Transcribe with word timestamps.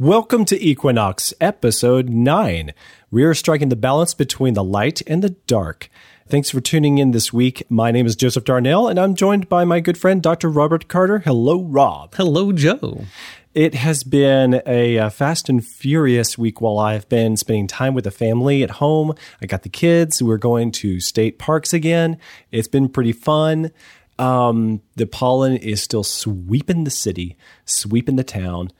Welcome 0.00 0.46
to 0.46 0.58
Equinox, 0.58 1.34
episode 1.42 2.08
9. 2.08 2.72
We 3.10 3.22
are 3.22 3.34
striking 3.34 3.68
the 3.68 3.76
balance 3.76 4.14
between 4.14 4.54
the 4.54 4.64
light 4.64 5.02
and 5.06 5.22
the 5.22 5.36
dark. 5.46 5.90
Thanks 6.26 6.48
for 6.48 6.62
tuning 6.62 6.96
in 6.96 7.10
this 7.10 7.34
week. 7.34 7.64
My 7.68 7.90
name 7.90 8.06
is 8.06 8.16
Joseph 8.16 8.44
Darnell, 8.44 8.88
and 8.88 8.98
I'm 8.98 9.14
joined 9.14 9.50
by 9.50 9.66
my 9.66 9.78
good 9.80 9.98
friend, 9.98 10.22
Dr. 10.22 10.48
Robert 10.48 10.88
Carter. 10.88 11.18
Hello, 11.18 11.62
Rob. 11.62 12.14
Hello, 12.14 12.50
Joe. 12.50 13.04
It 13.52 13.74
has 13.74 14.02
been 14.02 14.62
a, 14.64 14.98
uh, 14.98 15.10
fast 15.10 15.50
and 15.50 15.62
furious 15.62 16.38
week 16.38 16.62
while 16.62 16.78
I've 16.78 17.06
been 17.10 17.36
spending 17.36 17.66
time 17.66 17.92
with 17.92 18.04
the 18.04 18.10
family 18.10 18.62
at 18.62 18.70
home. 18.70 19.12
I 19.42 19.46
got 19.46 19.64
the 19.64 19.68
kids. 19.68 20.22
We're 20.22 20.38
going 20.38 20.72
to 20.72 20.98
state 21.00 21.38
parks 21.38 21.74
again. 21.74 22.16
It's 22.50 22.68
been 22.68 22.88
pretty 22.88 23.12
fun. 23.12 23.70
Um, 24.18 24.80
the 24.96 25.06
pollen 25.06 25.58
is 25.58 25.82
still 25.82 26.04
sweeping 26.04 26.84
the 26.84 26.90
city, 26.90 27.36
sweeping 27.66 28.16
the 28.16 28.24
town. 28.24 28.72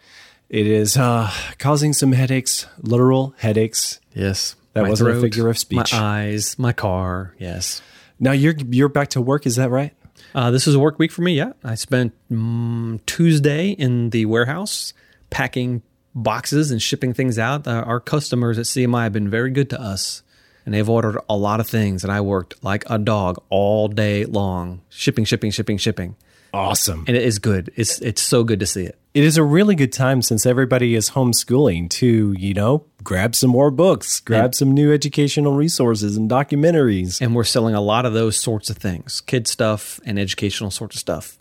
It 0.51 0.67
is 0.67 0.97
uh, 0.97 1.31
causing 1.59 1.93
some 1.93 2.11
headaches, 2.11 2.67
literal 2.81 3.35
headaches. 3.39 4.01
Yes. 4.13 4.57
That 4.73 4.83
my 4.83 4.89
wasn't 4.91 5.17
a 5.17 5.21
figure 5.21 5.49
of 5.49 5.57
speech. 5.57 5.93
My 5.93 6.25
eyes, 6.25 6.59
my 6.59 6.73
car. 6.73 7.35
Yes. 7.39 7.81
Now 8.19 8.33
you're 8.33 8.55
you're 8.69 8.89
back 8.89 9.11
to 9.11 9.21
work. 9.21 9.47
Is 9.47 9.57
that 9.57 9.71
right? 9.71 9.95
Uh, 10.35 10.51
this 10.51 10.67
is 10.67 10.75
a 10.75 10.79
work 10.79 10.99
week 10.99 11.13
for 11.13 11.23
me. 11.23 11.35
Yeah, 11.35 11.53
I 11.65 11.75
spent 11.75 12.13
mm, 12.31 13.05
Tuesday 13.07 13.71
in 13.71 14.11
the 14.11 14.27
warehouse 14.27 14.93
packing 15.31 15.83
boxes 16.15 16.71
and 16.71 16.81
shipping 16.81 17.15
things 17.15 17.39
out. 17.39 17.67
Uh, 17.67 17.83
our 17.87 18.01
customers 18.01 18.59
at 18.59 18.67
CMI 18.67 19.05
have 19.05 19.13
been 19.13 19.31
very 19.31 19.51
good 19.51 19.71
to 19.71 19.81
us, 19.81 20.23
and 20.65 20.75
they've 20.75 20.89
ordered 20.89 21.19
a 21.29 21.37
lot 21.37 21.59
of 21.59 21.69
things. 21.69 22.05
And 22.05 22.13
I 22.13 22.21
worked 22.21 22.63
like 22.63 22.85
a 22.89 22.99
dog 22.99 23.43
all 23.49 23.89
day 23.89 24.25
long, 24.25 24.83
shipping, 24.89 25.25
shipping, 25.25 25.51
shipping, 25.51 25.79
shipping. 25.79 26.17
Awesome. 26.53 27.05
And 27.09 27.17
it 27.17 27.23
is 27.23 27.39
good. 27.39 27.73
It's 27.77 28.01
it's 28.01 28.23
so 28.23 28.45
good 28.45 28.61
to 28.61 28.67
see 28.67 28.85
it. 28.85 29.00
It 29.13 29.25
is 29.25 29.37
a 29.37 29.43
really 29.43 29.75
good 29.75 29.93
time 29.93 30.23
since 30.23 30.47
everybody 30.47 30.95
is 30.95 31.11
homeschooling 31.11 31.91
to, 31.91 32.33
you 32.39 32.55
know, 32.55 32.85
grab 33.03 33.35
some 33.35 33.51
more 33.51 33.73
books, 33.73 34.21
grab 34.21 34.45
And- 34.45 34.55
some 34.55 34.73
new 34.73 34.93
educational 34.93 35.55
resources 35.55 36.17
and 36.17 36.31
documentaries. 36.31 37.21
And 37.21 37.35
we're 37.35 37.43
selling 37.43 37.75
a 37.75 37.81
lot 37.81 38.07
of 38.07 38.13
those 38.13 38.39
sorts 38.39 38.71
of 38.71 38.77
things, 38.77 39.21
kid 39.21 39.49
stuff 39.49 39.99
and 40.05 40.17
educational 40.17 40.71
sorts 40.71 40.95
of 40.95 41.01
stuff. 41.01 41.39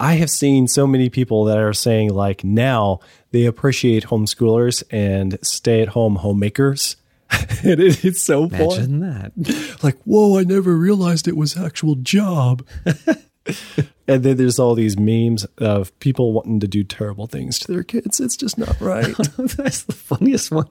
I 0.00 0.14
have 0.14 0.30
seen 0.30 0.66
so 0.66 0.84
many 0.84 1.08
people 1.10 1.44
that 1.44 1.58
are 1.58 1.72
saying 1.72 2.12
like 2.12 2.42
now 2.42 2.98
they 3.30 3.44
appreciate 3.44 4.06
homeschoolers 4.06 4.82
and 4.90 5.38
stay 5.42 5.80
at 5.80 5.88
home 5.90 6.16
homemakers. 6.16 6.96
it, 7.62 8.04
it's 8.04 8.20
so 8.20 8.48
fun. 8.48 8.60
Imagine 8.60 9.00
that. 9.00 9.78
Like, 9.82 9.96
whoa, 10.02 10.38
I 10.38 10.44
never 10.44 10.76
realized 10.76 11.26
it 11.28 11.36
was 11.36 11.56
actual 11.56 11.94
job. 11.96 12.66
and 14.08 14.22
then 14.22 14.36
there's 14.36 14.58
all 14.58 14.74
these 14.74 14.98
memes 14.98 15.44
of 15.58 15.98
people 16.00 16.32
wanting 16.32 16.60
to 16.60 16.68
do 16.68 16.84
terrible 16.84 17.26
things 17.26 17.58
to 17.60 17.72
their 17.72 17.82
kids. 17.82 18.20
It's 18.20 18.36
just 18.36 18.58
not 18.58 18.80
right. 18.80 19.14
That's 19.36 19.82
the 19.82 19.92
funniest 19.92 20.50
one. 20.50 20.68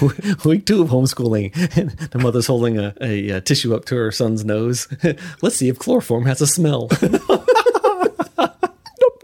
Week 0.44 0.64
two 0.64 0.80
of 0.80 0.88
homeschooling, 0.88 1.76
and 1.76 1.90
the 1.90 2.18
mother's 2.18 2.46
holding 2.46 2.78
a, 2.78 2.94
a, 3.00 3.30
uh 3.32 3.40
tissue 3.40 3.74
up 3.74 3.84
to 3.86 3.96
her 3.96 4.10
son's 4.10 4.42
nose. 4.42 4.88
Let's 5.42 5.56
see 5.56 5.68
if 5.68 5.78
chloroform 5.78 6.24
has 6.24 6.40
a 6.40 6.46
smell. 6.46 6.88
nope, 7.02 7.12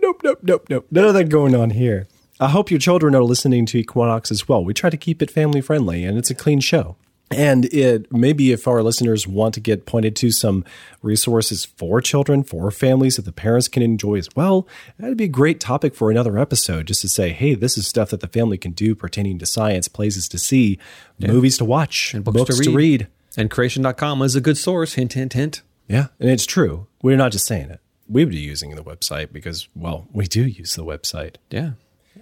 nope, 0.03 0.21
nope, 0.23 0.39
nope, 0.43 0.67
nope. 0.69 0.87
None 0.91 1.05
of 1.05 1.15
that 1.15 1.31
going 1.31 1.55
on 1.55 1.71
here. 1.71 2.07
I 2.39 2.49
hope 2.51 2.71
your 2.71 2.81
children 2.81 3.15
are 3.15 3.25
listening 3.25 3.65
to 3.67 3.79
Equinox 3.79 4.31
as 4.31 4.47
well. 4.47 4.63
We 4.63 4.75
try 4.75 4.91
to 4.91 4.99
keep 4.99 5.23
it 5.23 5.31
family 5.31 5.63
friendly 5.63 6.05
and 6.05 6.19
it's 6.19 6.29
a 6.31 6.35
clean 6.35 6.61
show. 6.61 6.97
And 7.31 7.65
it 7.67 8.11
maybe 8.13 8.53
if 8.53 8.69
our 8.69 8.83
listeners 8.85 9.27
want 9.27 9.55
to 9.55 9.61
get 9.61 9.85
pointed 9.85 10.15
to 10.17 10.31
some 10.31 10.65
resources 11.03 11.65
for 11.65 12.01
children, 12.01 12.45
for 12.45 12.71
families 12.71 13.17
that 13.17 13.25
the 13.25 13.33
parents 13.33 13.67
can 13.69 13.83
enjoy 13.83 14.17
as 14.17 14.29
well, 14.37 14.69
that'd 14.99 15.17
be 15.17 15.25
a 15.25 15.29
great 15.29 15.59
topic 15.59 15.95
for 15.95 16.11
another 16.11 16.39
episode 16.39 16.87
just 16.87 17.01
to 17.03 17.09
say, 17.09 17.31
hey, 17.33 17.55
this 17.55 17.77
is 17.77 17.87
stuff 17.89 18.11
that 18.11 18.21
the 18.21 18.29
family 18.29 18.57
can 18.59 18.71
do 18.73 18.95
pertaining 18.95 19.39
to 19.41 19.47
science, 19.47 19.89
places 19.89 20.29
to 20.29 20.39
see, 20.39 20.79
movies 21.19 21.59
to 21.59 21.65
watch, 21.65 22.15
And 22.15 22.25
books 22.25 22.57
to 22.59 22.63
to 22.65 22.71
read. 22.77 23.09
and 23.37 23.51
creation.com 23.51 24.23
is 24.23 24.37
a 24.37 24.41
good 24.41 24.57
source. 24.57 24.95
Hint, 24.95 25.15
hint, 25.15 25.33
hint. 25.33 25.63
Yeah, 25.89 26.07
and 26.21 26.31
it's 26.31 26.47
true. 26.47 26.87
We're 27.03 27.17
not 27.17 27.33
just 27.33 27.47
saying 27.47 27.71
it. 27.71 27.81
We 28.09 28.25
would 28.25 28.33
be 28.33 28.39
using 28.41 28.77
the 28.77 28.85
website 28.85 29.33
because, 29.33 29.69
well, 29.75 30.07
we 30.13 30.27
do 30.27 30.47
use 30.47 30.77
the 30.77 30.85
website. 30.85 31.37
Yeah. 31.51 31.73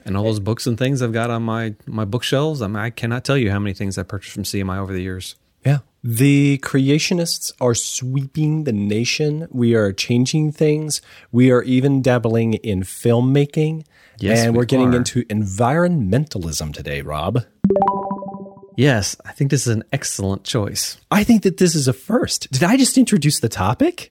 And 0.04 0.16
all 0.16 0.24
those 0.24 0.40
books 0.40 0.66
and 0.66 0.78
things 0.78 1.00
I've 1.02 1.12
got 1.12 1.30
on 1.30 1.42
my, 1.42 1.74
my 1.86 2.04
bookshelves. 2.04 2.60
I, 2.60 2.66
mean, 2.66 2.76
I 2.76 2.90
cannot 2.90 3.24
tell 3.24 3.38
you 3.38 3.50
how 3.50 3.58
many 3.58 3.74
things 3.74 3.96
I 3.96 4.02
purchased 4.02 4.34
from 4.34 4.42
CMI 4.42 4.78
over 4.78 4.92
the 4.92 5.00
years. 5.00 5.36
Yeah. 5.64 5.78
The 6.02 6.58
creationists 6.58 7.52
are 7.60 7.74
sweeping 7.74 8.64
the 8.64 8.72
nation. 8.72 9.48
We 9.50 9.74
are 9.74 9.92
changing 9.92 10.52
things. 10.52 11.00
We 11.32 11.50
are 11.50 11.62
even 11.62 12.02
dabbling 12.02 12.54
in 12.54 12.82
filmmaking. 12.82 13.86
Yes, 14.18 14.40
and 14.40 14.52
we 14.52 14.58
we're 14.58 14.64
getting 14.66 14.94
are. 14.94 14.98
into 14.98 15.24
environmentalism 15.24 16.74
today, 16.74 17.00
Rob. 17.00 17.44
Yes, 18.76 19.16
I 19.24 19.32
think 19.32 19.50
this 19.50 19.66
is 19.66 19.74
an 19.74 19.84
excellent 19.92 20.44
choice. 20.44 20.98
I 21.10 21.24
think 21.24 21.42
that 21.42 21.56
this 21.56 21.74
is 21.74 21.88
a 21.88 21.92
first. 21.92 22.50
Did 22.50 22.64
I 22.64 22.76
just 22.76 22.98
introduce 22.98 23.40
the 23.40 23.48
topic? 23.48 24.10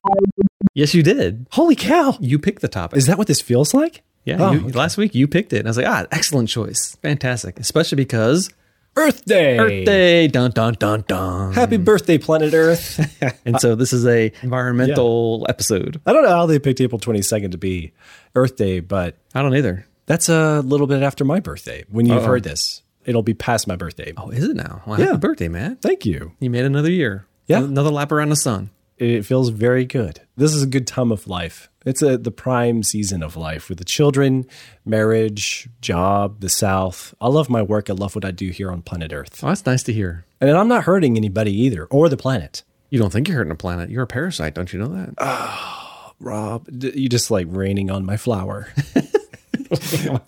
Yes, 0.74 0.94
you 0.94 1.04
did. 1.04 1.48
Holy 1.52 1.76
cow. 1.76 2.18
You 2.20 2.40
picked 2.40 2.62
the 2.62 2.68
topic. 2.68 2.98
Is 2.98 3.06
that 3.06 3.18
what 3.18 3.28
this 3.28 3.42
feels 3.42 3.74
like? 3.74 4.04
Yeah, 4.26 4.38
Oh, 4.40 4.52
you, 4.54 4.70
last 4.70 4.98
week 4.98 5.14
you 5.16 5.28
picked 5.28 5.52
it, 5.54 5.60
and 5.60 5.68
I 5.68 5.70
was 5.72 5.78
like, 5.78 5.88
ah, 5.88 6.06
excellent 6.12 6.50
choice, 6.50 6.96
fantastic, 7.02 7.60
especially 7.60 7.98
because 7.98 8.50
Earth 8.96 9.26
Day. 9.26 9.58
Earth 9.58 9.86
Day, 9.86 10.28
dun 10.28 10.52
dun 10.52 10.76
dun 10.80 11.04
dun. 11.08 11.52
Happy 11.54 11.78
birthday, 11.78 12.18
planet 12.18 12.54
Earth. 12.54 13.00
And 13.46 13.60
so 13.60 13.76
this 13.76 13.92
is 13.92 14.06
a 14.06 14.32
environmental 14.44 15.46
episode. 15.50 16.00
I 16.06 16.14
don't 16.14 16.24
know 16.24 16.30
how 16.30 16.46
they 16.46 16.60
picked 16.60 16.80
April 16.80 17.00
22nd 17.00 17.52
to 17.52 17.58
be 17.58 17.92
Earth 18.36 18.56
Day, 18.56 18.80
but 18.80 19.18
I 19.36 19.42
don't 19.42 19.56
either. 19.56 19.86
that's 20.06 20.30
a 20.30 20.62
little 20.62 20.88
bit 20.88 21.02
after 21.04 21.26
my 21.26 21.40
birthday. 21.40 21.84
When 21.90 22.06
you've 22.06 22.18
Uh-oh. 22.20 22.28
heard 22.28 22.44
this, 22.44 22.82
it'll 23.06 23.24
be 23.24 23.34
past 23.34 23.68
my 23.68 23.76
birthday. 23.76 24.14
Oh, 24.16 24.30
is 24.30 24.44
it 24.46 24.56
now? 24.56 24.82
Well, 24.86 25.00
Yeah. 25.00 25.08
Happy 25.08 25.18
birthday, 25.18 25.48
man! 25.50 25.76
Thank 25.82 26.06
you. 26.06 26.32
You 26.40 26.50
made 26.50 26.64
another 26.66 26.92
year. 26.92 27.26
Yeah. 27.48 27.60
another 27.64 27.90
lap 27.92 28.12
around 28.14 28.30
the 28.30 28.36
sun. 28.38 28.70
It 28.98 29.26
feels 29.26 29.50
very 29.50 29.86
good. 29.86 30.22
This 30.38 30.54
is 30.54 30.64
a 30.64 30.68
good 30.68 30.88
time 30.88 31.12
of 31.12 31.28
life. 31.28 31.70
It's 31.86 32.02
a, 32.02 32.18
the 32.18 32.32
prime 32.32 32.84
season 32.84 33.24
of 33.24 33.36
life 33.36 33.68
with 33.68 33.78
the 33.78 33.84
children, 33.84 34.46
marriage, 34.86 35.68
job, 35.82 36.40
the 36.40 36.50
South. 36.50 37.14
I 37.20 37.28
love 37.28 37.50
my 37.50 37.62
work. 37.62 37.90
I 37.90 37.94
love 37.94 38.16
what 38.16 38.24
I 38.24 38.32
do 38.32 38.50
here 38.50 38.72
on 38.72 38.82
planet 38.82 39.12
Earth. 39.12 39.44
Oh, 39.44 39.48
that's 39.48 39.66
nice 39.66 39.84
to 39.84 39.94
hear. 39.94 40.26
And 40.40 40.52
I'm 40.52 40.68
not 40.68 40.84
hurting 40.84 41.18
anybody 41.18 41.52
either, 41.52 41.86
or 41.86 42.08
the 42.08 42.18
planet. 42.18 42.64
You 42.90 43.00
don't 43.00 43.12
think 43.12 43.28
you're 43.28 43.38
hurting 43.38 43.52
a 43.52 43.56
planet? 43.56 43.90
You're 43.90 44.04
a 44.04 44.08
parasite, 44.08 44.54
don't 44.54 44.72
you 44.72 44.80
know 44.80 44.88
that? 44.90 45.16
Oh, 45.18 46.14
Rob, 46.20 46.68
you 46.72 47.10
just 47.10 47.32
like 47.32 47.48
raining 47.50 47.90
on 47.90 48.06
my 48.06 48.18
flower. 48.18 48.72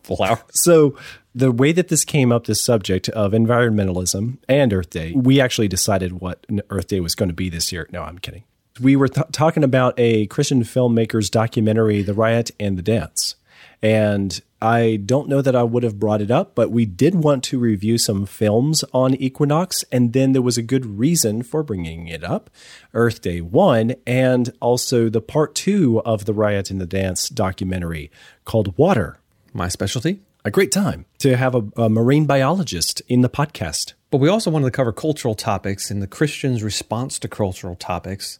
Flower. 0.04 0.42
So, 0.52 0.98
the 1.36 1.52
way 1.52 1.72
that 1.72 1.90
this 1.90 2.04
came 2.04 2.32
up, 2.32 2.48
this 2.48 2.62
subject 2.62 3.10
of 3.10 3.34
environmentalism 3.34 4.38
and 4.50 4.74
Earth 4.74 4.90
Day, 4.90 5.12
we 5.16 5.40
actually 5.40 5.68
decided 5.68 6.14
what 6.14 6.46
Earth 6.72 6.88
Day 6.88 7.00
was 7.00 7.14
going 7.14 7.30
to 7.30 7.36
be 7.36 7.50
this 7.50 7.72
year. 7.72 7.88
No, 7.92 8.02
I'm 8.02 8.18
kidding. 8.18 8.44
We 8.82 8.96
were 8.96 9.08
th- 9.08 9.28
talking 9.32 9.64
about 9.64 9.94
a 9.98 10.28
Christian 10.28 10.64
filmmaker's 10.64 11.30
documentary, 11.30 12.02
The 12.02 12.14
Riot 12.14 12.52
and 12.60 12.78
the 12.78 12.82
Dance. 12.82 13.36
And 13.82 14.42
I 14.62 14.98
don't 15.06 15.30
know 15.30 15.42
that 15.42 15.56
I 15.56 15.64
would 15.64 15.84
have 15.84 16.00
brought 16.00 16.22
it 16.22 16.32
up, 16.32 16.56
but 16.56 16.72
we 16.72 16.86
did 16.86 17.16
want 17.16 17.44
to 17.46 17.60
review 17.60 17.98
some 17.98 18.26
films 18.26 18.84
on 18.94 19.14
Equinox. 19.16 19.84
And 19.92 20.12
then 20.12 20.34
there 20.34 20.42
was 20.42 20.58
a 20.58 20.64
good 20.64 20.86
reason 20.98 21.44
for 21.44 21.62
bringing 21.64 22.08
it 22.08 22.24
up 22.24 22.50
Earth 22.94 23.22
Day 23.22 23.42
1, 23.42 23.96
and 24.08 24.52
also 24.60 25.08
the 25.10 25.22
part 25.22 25.56
two 25.56 26.02
of 26.04 26.26
the 26.26 26.34
Riot 26.34 26.72
and 26.72 26.82
the 26.82 26.86
Dance 26.86 27.30
documentary 27.30 28.12
called 28.44 28.78
Water 28.78 29.20
My 29.54 29.68
specialty. 29.68 30.22
a 30.44 30.52
great 30.52 30.72
time 30.72 31.06
to 31.20 31.38
have 31.38 31.56
a, 31.56 31.64
a 31.78 31.90
marine 31.90 32.26
biologist 32.26 33.02
in 33.08 33.22
the 33.22 33.30
podcast. 33.30 33.94
But 34.10 34.18
we 34.18 34.30
also 34.30 34.50
wanted 34.52 34.66
to 34.66 34.72
cover 34.72 34.92
cultural 34.92 35.36
topics 35.36 35.92
and 35.92 36.02
the 36.02 36.08
Christian's 36.08 36.64
response 36.64 37.20
to 37.20 37.28
cultural 37.28 37.76
topics, 37.76 38.40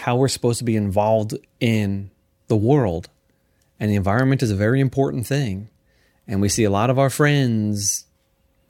how 0.00 0.16
we're 0.16 0.28
supposed 0.28 0.58
to 0.58 0.64
be 0.64 0.76
involved 0.76 1.34
in 1.60 2.10
the 2.48 2.56
world. 2.56 3.08
And 3.78 3.90
the 3.90 3.96
environment 3.96 4.42
is 4.42 4.50
a 4.50 4.56
very 4.56 4.80
important 4.80 5.26
thing. 5.26 5.68
And 6.26 6.40
we 6.40 6.48
see 6.48 6.64
a 6.64 6.70
lot 6.70 6.90
of 6.90 6.98
our 6.98 7.10
friends 7.10 8.04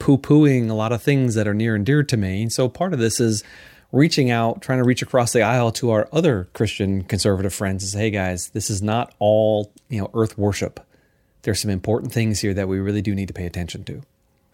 poo 0.00 0.18
pooing 0.18 0.68
a 0.68 0.74
lot 0.74 0.90
of 0.90 1.02
things 1.02 1.34
that 1.36 1.46
are 1.46 1.54
near 1.54 1.76
and 1.76 1.86
dear 1.86 2.02
to 2.02 2.16
me. 2.16 2.42
And 2.42 2.52
so 2.52 2.68
part 2.68 2.92
of 2.92 2.98
this 2.98 3.20
is 3.20 3.44
reaching 3.92 4.30
out, 4.30 4.62
trying 4.62 4.78
to 4.78 4.84
reach 4.84 5.02
across 5.02 5.32
the 5.32 5.42
aisle 5.42 5.70
to 5.72 5.90
our 5.90 6.08
other 6.12 6.48
Christian 6.54 7.04
conservative 7.04 7.54
friends 7.54 7.84
and 7.84 7.92
say, 7.92 7.98
hey 8.00 8.10
guys, 8.10 8.48
this 8.50 8.70
is 8.70 8.82
not 8.82 9.14
all, 9.18 9.72
you 9.88 10.00
know, 10.00 10.10
earth 10.14 10.36
worship. 10.36 10.80
There's 11.42 11.60
some 11.60 11.70
important 11.70 12.12
things 12.12 12.40
here 12.40 12.54
that 12.54 12.68
we 12.68 12.80
really 12.80 13.02
do 13.02 13.14
need 13.14 13.28
to 13.28 13.34
pay 13.34 13.46
attention 13.46 13.84
to. 13.84 14.02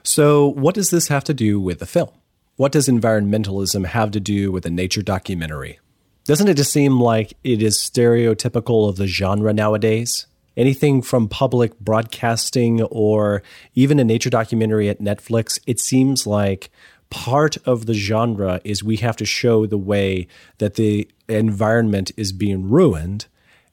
So, 0.02 0.46
what 0.46 0.74
does 0.76 0.90
this 0.90 1.08
have 1.08 1.24
to 1.24 1.34
do 1.34 1.58
with 1.58 1.80
the 1.80 1.86
film? 1.86 2.10
What 2.54 2.70
does 2.70 2.88
environmentalism 2.88 3.86
have 3.86 4.12
to 4.12 4.20
do 4.20 4.52
with 4.52 4.64
a 4.64 4.70
nature 4.70 5.02
documentary? 5.02 5.80
Doesn't 6.26 6.48
it 6.48 6.56
just 6.56 6.72
seem 6.72 7.00
like 7.00 7.34
it 7.44 7.62
is 7.62 7.78
stereotypical 7.78 8.88
of 8.88 8.96
the 8.96 9.06
genre 9.06 9.52
nowadays? 9.52 10.26
Anything 10.56 11.02
from 11.02 11.28
public 11.28 11.78
broadcasting 11.78 12.82
or 12.82 13.42
even 13.74 14.00
a 14.00 14.04
nature 14.04 14.30
documentary 14.30 14.88
at 14.88 15.00
Netflix, 15.00 15.60
it 15.66 15.78
seems 15.78 16.26
like 16.26 16.70
part 17.10 17.56
of 17.58 17.86
the 17.86 17.94
genre 17.94 18.60
is 18.64 18.82
we 18.82 18.96
have 18.96 19.16
to 19.16 19.24
show 19.24 19.66
the 19.66 19.78
way 19.78 20.26
that 20.58 20.74
the 20.74 21.08
environment 21.28 22.10
is 22.16 22.32
being 22.32 22.68
ruined 22.68 23.26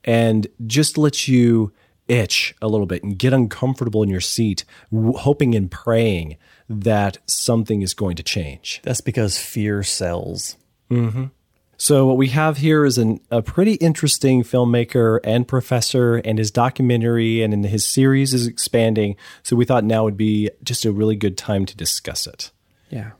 and 0.03 0.47
just 0.67 0.97
let 0.97 1.27
you 1.27 1.71
itch 2.07 2.53
a 2.61 2.67
little 2.67 2.85
bit 2.85 3.01
and 3.01 3.17
get 3.17 3.33
uncomfortable 3.33 4.03
in 4.03 4.09
your 4.09 4.21
seat, 4.21 4.65
w- 4.91 5.17
hoping 5.17 5.55
and 5.55 5.71
praying 5.71 6.37
that 6.69 7.17
something 7.25 7.81
is 7.81 7.93
going 7.93 8.15
to 8.15 8.23
change. 8.23 8.81
That's 8.83 9.01
because 9.01 9.37
fear 9.37 9.83
sells. 9.83 10.57
Mm-hmm. 10.91 11.25
So, 11.77 12.05
what 12.05 12.17
we 12.17 12.29
have 12.29 12.57
here 12.57 12.85
is 12.85 12.97
an, 12.97 13.19
a 13.31 13.41
pretty 13.41 13.73
interesting 13.73 14.43
filmmaker 14.43 15.19
and 15.23 15.47
professor, 15.47 16.17
and 16.17 16.37
his 16.37 16.51
documentary 16.51 17.41
and 17.41 17.53
in 17.53 17.63
his 17.63 17.85
series 17.85 18.33
is 18.33 18.47
expanding. 18.47 19.15
So, 19.41 19.55
we 19.55 19.65
thought 19.65 19.83
now 19.83 20.03
would 20.03 20.17
be 20.17 20.49
just 20.63 20.85
a 20.85 20.91
really 20.91 21.15
good 21.15 21.37
time 21.37 21.65
to 21.65 21.75
discuss 21.75 22.27
it. 22.27 22.51
Yeah. 22.89 23.11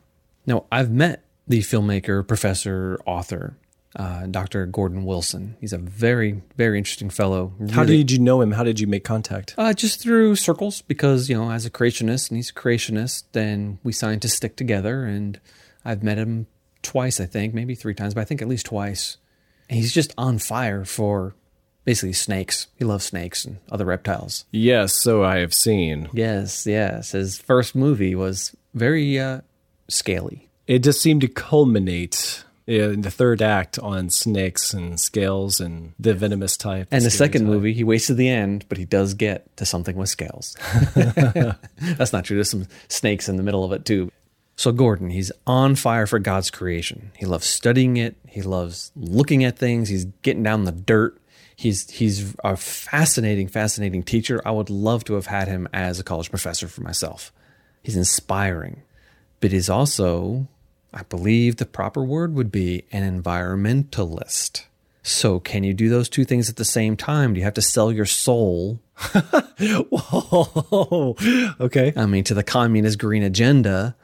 Now, 0.46 0.66
I've 0.72 0.92
met 0.92 1.24
the 1.48 1.60
filmmaker, 1.60 2.26
professor, 2.28 3.00
author, 3.06 3.58
uh, 3.96 4.26
Dr. 4.28 4.66
Gordon 4.66 5.06
Wilson. 5.06 5.56
He's 5.60 5.74
a 5.74 5.78
very, 5.78 6.42
very 6.58 6.78
interesting 6.78 7.10
fellow. 7.10 7.54
How 7.72 7.84
did 7.84 8.12
you 8.12 8.20
know 8.20 8.42
him? 8.42 8.52
How 8.52 8.64
did 8.64 8.80
you 8.80 8.88
make 8.88 9.04
contact? 9.04 9.56
Uh, 9.58 9.74
just 9.74 10.02
through 10.02 10.36
circles, 10.36 10.82
because 10.82 11.30
you 11.30 11.38
know, 11.38 11.52
as 11.52 11.66
a 11.66 11.70
creationist, 11.70 12.30
and 12.30 12.38
he's 12.38 12.50
a 12.50 12.54
creationist, 12.54 13.24
then 13.34 13.80
we 13.84 13.92
signed 13.92 14.22
to 14.24 14.30
stick 14.30 14.56
together. 14.56 15.06
And 15.06 15.40
I've 15.86 16.04
met 16.04 16.18
him 16.18 16.48
twice, 16.84 17.20
I 17.20 17.26
think, 17.26 17.54
maybe 17.54 17.76
three 17.76 17.94
times, 17.94 18.14
but 18.14 18.22
I 18.22 18.26
think 18.26 18.42
at 18.42 18.48
least 18.48 18.68
twice. 18.68 19.18
And 19.70 19.80
he's 19.80 19.94
just 19.94 20.14
on 20.18 20.38
fire 20.38 20.86
for 20.86 21.34
basically 21.86 22.14
snakes. 22.14 22.68
He 22.78 22.86
loves 22.86 23.06
snakes 23.06 23.46
and 23.46 23.58
other 23.72 23.86
reptiles. 23.86 24.46
Yes, 24.52 24.94
so 24.94 25.24
I 25.24 25.38
have 25.38 25.54
seen. 25.54 26.10
Yes, 26.14 26.66
yes. 26.68 27.12
His 27.12 27.38
first 27.38 27.76
movie 27.76 28.16
was 28.16 28.56
very 28.74 29.20
uh, 29.20 29.42
scaly. 29.88 30.50
It 30.68 30.80
just 30.80 31.02
seemed 31.02 31.22
to 31.22 31.28
culminate 31.28 32.44
in 32.66 33.02
the 33.02 33.12
third 33.12 33.42
act 33.42 33.78
on 33.80 34.10
snakes 34.10 34.74
and 34.74 35.00
scales 35.00 35.60
and 35.60 35.94
the 36.00 36.14
venomous 36.14 36.56
type. 36.56 36.88
And 36.92 37.04
the 37.04 37.10
second 37.10 37.42
type. 37.42 37.50
movie, 37.50 37.74
he 37.74 37.84
wasted 37.84 38.18
the 38.18 38.30
end, 38.30 38.66
but 38.70 38.78
he 38.78 38.86
does 38.86 39.14
get 39.14 39.56
to 39.58 39.66
something 39.66 39.96
with 39.96 40.10
scales. 40.10 40.56
That's 40.96 42.14
not 42.14 42.26
true. 42.26 42.38
There's 42.38 42.50
some 42.50 42.68
snakes 42.88 43.28
in 43.28 43.36
the 43.36 43.44
middle 43.44 43.66
of 43.66 43.74
it 43.74 43.86
too. 43.86 44.12
So 44.56 44.72
Gordon, 44.72 45.10
he's 45.10 45.32
on 45.48 45.76
fire 45.76 46.06
for 46.06 46.20
God's 46.20 46.52
creation. 46.52 47.12
He 47.18 47.26
loves 47.26 47.46
studying 47.46 47.98
it. 47.98 48.16
He 48.28 48.42
loves 48.42 48.92
looking 48.96 49.44
at 49.44 49.58
things. 49.58 49.90
He's 49.90 50.06
getting 50.22 50.44
down 50.44 50.66
the 50.66 50.72
dirt. 50.72 51.20
He's 51.56 51.90
he's 51.90 52.36
a 52.44 52.56
fascinating, 52.58 53.48
fascinating 53.48 54.04
teacher. 54.04 54.42
I 54.46 54.52
would 54.52 54.70
love 54.70 55.04
to 55.06 55.14
have 55.14 55.28
had 55.28 55.48
him 55.48 55.68
as 55.74 56.00
a 56.00 56.04
college 56.04 56.30
professor 56.30 56.68
for 56.68 56.82
myself. 56.82 57.32
He's 57.82 57.98
inspiring, 57.98 58.82
but 59.40 59.52
he's 59.52 59.70
also, 59.70 60.48
I 60.94 61.04
believe 61.04 61.58
the 61.58 61.66
proper 61.66 62.04
word 62.04 62.34
would 62.34 62.52
be 62.52 62.86
an 62.92 63.22
environmentalist. 63.22 64.66
So, 65.04 65.40
can 65.40 65.64
you 65.64 65.74
do 65.74 65.90
those 65.90 66.08
two 66.08 66.24
things 66.24 66.50
at 66.50 66.56
the 66.56 66.64
same 66.64 66.96
time? 66.96 67.34
Do 67.34 67.40
you 67.40 67.44
have 67.44 67.54
to 67.56 67.62
sell 67.62 67.92
your 67.92 68.06
soul, 68.06 68.80
Whoa. 69.90 71.16
okay. 71.60 71.94
I 71.96 72.06
mean, 72.06 72.24
to 72.26 72.34
the 72.34 72.44
communist 72.44 73.00
green 73.00 73.24
agenda, 73.24 73.96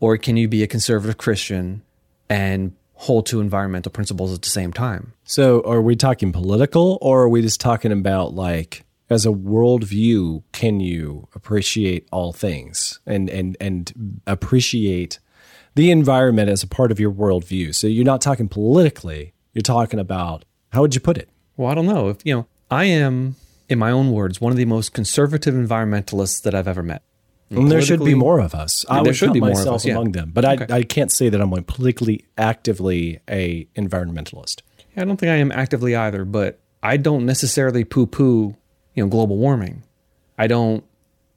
or 0.00 0.16
can 0.16 0.36
you 0.36 0.48
be 0.48 0.62
a 0.62 0.66
conservative 0.66 1.18
Christian 1.18 1.82
and 2.28 2.74
hold 2.94 3.26
to 3.26 3.40
environmental 3.40 3.90
principles 3.92 4.34
at 4.34 4.42
the 4.42 4.50
same 4.50 4.72
time? 4.72 5.12
So, 5.24 5.62
are 5.62 5.80
we 5.80 5.96
talking 5.96 6.32
political 6.32 6.98
or 7.00 7.22
are 7.22 7.28
we 7.28 7.42
just 7.42 7.60
talking 7.60 7.92
about 7.92 8.34
like 8.34 8.84
as 9.10 9.24
a 9.24 9.30
worldview, 9.30 10.42
can 10.52 10.80
you 10.80 11.28
appreciate 11.34 12.06
all 12.12 12.32
things 12.32 13.00
and, 13.06 13.30
and, 13.30 13.56
and 13.58 14.20
appreciate 14.26 15.18
the 15.74 15.90
environment 15.90 16.50
as 16.50 16.62
a 16.62 16.66
part 16.66 16.90
of 16.90 17.00
your 17.00 17.12
worldview? 17.12 17.74
So, 17.74 17.86
you're 17.86 18.04
not 18.04 18.20
talking 18.20 18.48
politically, 18.48 19.32
you're 19.54 19.62
talking 19.62 20.00
about 20.00 20.44
how 20.72 20.82
would 20.82 20.94
you 20.94 21.00
put 21.00 21.16
it? 21.16 21.28
Well, 21.56 21.70
I 21.70 21.74
don't 21.74 21.86
know. 21.86 22.08
If 22.08 22.18
you 22.24 22.34
know, 22.34 22.46
I 22.70 22.84
am, 22.84 23.36
in 23.68 23.78
my 23.78 23.90
own 23.90 24.12
words, 24.12 24.40
one 24.40 24.52
of 24.52 24.58
the 24.58 24.64
most 24.64 24.92
conservative 24.92 25.54
environmentalists 25.54 26.42
that 26.42 26.54
I've 26.54 26.68
ever 26.68 26.82
met. 26.82 27.02
And 27.50 27.70
there 27.70 27.80
should 27.82 28.04
be 28.04 28.14
more 28.14 28.40
of 28.40 28.54
us. 28.54 28.84
I 28.88 28.96
there 28.96 29.04
would 29.04 29.16
should 29.16 29.26
count 29.26 29.34
be 29.34 29.40
more 29.40 29.50
of 29.50 29.56
myself 29.56 29.76
us, 29.76 29.84
yeah. 29.86 29.94
among 29.94 30.12
them, 30.12 30.30
but 30.34 30.44
I, 30.44 30.54
Okay. 30.54 30.66
I 30.70 30.82
can't 30.82 31.10
say 31.10 31.28
that 31.28 31.40
I'm 31.40 31.50
like 31.50 31.66
politically 31.66 32.24
actively 32.36 33.20
a 33.28 33.66
environmentalist. 33.76 34.62
I 34.96 35.04
don't 35.04 35.16
think 35.16 35.30
I 35.30 35.36
am 35.36 35.52
actively 35.52 35.94
either, 35.94 36.24
but 36.24 36.58
I 36.82 36.96
don't 36.96 37.24
necessarily 37.24 37.84
poo-poo, 37.84 38.56
you 38.94 39.04
know, 39.04 39.08
global 39.08 39.36
warming. 39.36 39.84
I 40.36 40.46
don't 40.48 40.84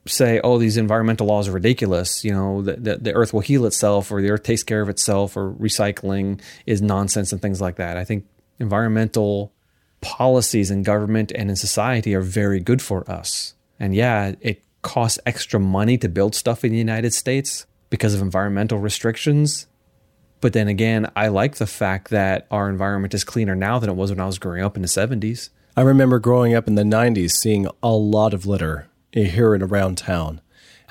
say, 0.05 0.41
"Oh, 0.43 0.57
these 0.57 0.77
environmental 0.77 1.27
laws 1.27 1.47
are 1.47 1.51
ridiculous." 1.51 2.25
You 2.25 2.33
know, 2.33 2.61
that 2.63 2.83
the, 2.83 2.97
the 2.97 3.13
Earth 3.13 3.33
will 3.33 3.41
heal 3.41 3.65
itself, 3.65 4.11
or 4.11 4.21
the 4.21 4.31
Earth 4.31 4.43
takes 4.43 4.63
care 4.63 4.81
of 4.81 4.89
itself, 4.89 5.37
or 5.37 5.53
recycling 5.53 6.41
is 6.65 6.81
nonsense 6.81 7.31
and 7.31 7.41
things 7.41 7.61
like 7.61 7.75
that. 7.75 7.97
I 7.97 8.03
think 8.03 8.25
environmental 8.59 9.53
policies 10.01 10.71
in 10.71 10.81
government 10.83 11.31
and 11.35 11.49
in 11.49 11.55
society 11.55 12.15
are 12.15 12.21
very 12.21 12.59
good 12.59 12.81
for 12.81 13.09
us. 13.09 13.53
And 13.79 13.95
yeah, 13.95 14.33
it 14.41 14.63
costs 14.81 15.19
extra 15.25 15.59
money 15.59 15.97
to 15.97 16.09
build 16.09 16.35
stuff 16.35 16.63
in 16.63 16.71
the 16.71 16.77
United 16.77 17.13
States 17.13 17.65
because 17.89 18.13
of 18.13 18.21
environmental 18.21 18.79
restrictions. 18.79 19.67
But 20.39 20.53
then 20.53 20.67
again, 20.67 21.11
I 21.15 21.27
like 21.27 21.55
the 21.55 21.67
fact 21.67 22.09
that 22.09 22.47
our 22.49 22.67
environment 22.69 23.13
is 23.13 23.23
cleaner 23.23 23.55
now 23.55 23.79
than 23.79 23.89
it 23.89 23.95
was 23.95 24.09
when 24.09 24.19
I 24.19 24.25
was 24.25 24.39
growing 24.39 24.63
up 24.63 24.75
in 24.75 24.81
the 24.81 24.87
70s. 24.87 25.49
I 25.77 25.81
remember 25.81 26.19
growing 26.19 26.55
up 26.55 26.67
in 26.67 26.75
the 26.75 26.83
90s 26.83 27.31
seeing 27.31 27.67
a 27.83 27.91
lot 27.91 28.33
of 28.33 28.45
litter 28.45 28.87
here 29.13 29.53
and 29.53 29.63
around 29.63 29.97
town. 29.97 30.41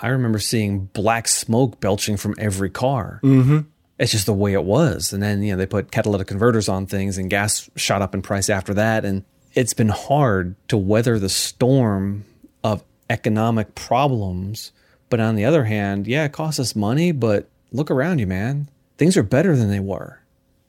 I 0.00 0.08
remember 0.08 0.38
seeing 0.38 0.86
black 0.86 1.28
smoke 1.28 1.80
belching 1.80 2.16
from 2.16 2.34
every 2.38 2.70
car. 2.70 3.20
Mm-hmm. 3.22 3.60
It's 3.98 4.12
just 4.12 4.26
the 4.26 4.32
way 4.32 4.54
it 4.54 4.64
was. 4.64 5.12
And 5.12 5.22
then, 5.22 5.42
you 5.42 5.52
know, 5.52 5.58
they 5.58 5.66
put 5.66 5.90
catalytic 5.90 6.28
converters 6.28 6.68
on 6.68 6.86
things 6.86 7.18
and 7.18 7.28
gas 7.28 7.68
shot 7.76 8.00
up 8.00 8.14
in 8.14 8.22
price 8.22 8.48
after 8.48 8.72
that. 8.74 9.04
And 9.04 9.24
it's 9.54 9.74
been 9.74 9.88
hard 9.88 10.54
to 10.68 10.78
weather 10.78 11.18
the 11.18 11.28
storm 11.28 12.24
of 12.64 12.82
economic 13.10 13.74
problems. 13.74 14.72
But 15.10 15.20
on 15.20 15.34
the 15.34 15.44
other 15.44 15.64
hand, 15.64 16.06
yeah, 16.06 16.24
it 16.24 16.32
costs 16.32 16.60
us 16.60 16.74
money, 16.76 17.12
but 17.12 17.48
look 17.72 17.90
around 17.90 18.20
you, 18.20 18.26
man. 18.26 18.70
Things 18.96 19.16
are 19.16 19.22
better 19.22 19.56
than 19.56 19.70
they 19.70 19.80
were. 19.80 20.20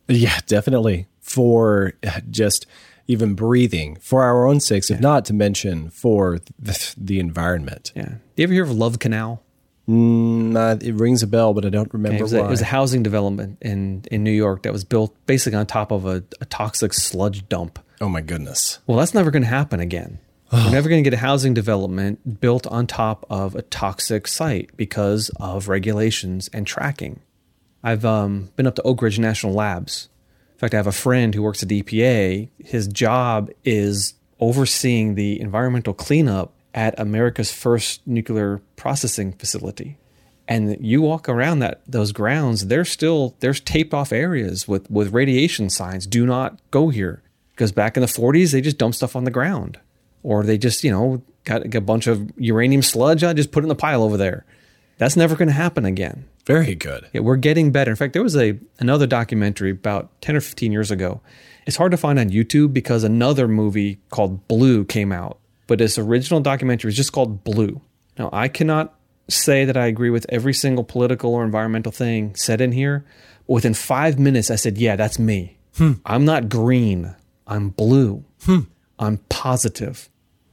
Yeah, 0.07 0.39
definitely. 0.47 1.07
For 1.19 1.93
just 2.29 2.65
even 3.07 3.35
breathing, 3.35 3.97
for 4.01 4.23
our 4.23 4.47
own 4.47 4.59
sakes, 4.59 4.89
if 4.89 4.99
not 4.99 5.25
to 5.25 5.33
mention 5.33 5.89
for 5.89 6.39
the, 6.59 6.93
the 6.97 7.19
environment. 7.19 7.91
Yeah. 7.95 8.05
Do 8.05 8.17
you 8.37 8.43
ever 8.43 8.53
hear 8.53 8.63
of 8.63 8.71
Love 8.71 8.99
Canal? 8.99 9.43
Mm, 9.87 10.55
uh, 10.55 10.77
it 10.81 10.95
rings 10.95 11.21
a 11.21 11.27
bell, 11.27 11.53
but 11.53 11.65
I 11.65 11.69
don't 11.69 11.93
remember 11.93 12.17
It 12.17 12.21
was, 12.21 12.33
a, 12.33 12.45
it 12.45 12.49
was 12.49 12.61
a 12.61 12.65
housing 12.65 13.03
development 13.03 13.57
in, 13.61 14.05
in 14.11 14.23
New 14.23 14.31
York 14.31 14.63
that 14.63 14.71
was 14.71 14.83
built 14.83 15.13
basically 15.25 15.57
on 15.57 15.65
top 15.65 15.91
of 15.91 16.05
a, 16.05 16.23
a 16.39 16.45
toxic 16.45 16.93
sludge 16.93 17.47
dump. 17.49 17.79
oh 17.99 18.09
my 18.09 18.21
goodness. 18.21 18.79
Well, 18.87 18.97
that's 18.97 19.13
never 19.13 19.29
going 19.31 19.43
to 19.43 19.49
happen 19.49 19.79
again. 19.79 20.19
We're 20.51 20.69
never 20.69 20.89
going 20.89 21.01
to 21.01 21.09
get 21.09 21.17
a 21.17 21.21
housing 21.21 21.53
development 21.53 22.41
built 22.41 22.67
on 22.67 22.85
top 22.85 23.25
of 23.29 23.55
a 23.55 23.61
toxic 23.61 24.27
site 24.27 24.75
because 24.75 25.31
of 25.39 25.69
regulations 25.69 26.49
and 26.51 26.67
tracking. 26.67 27.21
I've 27.83 28.03
um, 28.03 28.49
been 28.57 28.67
up 28.67 28.75
to 28.75 28.81
Oak 28.81 29.01
Ridge 29.01 29.17
National 29.17 29.53
Labs. 29.53 30.09
In 30.53 30.59
fact, 30.59 30.73
I 30.73 30.77
have 30.77 30.87
a 30.87 30.91
friend 30.91 31.33
who 31.33 31.41
works 31.41 31.63
at 31.63 31.69
EPA. 31.69 32.49
His 32.59 32.87
job 32.89 33.49
is 33.63 34.15
overseeing 34.41 35.15
the 35.15 35.39
environmental 35.39 35.93
cleanup 35.93 36.53
at 36.73 36.99
America's 36.99 37.53
first 37.53 38.05
nuclear 38.05 38.61
processing 38.75 39.31
facility. 39.33 39.97
And 40.47 40.77
you 40.85 41.01
walk 41.01 41.29
around 41.29 41.59
that 41.59 41.81
those 41.87 42.11
grounds, 42.11 42.67
there's 42.67 42.89
still 42.89 43.35
there's 43.39 43.61
taped 43.61 43.93
off 43.93 44.11
areas 44.11 44.67
with 44.67 44.89
with 44.91 45.13
radiation 45.13 45.69
signs. 45.69 46.05
Do 46.05 46.25
not 46.25 46.59
go 46.71 46.89
here 46.89 47.23
because 47.51 47.71
back 47.71 47.95
in 47.95 48.01
the 48.01 48.07
40s 48.07 48.51
they 48.51 48.59
just 48.59 48.77
dumped 48.77 48.97
stuff 48.97 49.15
on 49.15 49.23
the 49.23 49.31
ground, 49.31 49.79
or 50.23 50.43
they 50.43 50.57
just 50.57 50.83
you 50.83 50.91
know 50.91 51.21
got, 51.43 51.69
got 51.69 51.79
a 51.79 51.81
bunch 51.81 52.07
of 52.07 52.31
uranium 52.37 52.81
sludge. 52.81 53.23
I 53.23 53.33
just 53.33 53.51
put 53.51 53.63
it 53.63 53.65
in 53.65 53.69
the 53.69 53.75
pile 53.75 54.03
over 54.03 54.17
there. 54.17 54.45
That's 54.97 55.15
never 55.15 55.35
going 55.35 55.47
to 55.47 55.53
happen 55.53 55.85
again. 55.85 56.25
Very 56.45 56.75
good. 56.75 57.07
Yeah, 57.13 57.21
we're 57.21 57.35
getting 57.37 57.71
better. 57.71 57.91
In 57.91 57.97
fact, 57.97 58.13
there 58.13 58.23
was 58.23 58.35
a 58.35 58.59
another 58.79 59.07
documentary 59.07 59.71
about 59.71 60.09
10 60.21 60.35
or 60.35 60.41
15 60.41 60.71
years 60.71 60.91
ago. 60.91 61.21
It's 61.65 61.77
hard 61.77 61.91
to 61.91 61.97
find 61.97 62.19
on 62.19 62.29
YouTube 62.29 62.73
because 62.73 63.03
another 63.03 63.47
movie 63.47 63.99
called 64.09 64.47
Blue 64.47 64.83
came 64.83 65.11
out, 65.11 65.39
but 65.67 65.79
this 65.79 65.97
original 65.97 66.39
documentary 66.39 66.89
is 66.89 66.97
just 66.97 67.13
called 67.13 67.43
Blue. 67.43 67.81
Now, 68.17 68.29
I 68.33 68.47
cannot 68.47 68.95
say 69.29 69.65
that 69.65 69.77
I 69.77 69.85
agree 69.85 70.09
with 70.09 70.25
every 70.29 70.53
single 70.53 70.83
political 70.83 71.33
or 71.33 71.43
environmental 71.43 71.91
thing 71.91 72.35
said 72.35 72.61
in 72.61 72.71
here. 72.71 73.05
Within 73.47 73.73
five 73.73 74.17
minutes, 74.19 74.49
I 74.49 74.55
said, 74.55 74.77
"Yeah, 74.77 74.95
that's 74.95 75.19
me. 75.19 75.57
Hmm. 75.77 75.93
I'm 76.05 76.25
not 76.25 76.49
green. 76.49 77.15
I'm 77.47 77.69
blue. 77.69 78.23
Hmm. 78.43 78.61
I'm 78.99 79.17
positive. 79.29 80.09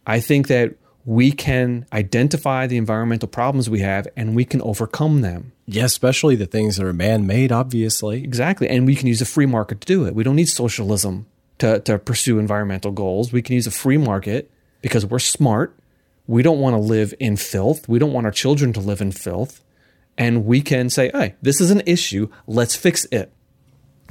I 0.09 0.21
think 0.21 0.49
that 0.49 0.75
we 1.05 1.31
can 1.31 1.87
identify 1.93 2.67
the 2.67 2.77
environmental 2.77 3.29
problems 3.29 3.71
we 3.71 3.81
have 3.81 4.09
and 4.17 4.35
we 4.35 4.45
can 4.45 4.61
overcome 4.63 5.21
them." 5.21 5.53
Yeah, 5.67 5.85
especially 5.85 6.35
the 6.35 6.47
things 6.47 6.77
that 6.77 6.87
are 6.87 6.93
man 6.93 7.27
made, 7.27 7.53
obviously. 7.53 8.25
Exactly. 8.25 8.69
And 8.69 8.87
we 8.87 8.97
can 8.97 9.07
use 9.07 9.21
a 9.21 9.27
free 9.27 9.47
market 9.47 9.83
to 9.83 9.87
do 9.87 10.07
it. 10.07 10.15
We 10.15 10.25
don't 10.25 10.37
need 10.37 10.49
socialism 10.49 11.27
to, 11.59 11.81
to 11.81 11.99
pursue 11.99 12.39
environmental 12.39 12.91
goals. 12.91 13.33
We 13.33 13.43
can 13.43 13.55
use 13.55 13.67
a 13.67 13.71
free 13.71 13.99
market 13.99 14.51
because 14.81 15.05
we're 15.05 15.19
smart. 15.19 15.79
We 16.27 16.43
don't 16.43 16.61
want 16.61 16.75
to 16.75 16.79
live 16.79 17.15
in 17.19 17.37
filth. 17.37 17.89
We 17.89 17.99
don't 17.99 18.13
want 18.13 18.27
our 18.27 18.33
children 18.33 18.73
to 18.75 18.81
live 18.81 19.01
in 19.01 19.13
filth. 19.13 19.63
And 20.17 20.45
we 20.45 20.61
can 20.61 20.91
say, 20.91 21.11
hey, 21.13 21.35
this 21.43 21.61
is 21.61 21.71
an 21.71 21.83
issue. 21.87 22.29
Let's 22.47 22.75
fix 22.75 23.07
it. 23.07 23.33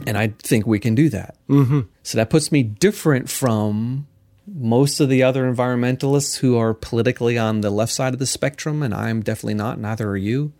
And 0.05 0.17
I 0.17 0.33
think 0.39 0.65
we 0.65 0.79
can 0.79 0.95
do 0.95 1.09
that. 1.09 1.35
Mm-hmm. 1.49 1.81
So 2.03 2.17
that 2.17 2.29
puts 2.29 2.51
me 2.51 2.63
different 2.63 3.29
from 3.29 4.06
most 4.47 4.99
of 4.99 5.09
the 5.09 5.23
other 5.23 5.51
environmentalists 5.51 6.37
who 6.37 6.57
are 6.57 6.73
politically 6.73 7.37
on 7.37 7.61
the 7.61 7.69
left 7.69 7.91
side 7.91 8.13
of 8.13 8.19
the 8.19 8.25
spectrum, 8.25 8.81
and 8.81 8.93
I'm 8.93 9.21
definitely 9.21 9.55
not. 9.55 9.79
Neither 9.79 10.09
are 10.09 10.17
you. 10.17 10.53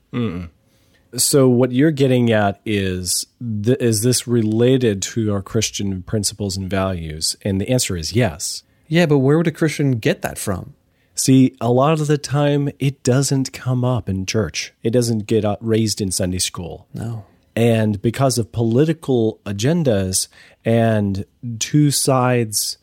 So 1.15 1.47
what 1.47 1.71
you're 1.71 1.91
getting 1.91 2.31
at 2.31 2.59
is 2.65 3.25
th- 3.39 3.79
is 3.79 4.01
this 4.01 4.27
related 4.27 5.01
to 5.03 5.33
our 5.33 5.41
Christian 5.41 6.03
principles 6.03 6.57
and 6.57 6.69
values? 6.69 7.37
And 7.43 7.61
the 7.61 7.69
answer 7.69 7.95
is 7.95 8.13
yes. 8.13 8.63
Yeah, 8.87 9.05
but 9.05 9.19
where 9.19 9.37
would 9.37 9.47
a 9.47 9.51
Christian 9.51 9.93
get 9.93 10.21
that 10.21 10.37
from? 10.37 10.75
See, 11.15 11.55
a 11.59 11.71
lot 11.71 11.99
of 11.99 12.07
the 12.07 12.17
time 12.17 12.69
it 12.77 13.03
doesn't 13.03 13.51
come 13.51 13.83
up 13.83 14.07
in 14.07 14.25
church. 14.25 14.73
It 14.83 14.91
doesn't 14.91 15.25
get 15.25 15.45
raised 15.61 15.99
in 15.99 16.11
Sunday 16.11 16.37
school. 16.39 16.87
No. 16.93 17.25
And 17.55 17.99
because 18.01 18.37
of 18.37 18.51
political 18.51 19.39
agendas 19.45 20.27
and 20.63 21.25
two 21.57 21.89
sides 21.89 22.77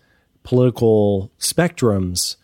political 0.44 1.32
spectrums, 1.40 2.36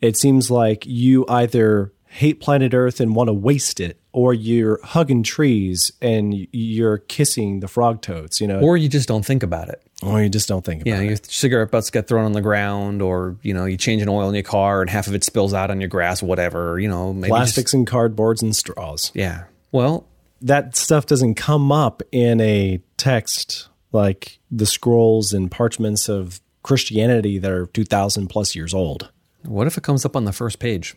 it 0.00 0.16
seems 0.18 0.50
like 0.50 0.84
you 0.86 1.24
either 1.28 1.92
hate 2.08 2.40
planet 2.40 2.74
Earth 2.74 3.00
and 3.00 3.14
want 3.14 3.28
to 3.28 3.32
waste 3.32 3.80
it, 3.80 3.98
or 4.12 4.32
you're 4.32 4.78
hugging 4.84 5.22
trees 5.24 5.90
and 6.00 6.46
you're 6.52 6.98
kissing 6.98 7.58
the 7.60 7.66
frog 7.66 8.02
toads, 8.02 8.40
you 8.40 8.46
know, 8.46 8.60
Or 8.60 8.76
you 8.76 8.88
just 8.88 9.08
don't 9.08 9.24
think 9.26 9.42
about 9.42 9.68
it. 9.68 9.82
or 10.02 10.22
you 10.22 10.28
just 10.28 10.46
don't 10.48 10.64
think 10.64 10.82
about 10.82 10.90
Yeah, 10.90 11.00
it. 11.00 11.06
your 11.08 11.16
cigarette 11.24 11.70
butts 11.72 11.90
get 11.90 12.06
thrown 12.06 12.24
on 12.24 12.32
the 12.32 12.40
ground, 12.42 13.02
or 13.02 13.36
you 13.42 13.52
know, 13.54 13.64
you 13.64 13.76
change 13.76 14.02
an 14.02 14.08
oil 14.08 14.28
in 14.28 14.34
your 14.34 14.44
car 14.44 14.80
and 14.82 14.90
half 14.90 15.06
of 15.08 15.14
it 15.14 15.24
spills 15.24 15.52
out 15.54 15.70
on 15.72 15.80
your 15.80 15.88
grass, 15.88 16.22
whatever. 16.22 16.78
You 16.78 16.86
know, 16.88 17.12
maybe 17.12 17.30
just- 17.30 17.54
Plastics 17.54 17.74
and 17.74 17.86
cardboards 17.86 18.42
and 18.42 18.54
straws. 18.54 19.10
yeah. 19.14 19.44
Well, 19.72 20.06
That 20.42 20.76
stuff 20.76 21.06
doesn't 21.06 21.34
come 21.36 21.72
up 21.72 22.02
in 22.12 22.40
a 22.40 22.80
text 22.98 23.68
like 23.92 24.38
the 24.50 24.66
scrolls 24.66 25.32
and 25.32 25.50
parchments 25.50 26.08
of 26.08 26.40
Christianity 26.64 27.38
that 27.38 27.52
are 27.52 27.66
2,000 27.66 28.26
plus 28.26 28.56
years 28.56 28.74
old. 28.74 29.10
what 29.44 29.66
if 29.66 29.76
it 29.76 29.84
comes 29.84 30.06
up 30.06 30.16
on 30.16 30.24
the 30.24 30.32
first 30.32 30.58
page? 30.58 30.96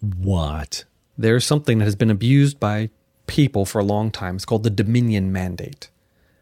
What? 0.00 0.84
There's 1.18 1.44
something 1.44 1.78
that 1.78 1.84
has 1.84 1.94
been 1.94 2.10
abused 2.10 2.58
by 2.58 2.88
people 3.26 3.66
for 3.66 3.78
a 3.78 3.84
long 3.84 4.10
time. 4.10 4.36
It's 4.36 4.46
called 4.46 4.62
the 4.62 4.70
dominion 4.70 5.30
mandate. 5.30 5.90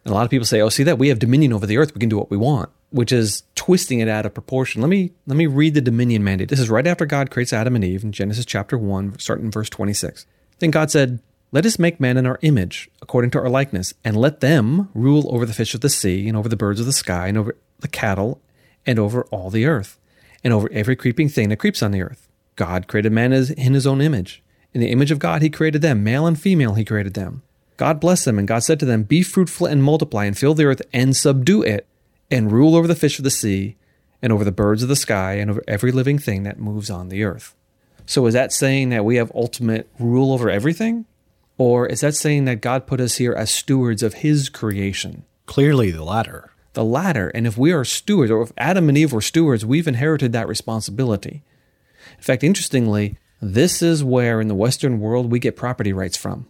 And 0.05 0.13
a 0.13 0.15
lot 0.15 0.25
of 0.25 0.31
people 0.31 0.47
say, 0.47 0.61
"Oh, 0.61 0.69
see 0.69 0.85
that 0.85 0.99
we 0.99 1.09
have 1.09 1.19
dominion 1.19 1.53
over 1.53 1.67
the 1.67 1.77
earth. 1.77 1.95
We 1.95 1.99
can 1.99 2.09
do 2.09 2.19
what 2.19 2.31
we 2.31 2.37
want," 2.37 2.71
which 2.91 3.11
is 3.11 3.43
twisting 3.57 3.99
it 3.99 4.09
out 4.09 4.27
of 4.27 4.35
proportion. 4.35 4.81
Let 4.81 4.89
me 4.89 5.11
let 5.27 5.37
me 5.37 5.47
read 5.47 5.75
the 5.75 5.81
dominion 5.81 6.23
mandate. 6.23 6.49
This 6.49 6.61
is 6.61 6.71
right 6.71 6.87
after 6.87 7.05
God 7.05 7.31
creates 7.31 7.53
Adam 7.53 7.75
and 7.75 7.85
Eve 7.85 8.05
in 8.05 8.13
Genesis 8.13 8.45
chapter 8.45 8.79
1, 8.79 9.19
starting 9.19 9.47
in 9.47 9.51
verse 9.51 9.71
26. 9.71 10.27
Then 10.61 10.71
God 10.71 10.91
said, 10.91 11.21
"Let 11.51 11.67
us 11.67 11.79
make 11.79 12.01
man 12.01 12.17
in 12.17 12.27
our 12.27 12.39
image, 12.43 12.91
according 13.01 13.33
to 13.33 13.41
our 13.41 13.51
likeness, 13.51 13.95
and 14.05 14.17
let 14.17 14.41
them 14.41 14.89
rule 14.95 15.27
over 15.35 15.47
the 15.47 15.53
fish 15.53 15.75
of 15.75 15.81
the 15.81 15.89
sea 15.89 16.29
and 16.29 16.37
over 16.37 16.49
the 16.49 16.57
birds 16.57 16.81
of 16.81 16.87
the 16.87 16.93
sky 16.93 17.27
and 17.29 17.37
over 17.39 17.57
the 17.81 17.89
cattle 17.89 18.41
and 18.87 18.99
over 18.99 19.25
all 19.31 19.51
the 19.51 19.67
earth 19.67 19.99
and 20.45 20.53
over 20.53 20.71
every 20.73 20.97
creeping 20.97 21.29
thing 21.29 21.49
that 21.49 21.59
creeps 21.59 21.83
on 21.83 21.93
the 21.93 22.03
earth." 22.03 22.29
God 22.57 22.89
created 22.89 23.13
man 23.13 23.33
in 23.33 23.75
his 23.75 23.87
own 23.87 24.01
image. 24.01 24.43
In 24.75 24.81
the 24.81 24.91
image 24.91 25.11
of 25.11 25.19
God, 25.19 25.43
he 25.43 25.51
created 25.51 25.83
them. 25.83 26.03
Male 26.03 26.27
and 26.27 26.39
female, 26.39 26.75
he 26.75 26.85
created 26.85 27.15
them. 27.15 27.43
God 27.77 28.01
blessed 28.01 28.27
them, 28.27 28.39
and 28.39 28.47
God 28.47 28.61
said 28.61 28.79
to 28.81 28.87
them, 28.87 29.03
Be 29.03 29.23
fruitful 29.23 29.67
and 29.67 29.83
multiply, 29.83 30.25
and 30.25 30.39
fill 30.39 30.55
the 30.55 30.65
earth, 30.65 30.83
and 30.93 31.17
subdue 31.17 31.63
it, 31.63 31.87
and 32.31 32.53
rule 32.53 32.77
over 32.77 32.87
the 32.87 32.95
fish 32.95 33.19
of 33.19 33.25
the 33.25 33.31
sea, 33.31 33.77
and 34.23 34.33
over 34.33 34.45
the 34.45 34.53
birds 34.53 34.83
of 34.83 34.89
the 34.89 34.97
sky, 34.97 35.35
and 35.35 35.51
over 35.51 35.65
every 35.67 35.91
living 35.91 36.19
thing 36.19 36.45
that 36.45 36.61
moves 36.61 36.91
on 36.91 37.09
the 37.09 37.25
earth. 37.25 37.55
So, 38.07 38.25
is 38.27 38.35
that 38.35 38.53
saying 38.53 38.91
that 38.91 39.05
we 39.05 39.17
have 39.17 39.33
ultimate 39.35 39.89
rule 39.99 40.33
over 40.33 40.49
everything? 40.49 41.07
Or 41.59 41.87
is 41.87 42.01
that 42.01 42.15
saying 42.15 42.45
that 42.45 42.61
God 42.61 42.87
put 42.87 43.01
us 43.01 43.17
here 43.17 43.33
as 43.33 43.51
stewards 43.51 44.03
of 44.03 44.15
his 44.15 44.49
creation? 44.49 45.25
Clearly 45.47 45.91
the 45.91 46.05
latter. 46.05 46.52
The 46.75 46.85
latter. 46.85 47.29
And 47.29 47.47
if 47.47 47.59
we 47.59 47.73
are 47.73 47.85
stewards, 47.85 48.31
or 48.31 48.43
if 48.43 48.53
Adam 48.57 48.89
and 48.89 48.97
Eve 48.97 49.13
were 49.13 49.21
stewards, 49.21 49.65
we've 49.65 49.89
inherited 49.89 50.33
that 50.33 50.49
responsibility. 50.49 51.43
In 52.17 52.23
fact, 52.23 52.43
interestingly, 52.43 53.19
this 53.41 53.83
is 53.83 54.05
where 54.05 54.41
in 54.41 54.49
the 54.49 54.55
Western 54.55 55.01
world 55.01 55.31
we 55.31 55.39
get 55.39 55.57
property 55.57 55.93
rights 55.93 56.17
from. 56.17 56.47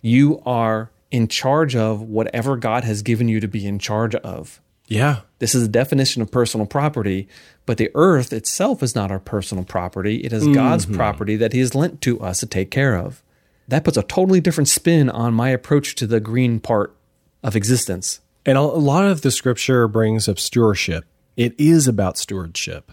You 0.00 0.40
are 0.46 0.90
in 1.10 1.28
charge 1.28 1.76
of 1.76 2.00
whatever 2.00 2.56
God 2.56 2.84
has 2.84 3.02
given 3.02 3.28
you 3.28 3.40
to 3.40 3.48
be 3.48 3.66
in 3.66 3.78
charge 3.78 4.14
of. 4.14 4.60
Yeah. 4.88 5.20
This 5.38 5.54
is 5.54 5.62
the 5.62 5.68
definition 5.68 6.22
of 6.22 6.30
personal 6.30 6.66
property, 6.66 7.28
but 7.66 7.76
the 7.76 7.90
earth 7.94 8.32
itself 8.32 8.82
is 8.82 8.94
not 8.94 9.10
our 9.10 9.20
personal 9.20 9.64
property. 9.64 10.16
It 10.16 10.32
is 10.32 10.46
God's 10.48 10.86
mm-hmm. 10.86 10.96
property 10.96 11.36
that 11.36 11.52
He 11.52 11.60
has 11.60 11.74
lent 11.74 12.00
to 12.02 12.20
us 12.20 12.40
to 12.40 12.46
take 12.46 12.70
care 12.70 12.96
of. 12.96 13.22
That 13.68 13.84
puts 13.84 13.96
a 13.96 14.02
totally 14.02 14.40
different 14.40 14.68
spin 14.68 15.08
on 15.08 15.34
my 15.34 15.50
approach 15.50 15.94
to 15.96 16.06
the 16.06 16.20
green 16.20 16.60
part 16.60 16.96
of 17.42 17.54
existence. 17.54 18.20
And 18.44 18.58
a 18.58 18.62
lot 18.62 19.04
of 19.06 19.22
the 19.22 19.30
scripture 19.30 19.86
brings 19.88 20.28
up 20.28 20.38
stewardship. 20.38 21.04
It 21.36 21.54
is 21.58 21.86
about 21.88 22.18
stewardship, 22.18 22.90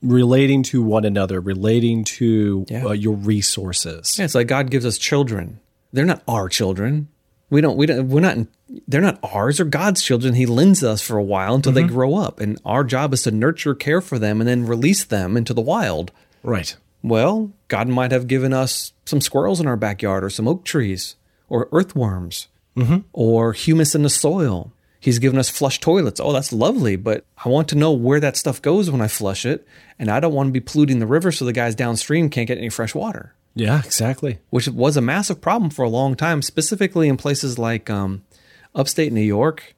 relating 0.00 0.62
to 0.64 0.82
one 0.82 1.04
another, 1.04 1.40
relating 1.40 2.04
to 2.04 2.66
Yeah. 2.68 2.86
uh, 2.86 2.92
your 2.92 3.14
resources. 3.14 4.16
Yeah, 4.18 4.24
it's 4.24 4.34
like 4.34 4.46
God 4.46 4.70
gives 4.70 4.86
us 4.86 4.98
children. 4.98 5.60
They're 5.92 6.06
not 6.06 6.22
our 6.28 6.48
children. 6.48 7.08
We 7.50 7.60
don't. 7.60 7.76
We 7.76 7.84
don't. 7.86 8.08
We're 8.08 8.20
not. 8.20 8.38
They're 8.88 9.02
not 9.02 9.18
ours. 9.22 9.58
They're 9.58 9.66
God's 9.66 10.02
children. 10.02 10.34
He 10.34 10.46
lends 10.46 10.82
us 10.82 11.02
for 11.02 11.18
a 11.18 11.22
while 11.22 11.54
until 11.54 11.72
they 11.72 11.82
grow 11.82 12.16
up, 12.16 12.40
and 12.40 12.58
our 12.64 12.82
job 12.84 13.12
is 13.12 13.22
to 13.24 13.30
nurture, 13.30 13.74
care 13.74 14.00
for 14.00 14.18
them, 14.18 14.40
and 14.40 14.48
then 14.48 14.64
release 14.66 15.04
them 15.04 15.36
into 15.36 15.52
the 15.52 15.60
wild. 15.60 16.12
Right. 16.42 16.74
Well, 17.02 17.52
God 17.68 17.88
might 17.88 18.10
have 18.12 18.26
given 18.28 18.54
us 18.54 18.94
some 19.04 19.20
squirrels 19.20 19.60
in 19.60 19.66
our 19.66 19.76
backyard, 19.76 20.24
or 20.24 20.30
some 20.30 20.48
oak 20.48 20.64
trees, 20.64 21.16
or 21.50 21.68
earthworms, 21.72 22.48
or 23.12 23.52
humus 23.52 23.94
in 23.94 24.02
the 24.02 24.08
soil. 24.08 24.72
He's 25.02 25.18
given 25.18 25.36
us 25.36 25.50
flush 25.50 25.80
toilets. 25.80 26.20
Oh, 26.20 26.32
that's 26.32 26.52
lovely, 26.52 26.94
but 26.94 27.24
I 27.44 27.48
want 27.48 27.66
to 27.70 27.74
know 27.74 27.90
where 27.90 28.20
that 28.20 28.36
stuff 28.36 28.62
goes 28.62 28.88
when 28.88 29.00
I 29.00 29.08
flush 29.08 29.44
it, 29.44 29.66
and 29.98 30.08
I 30.08 30.20
don't 30.20 30.32
want 30.32 30.46
to 30.46 30.52
be 30.52 30.60
polluting 30.60 31.00
the 31.00 31.08
river 31.08 31.32
so 31.32 31.44
the 31.44 31.52
guys 31.52 31.74
downstream 31.74 32.30
can't 32.30 32.46
get 32.46 32.56
any 32.56 32.68
fresh 32.68 32.94
water 32.94 33.34
Yeah, 33.56 33.80
exactly. 33.84 34.38
which 34.50 34.68
was 34.68 34.96
a 34.96 35.00
massive 35.00 35.40
problem 35.40 35.70
for 35.70 35.84
a 35.84 35.88
long 35.88 36.14
time, 36.14 36.40
specifically 36.40 37.08
in 37.08 37.16
places 37.16 37.58
like 37.58 37.90
um, 37.90 38.22
upstate 38.76 39.12
New 39.12 39.20
York, 39.22 39.74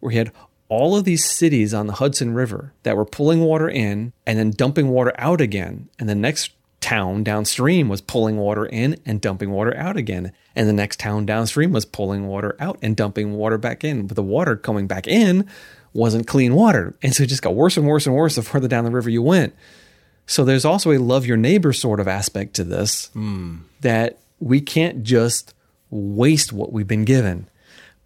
where 0.00 0.10
he 0.10 0.16
had 0.16 0.32
all 0.70 0.96
of 0.96 1.04
these 1.04 1.22
cities 1.28 1.74
on 1.74 1.86
the 1.86 1.92
Hudson 1.92 2.32
River 2.32 2.72
that 2.82 2.96
were 2.96 3.04
pulling 3.04 3.40
water 3.40 3.68
in 3.68 4.14
and 4.26 4.38
then 4.38 4.52
dumping 4.52 4.88
water 4.88 5.12
out 5.18 5.42
again. 5.42 5.90
And 5.98 6.08
the 6.08 6.14
next 6.14 6.50
town 6.92 7.24
downstream 7.24 7.88
was 7.88 8.02
pulling 8.02 8.36
water 8.36 8.66
in 8.66 9.00
and 9.06 9.18
dumping 9.18 9.50
water 9.50 9.74
out 9.76 9.96
again. 9.96 10.30
And 10.54 10.68
the 10.68 10.74
next 10.74 11.00
town 11.00 11.24
downstream 11.24 11.72
was 11.72 11.86
pulling 11.86 12.26
water 12.26 12.54
out 12.60 12.78
and 12.82 12.94
dumping 12.94 13.32
water 13.32 13.56
back 13.56 13.82
in. 13.82 14.06
But 14.06 14.16
the 14.16 14.22
water 14.22 14.56
coming 14.56 14.86
back 14.86 15.06
in 15.06 15.48
wasn't 15.94 16.26
clean 16.26 16.54
water. 16.54 16.94
And 17.02 17.14
so 17.14 17.22
it 17.22 17.28
just 17.28 17.40
got 17.40 17.54
worse 17.54 17.78
and 17.78 17.86
worse 17.86 18.06
and 18.06 18.14
worse 18.14 18.34
the 18.34 18.42
further 18.42 18.68
down 18.68 18.84
the 18.84 18.90
river 18.90 19.08
you 19.08 19.22
went. 19.22 19.54
So 20.26 20.44
there's 20.44 20.66
also 20.66 20.92
a 20.92 20.98
love 20.98 21.24
your 21.24 21.38
neighbor 21.38 21.72
sort 21.72 21.98
of 21.98 22.08
aspect 22.08 22.54
to 22.54 22.64
this 22.64 23.08
that 23.80 24.18
we 24.38 24.60
can't 24.60 25.02
just 25.02 25.54
waste 25.88 26.52
what 26.52 26.72
we've 26.72 26.86
been 26.86 27.06
given. 27.06 27.48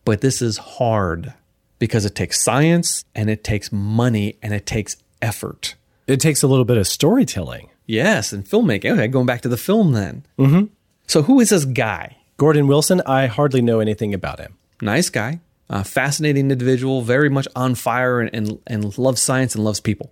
But 0.05 0.21
this 0.21 0.41
is 0.41 0.59
hard 0.59 1.35
because 1.81 2.05
it 2.05 2.15
takes 2.15 2.41
science 2.41 3.05
and 3.17 3.29
it 3.29 3.43
takes 3.43 3.73
money 3.73 4.37
and 4.43 4.55
it 4.55 4.65
takes 4.65 4.97
effort. 5.21 5.75
It 6.07 6.21
takes 6.21 6.45
a 6.45 6.47
little 6.47 6.65
bit 6.65 6.77
of 6.77 6.87
storytelling. 6.87 7.69
Yes, 7.87 8.33
and 8.33 8.45
filmmaking. 8.45 8.93
Okay, 8.93 9.09
going 9.09 9.27
back 9.27 9.43
to 9.43 9.49
the 9.49 9.57
film 9.57 9.93
then. 9.93 10.25
Mm-hmm. 10.39 10.67
So 11.07 11.23
who 11.23 11.41
is 11.41 11.51
this 11.51 11.65
guy? 11.65 12.17
Gordon 12.37 12.67
Wilson, 12.67 13.01
I 13.07 13.27
hardly 13.27 13.63
know 13.63 13.81
anything 13.81 14.13
about 14.13 14.41
him. 14.41 14.59
Nice 14.83 15.09
guy, 15.09 15.41
uh, 15.71 15.83
fascinating 15.83 16.51
individual, 16.51 17.01
very 17.01 17.31
much 17.31 17.49
on 17.57 17.75
fire 17.75 18.21
and, 18.21 18.31
and, 18.35 18.59
and 18.67 18.99
loves 18.99 19.23
science 19.23 19.55
and 19.55 19.65
loves 19.65 19.81
people. 19.81 20.11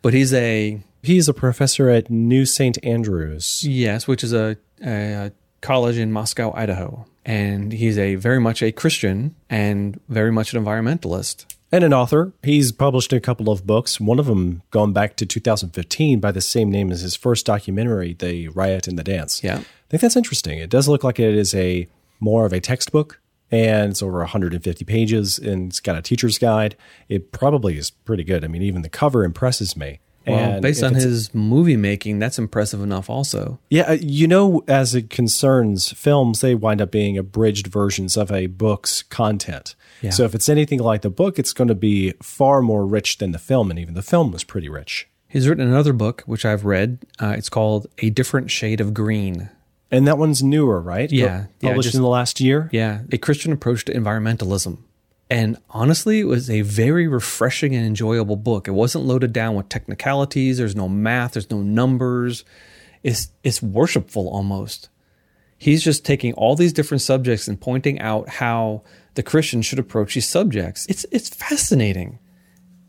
But 0.00 0.14
he's 0.14 0.32
a 0.32 0.80
He's 1.06 1.28
a 1.28 1.34
professor 1.34 1.88
at 1.88 2.10
New 2.10 2.44
St. 2.44 2.84
Andrews. 2.84 3.62
Yes, 3.64 4.08
which 4.08 4.24
is 4.24 4.32
a, 4.32 4.56
a 4.84 5.30
college 5.60 5.98
in 5.98 6.10
Moscow, 6.10 6.52
Idaho. 6.52 7.06
And 7.24 7.72
he's 7.72 7.96
a 7.96 8.16
very 8.16 8.40
much 8.40 8.60
a 8.60 8.72
Christian 8.72 9.36
and 9.48 10.00
very 10.08 10.32
much 10.32 10.52
an 10.52 10.64
environmentalist. 10.64 11.46
And 11.72 11.84
an 11.84 11.92
author. 11.92 12.32
He's 12.42 12.72
published 12.72 13.12
a 13.12 13.20
couple 13.20 13.50
of 13.50 13.66
books, 13.66 14.00
one 14.00 14.18
of 14.18 14.26
them 14.26 14.62
going 14.70 14.92
back 14.92 15.16
to 15.16 15.26
2015 15.26 16.20
by 16.20 16.32
the 16.32 16.40
same 16.40 16.70
name 16.70 16.90
as 16.90 17.00
his 17.00 17.16
first 17.16 17.46
documentary, 17.46 18.14
The 18.14 18.48
Riot 18.48 18.86
and 18.88 18.98
the 18.98 19.04
Dance. 19.04 19.42
Yeah. 19.42 19.58
I 19.58 19.88
think 19.88 20.00
that's 20.00 20.16
interesting. 20.16 20.58
It 20.58 20.70
does 20.70 20.88
look 20.88 21.04
like 21.04 21.18
it 21.18 21.34
is 21.34 21.54
a 21.54 21.88
more 22.20 22.46
of 22.46 22.52
a 22.52 22.60
textbook 22.60 23.20
and 23.50 23.90
it's 23.90 24.02
over 24.02 24.18
150 24.18 24.84
pages 24.84 25.38
and 25.38 25.70
it's 25.70 25.80
got 25.80 25.96
a 25.96 26.02
teacher's 26.02 26.38
guide. 26.38 26.76
It 27.08 27.32
probably 27.32 27.78
is 27.78 27.90
pretty 27.90 28.24
good. 28.24 28.44
I 28.44 28.48
mean, 28.48 28.62
even 28.62 28.82
the 28.82 28.88
cover 28.88 29.24
impresses 29.24 29.76
me. 29.76 30.00
Well, 30.26 30.38
And 30.38 30.62
based 30.62 30.82
on 30.82 30.94
his 30.94 31.32
movie 31.32 31.76
making, 31.76 32.18
that's 32.18 32.38
impressive 32.38 32.82
enough 32.82 33.08
also. 33.08 33.60
Yeah, 33.70 33.90
uh, 33.90 33.98
you 34.00 34.26
know, 34.26 34.64
as 34.66 34.92
it 34.94 35.08
concerns 35.08 35.92
films, 35.92 36.40
they 36.40 36.56
wind 36.56 36.82
up 36.82 36.90
being 36.90 37.16
abridged 37.16 37.68
versions 37.68 38.16
of 38.16 38.32
a 38.32 38.46
book's 38.46 39.02
content. 39.04 39.76
Yeah. 40.02 40.10
So 40.10 40.24
if 40.24 40.34
it's 40.34 40.48
anything 40.48 40.78
like 40.80 41.02
the 41.02 41.10
book, 41.10 41.38
it's 41.38 41.52
going 41.52 41.68
to 41.68 41.74
be 41.74 42.12
far 42.22 42.60
more 42.62 42.86
rich 42.86 43.18
than 43.18 43.32
the 43.32 43.38
film, 43.38 43.70
and 43.70 43.78
even 43.78 43.94
the 43.94 44.02
film 44.02 44.30
was 44.32 44.44
pretty 44.44 44.68
rich. 44.68 45.08
He's 45.28 45.48
written 45.48 45.66
another 45.66 45.92
book, 45.92 46.22
which 46.26 46.44
I've 46.44 46.64
read. 46.64 46.98
Uh, 47.20 47.34
it's 47.36 47.48
called 47.48 47.86
A 47.98 48.10
Different 48.10 48.50
Shade 48.50 48.80
of 48.80 48.94
Green. 48.94 49.50
And 49.90 50.06
that 50.06 50.18
one's 50.18 50.42
newer, 50.42 50.80
right? 50.80 51.10
Yeah, 51.10 51.46
yeah, 51.60 51.70
published 51.70 51.86
just- 51.88 51.96
in 51.96 52.02
the 52.02 52.08
last 52.08 52.40
year. 52.40 52.68
Yeah, 52.72 53.02
a 53.12 53.18
Christian 53.18 53.52
approach 53.52 53.84
to 53.86 53.92
environmentalism. 53.92 54.78
And 55.28 55.58
honestly, 55.70 56.20
it 56.20 56.24
was 56.26 56.48
a 56.48 56.60
very 56.60 57.08
refreshing 57.08 57.74
and 57.74 57.84
enjoyable 57.84 58.36
book. 58.36 58.68
It 58.68 58.72
wasn't 58.72 59.04
loaded 59.06 59.32
down 59.32 59.56
with 59.56 59.68
technicalities. 59.68 60.58
There's 60.58 60.76
no 60.76 60.88
math. 60.88 61.32
There's 61.32 61.50
no 61.50 61.62
numbers. 61.62 62.44
It's 63.02 63.28
it's 63.42 63.60
worshipful 63.62 64.28
almost. 64.28 64.88
He's 65.58 65.82
just 65.82 66.04
taking 66.04 66.32
all 66.34 66.54
these 66.54 66.72
different 66.72 67.00
subjects 67.02 67.48
and 67.48 67.60
pointing 67.60 67.98
out 68.00 68.28
how 68.28 68.82
the 69.16 69.22
Christian 69.22 69.62
should 69.62 69.78
approach 69.78 70.14
these 70.14 70.28
subjects. 70.28 70.86
It's 70.86 71.04
it's 71.10 71.28
fascinating. 71.28 72.20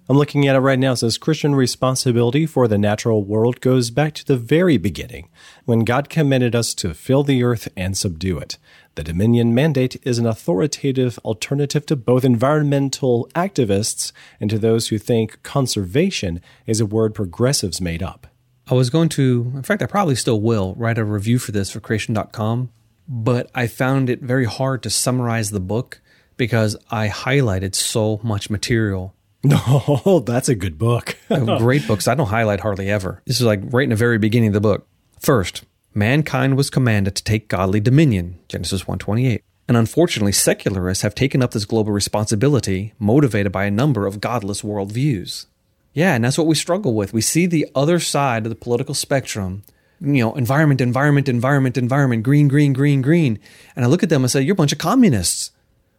I'm 0.09 0.17
looking 0.17 0.47
at 0.47 0.55
it 0.55 0.59
right 0.59 0.79
now. 0.79 0.93
It 0.93 0.97
says 0.97 1.17
Christian 1.17 1.53
responsibility 1.53 2.45
for 2.45 2.67
the 2.67 2.77
natural 2.77 3.25
world 3.25 3.59
goes 3.59 3.89
back 3.89 4.13
to 4.13 4.25
the 4.25 4.37
very 4.37 4.77
beginning, 4.77 5.27
when 5.65 5.83
God 5.83 6.09
commanded 6.09 6.55
us 6.55 6.73
to 6.75 6.93
fill 6.93 7.23
the 7.23 7.43
earth 7.43 7.67
and 7.75 7.97
subdue 7.97 8.37
it. 8.37 8.57
The 8.95 9.03
Dominion 9.03 9.53
mandate 9.53 9.97
is 10.03 10.17
an 10.17 10.25
authoritative 10.25 11.19
alternative 11.25 11.85
to 11.87 11.97
both 11.97 12.23
environmental 12.23 13.29
activists 13.35 14.13
and 14.39 14.49
to 14.49 14.57
those 14.57 14.87
who 14.87 14.97
think 14.97 15.43
conservation 15.43 16.41
is 16.65 16.79
a 16.79 16.85
word 16.85 17.13
progressives 17.13 17.81
made 17.81 18.01
up. 18.01 18.27
I 18.69 18.75
was 18.75 18.89
going 18.89 19.09
to, 19.09 19.51
in 19.55 19.63
fact, 19.63 19.81
I 19.81 19.87
probably 19.87 20.15
still 20.15 20.39
will 20.39 20.73
write 20.75 20.97
a 20.97 21.03
review 21.03 21.37
for 21.37 21.51
this 21.51 21.69
for 21.69 21.81
creation.com, 21.81 22.69
but 23.09 23.51
I 23.53 23.67
found 23.67 24.09
it 24.09 24.21
very 24.21 24.45
hard 24.45 24.83
to 24.83 24.89
summarize 24.89 25.51
the 25.51 25.59
book 25.59 26.01
because 26.37 26.77
I 26.89 27.09
highlighted 27.09 27.75
so 27.75 28.19
much 28.23 28.49
material. 28.49 29.13
No, 29.43 30.23
that's 30.25 30.49
a 30.49 30.55
good 30.55 30.77
book. 30.77 31.15
Great 31.29 31.87
books. 31.87 32.07
I 32.07 32.15
don't 32.15 32.27
highlight 32.27 32.59
hardly 32.59 32.89
ever. 32.89 33.21
This 33.25 33.39
is 33.39 33.45
like 33.45 33.61
right 33.71 33.83
in 33.83 33.91
the 33.91 33.95
very 33.95 34.17
beginning 34.17 34.47
of 34.47 34.53
the 34.53 34.59
book. 34.59 34.87
First, 35.19 35.63
mankind 35.93 36.57
was 36.57 36.69
commanded 36.69 37.15
to 37.15 37.23
take 37.23 37.47
godly 37.47 37.79
dominion, 37.79 38.39
Genesis 38.49 38.83
1:28. 38.83 39.41
And 39.67 39.77
unfortunately, 39.77 40.31
secularists 40.31 41.03
have 41.03 41.15
taken 41.15 41.43
up 41.43 41.51
this 41.51 41.65
global 41.65 41.91
responsibility, 41.91 42.93
motivated 42.99 43.51
by 43.51 43.65
a 43.65 43.71
number 43.71 44.05
of 44.05 44.19
godless 44.19 44.63
worldviews. 44.63 45.45
Yeah, 45.93 46.13
and 46.13 46.23
that's 46.23 46.37
what 46.37 46.47
we 46.47 46.55
struggle 46.55 46.93
with. 46.93 47.13
We 47.13 47.21
see 47.21 47.45
the 47.45 47.67
other 47.73 47.99
side 47.99 48.45
of 48.45 48.49
the 48.49 48.55
political 48.55 48.95
spectrum, 48.95 49.63
you 49.99 50.21
know, 50.23 50.35
environment, 50.35 50.79
environment, 50.79 51.27
environment, 51.27 51.77
environment, 51.77 52.23
green, 52.23 52.47
green, 52.47 52.71
green, 52.71 53.01
green. 53.01 53.39
And 53.75 53.83
I 53.83 53.87
look 53.87 54.03
at 54.03 54.09
them 54.09 54.23
and 54.23 54.31
say, 54.31 54.41
you're 54.41 54.53
a 54.53 54.55
bunch 54.55 54.71
of 54.71 54.77
communists. 54.77 55.51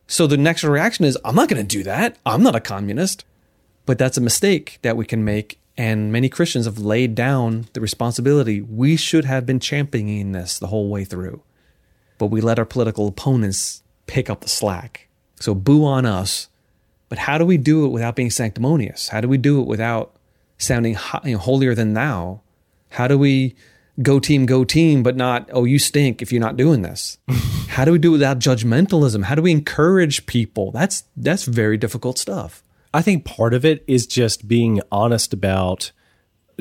So 0.08 0.26
the 0.26 0.36
next 0.36 0.64
reaction 0.64 1.04
is, 1.04 1.16
I'm 1.24 1.36
not 1.36 1.48
going 1.48 1.62
to 1.64 1.76
do 1.76 1.84
that. 1.84 2.16
I'm 2.26 2.42
not 2.42 2.56
a 2.56 2.60
communist. 2.60 3.24
But 3.86 3.98
that's 3.98 4.16
a 4.16 4.22
mistake 4.22 4.78
that 4.82 4.96
we 4.96 5.06
can 5.06 5.24
make. 5.24 5.60
And 5.76 6.10
many 6.10 6.28
Christians 6.28 6.64
have 6.64 6.78
laid 6.78 7.14
down 7.14 7.68
the 7.74 7.80
responsibility. 7.80 8.60
We 8.60 8.96
should 8.96 9.24
have 9.26 9.46
been 9.46 9.60
championing 9.60 10.32
this 10.32 10.58
the 10.58 10.66
whole 10.66 10.88
way 10.88 11.04
through. 11.04 11.42
But 12.18 12.26
we 12.26 12.40
let 12.40 12.58
our 12.58 12.64
political 12.64 13.06
opponents 13.06 13.82
pick 14.06 14.28
up 14.28 14.40
the 14.40 14.48
slack. 14.48 15.08
So 15.38 15.54
boo 15.54 15.84
on 15.84 16.04
us. 16.04 16.48
But 17.08 17.18
how 17.18 17.38
do 17.38 17.46
we 17.46 17.56
do 17.56 17.86
it 17.86 17.90
without 17.90 18.16
being 18.16 18.30
sanctimonious? 18.30 19.08
How 19.08 19.20
do 19.20 19.28
we 19.28 19.38
do 19.38 19.60
it 19.60 19.66
without 19.66 20.16
sounding 20.58 20.94
holier 20.94 21.74
than 21.74 21.94
thou? 21.94 22.40
How 22.90 23.06
do 23.06 23.16
we 23.18 23.54
go 24.00 24.21
team, 24.21 24.47
go 24.47 24.64
team, 24.64 25.02
but 25.02 25.17
not, 25.17 25.49
oh, 25.52 25.64
you 25.64 25.78
stink 25.78 26.23
if 26.23 26.33
you're 26.33 26.40
not 26.40 26.57
doing 26.57 26.83
this? 26.83 27.19
how 27.69 27.85
do 27.85 27.93
we 27.93 27.99
do 27.99 28.12
without 28.12 28.38
judgmentalism? 28.38 29.25
How 29.25 29.35
do 29.35 29.43
we 29.43 29.52
encourage 29.52 30.26
people? 30.26 30.71
That's 30.73 31.05
that's 31.17 31.45
very 31.45 31.76
difficult 31.76 32.19
stuff. 32.19 32.62
I 32.93 33.02
think 33.02 33.25
part 33.25 33.55
of 33.55 33.64
it 33.64 33.85
is 33.87 34.07
just 34.07 34.49
being 34.49 34.81
honest 34.90 35.35
about 35.35 35.93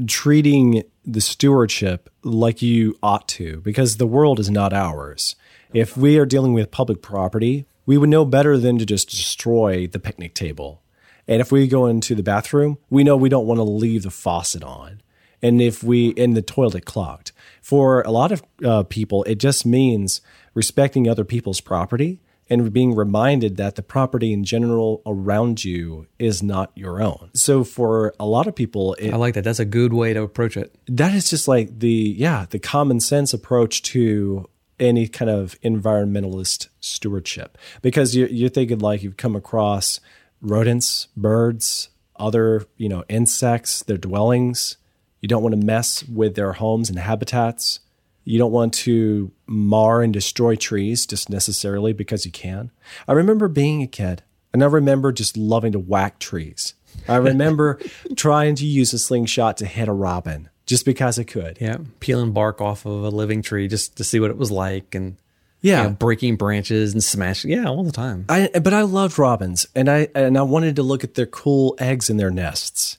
treating 0.08 0.84
the 1.06 1.22
stewardship 1.22 2.10
like 2.24 2.62
you 2.62 2.98
ought 3.01 3.27
to, 3.29 3.62
because 3.62 3.98
the 3.98 4.08
world 4.08 4.39
is 4.39 4.51
not 4.51 4.74
ours. 4.74 5.36
If 5.74 5.98
we 5.98 6.17
are 6.20 6.25
dealing 6.25 6.53
with 6.53 6.70
public 6.70 7.01
property, 7.01 7.65
we 7.86 7.98
would 7.98 8.10
know 8.10 8.25
better 8.25 8.58
than 8.58 8.77
to 8.77 8.86
just 8.86 9.10
destroy 9.10 9.88
the 9.88 10.00
picnic 10.00 10.34
table. 10.34 10.82
And 11.27 11.41
if 11.41 11.51
we 11.51 11.67
go 11.67 11.88
into 11.88 12.15
the 12.15 12.24
bathroom, 12.24 12.77
we 12.89 13.03
know 13.03 13.17
we 13.17 13.29
don't 13.29 13.48
want 13.48 13.60
to 13.60 13.63
leave 13.63 14.03
the 14.03 14.12
faucet 14.12 14.63
on. 14.63 15.01
And 15.41 15.62
if 15.62 15.84
we, 15.84 16.10
in 16.10 16.34
the 16.34 16.41
toilet 16.41 16.86
clogged. 16.86 17.32
For 17.62 18.01
a 18.01 18.12
lot 18.12 18.32
of 18.32 18.44
uh, 18.63 18.84
people, 18.84 19.24
it 19.24 19.36
just 19.36 19.65
means 19.65 20.22
respecting 20.53 21.08
other 21.08 21.24
people's 21.24 21.62
property 21.62 22.22
and 22.50 22.72
being 22.72 22.96
reminded 22.96 23.58
that 23.58 23.76
the 23.76 23.82
property 23.82 24.34
in 24.34 24.43
general 24.43 25.02
around 25.06 25.63
you 25.63 26.08
is 26.17 26.41
not 26.41 26.71
your 26.76 27.02
own. 27.02 27.30
So 27.34 27.63
for 27.63 28.13
a 28.19 28.26
lot 28.26 28.47
of 28.47 28.56
people, 28.56 28.93
it, 28.95 29.13
I 29.13 29.17
like 29.17 29.34
that. 29.34 29.43
That's 29.43 29.60
a 29.60 29.65
good 29.65 29.93
way 29.93 30.13
to 30.13 30.21
approach 30.21 30.58
it. 30.58 30.76
That 30.88 31.13
is 31.13 31.30
just 31.30 31.47
like 31.47 31.80
the 31.80 32.15
yeah 32.17 32.45
the 32.50 32.60
common 32.60 33.00
sense 33.00 33.34
approach 33.34 33.82
to 33.84 34.50
any 34.80 35.08
kind 35.08 35.30
of 35.30 35.60
environmentalist 35.62 36.67
stewardship 36.80 37.58
because 37.82 38.15
you're, 38.15 38.30
you're 38.30 38.50
thinking 38.50 38.80
like 38.80 39.02
you've 39.04 39.17
come 39.17 39.36
across 39.36 40.00
rodents, 40.41 41.08
birds, 41.17 41.89
other 42.15 42.65
you 42.78 42.89
know 42.89 43.04
insects, 43.10 43.84
their 43.84 43.97
dwellings. 43.97 44.78
You 45.21 45.27
don't 45.27 45.43
want 45.43 45.60
to 45.60 45.65
mess 45.65 46.08
with 46.08 46.36
their 46.36 46.53
homes 46.53 46.89
and 46.89 46.99
habitats. 46.99 47.80
You 48.23 48.38
don't 48.38 48.51
want 48.51 48.73
to 48.75 49.32
mar 49.45 50.01
and 50.01 50.13
destroy 50.13 50.56
trees 50.56 51.06
just 51.06 51.30
necessarily 51.30 51.93
because 51.93 52.25
you 52.25 52.32
can. 52.32 52.71
I 53.08 53.13
remember 53.13 53.47
being 53.47 53.82
a 53.82 53.88
kid 53.88 54.21
and 54.53 54.63
I 54.63 54.67
remember 54.67 55.12
just 55.12 55.38
loving 55.38 55.71
to 55.71 55.80
whack 55.80 56.19
trees. 56.19 56.73
I 57.08 57.17
remember 57.17 57.80
trying 58.15 58.56
to 58.56 58.65
use 58.65 58.93
a 58.93 58.99
slingshot 58.99 59.58
to 59.58 59.65
hit 59.65 59.88
a 59.88 59.93
robin 59.93 60.49
just 60.65 60.86
because 60.86 61.17
I 61.17 61.23
could. 61.23 61.58
Yeah, 61.62 61.77
peeling 61.99 62.34
bark 62.34 62.60
off 62.62 62.86
of 62.86 63.03
a 63.03 63.10
living 63.10 63.41
tree 63.41 63.67
just 63.67 63.97
to 63.97 64.03
see 64.03 64.19
what 64.19 64.30
it 64.30 64.38
was 64.38 64.51
like 64.51 64.93
and 64.93 65.17
yeah, 65.62 65.84
you 65.84 65.89
know, 65.89 65.95
breaking 65.95 66.36
branches 66.36 66.93
and 66.93 67.03
smashing. 67.03 67.51
Yeah, 67.51 67.65
all 67.65 67.84
the 67.84 67.91
time. 67.91 68.25
I 68.30 68.49
but 68.53 68.73
I 68.73 68.82
loved 68.82 69.17
robins 69.17 69.67
and 69.75 69.89
I 69.89 70.10
and 70.13 70.38
I 70.38 70.43
wanted 70.43 70.75
to 70.75 70.84
look 70.84 71.03
at 71.03 71.15
their 71.15 71.25
cool 71.25 71.75
eggs 71.80 72.10
in 72.10 72.17
their 72.17 72.32
nests 72.32 72.97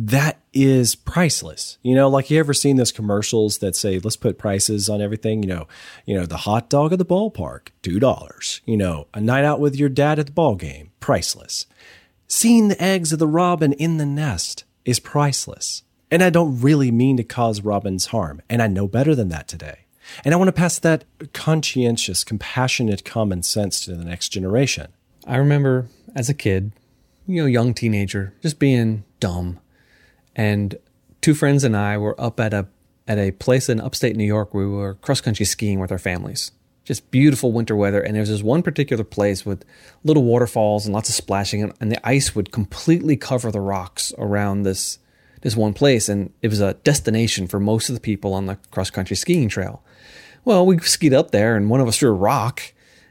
that 0.00 0.38
is 0.52 0.94
priceless. 0.94 1.76
You 1.82 1.96
know, 1.96 2.08
like 2.08 2.30
you 2.30 2.38
ever 2.38 2.54
seen 2.54 2.76
those 2.76 2.92
commercials 2.92 3.58
that 3.58 3.74
say, 3.74 3.98
let's 3.98 4.16
put 4.16 4.38
prices 4.38 4.88
on 4.88 5.02
everything? 5.02 5.42
You 5.42 5.48
know, 5.48 5.68
you 6.06 6.14
know, 6.14 6.24
the 6.24 6.36
hot 6.36 6.70
dog 6.70 6.92
at 6.92 7.00
the 7.00 7.04
ballpark, 7.04 7.68
two 7.82 7.98
dollars. 7.98 8.60
You 8.64 8.76
know, 8.76 9.08
a 9.12 9.20
night 9.20 9.44
out 9.44 9.58
with 9.58 9.74
your 9.74 9.88
dad 9.88 10.20
at 10.20 10.26
the 10.26 10.32
ball 10.32 10.54
game, 10.54 10.92
priceless. 11.00 11.66
Seeing 12.28 12.68
the 12.68 12.80
eggs 12.80 13.12
of 13.12 13.18
the 13.18 13.26
robin 13.26 13.72
in 13.72 13.96
the 13.96 14.06
nest 14.06 14.62
is 14.84 15.00
priceless. 15.00 15.82
And 16.12 16.22
I 16.22 16.30
don't 16.30 16.60
really 16.60 16.92
mean 16.92 17.16
to 17.16 17.24
cause 17.24 17.62
robins 17.62 18.06
harm, 18.06 18.40
and 18.48 18.62
I 18.62 18.68
know 18.68 18.86
better 18.86 19.16
than 19.16 19.30
that 19.30 19.48
today. 19.48 19.80
And 20.24 20.32
I 20.32 20.36
want 20.36 20.48
to 20.48 20.52
pass 20.52 20.78
that 20.78 21.04
conscientious, 21.32 22.22
compassionate 22.22 23.04
common 23.04 23.42
sense 23.42 23.84
to 23.84 23.96
the 23.96 24.04
next 24.04 24.28
generation. 24.28 24.92
I 25.26 25.36
remember 25.36 25.88
as 26.14 26.28
a 26.28 26.34
kid, 26.34 26.72
you 27.26 27.42
know, 27.42 27.46
young 27.46 27.74
teenager, 27.74 28.32
just 28.40 28.58
being 28.58 29.04
dumb 29.20 29.58
and 30.38 30.78
two 31.20 31.34
friends 31.34 31.64
and 31.64 31.76
I 31.76 31.98
were 31.98 32.18
up 32.18 32.40
at 32.40 32.54
a 32.54 32.68
at 33.06 33.18
a 33.18 33.32
place 33.32 33.68
in 33.68 33.80
upstate 33.80 34.16
New 34.16 34.24
York. 34.24 34.54
We 34.54 34.66
were 34.66 34.94
cross 34.94 35.20
country 35.20 35.44
skiing 35.44 35.80
with 35.80 35.92
our 35.92 35.98
families. 35.98 36.52
Just 36.84 37.10
beautiful 37.10 37.52
winter 37.52 37.76
weather, 37.76 38.00
and 38.00 38.16
there's 38.16 38.30
this 38.30 38.42
one 38.42 38.62
particular 38.62 39.04
place 39.04 39.44
with 39.44 39.64
little 40.04 40.22
waterfalls 40.22 40.86
and 40.86 40.94
lots 40.94 41.10
of 41.10 41.14
splashing, 41.14 41.62
and, 41.62 41.74
and 41.80 41.92
the 41.92 42.08
ice 42.08 42.34
would 42.34 42.50
completely 42.50 43.16
cover 43.16 43.50
the 43.50 43.60
rocks 43.60 44.14
around 44.16 44.62
this 44.62 44.98
this 45.42 45.56
one 45.56 45.74
place, 45.74 46.08
and 46.08 46.32
it 46.40 46.48
was 46.48 46.60
a 46.60 46.74
destination 46.74 47.46
for 47.46 47.60
most 47.60 47.88
of 47.88 47.94
the 47.94 48.00
people 48.00 48.32
on 48.32 48.46
the 48.46 48.56
cross 48.70 48.90
country 48.90 49.16
skiing 49.16 49.48
trail. 49.48 49.82
Well, 50.44 50.64
we 50.64 50.78
skied 50.78 51.12
up 51.12 51.30
there, 51.30 51.56
and 51.56 51.68
one 51.68 51.80
of 51.80 51.88
us 51.88 51.98
threw 51.98 52.10
a 52.10 52.12
rock 52.12 52.62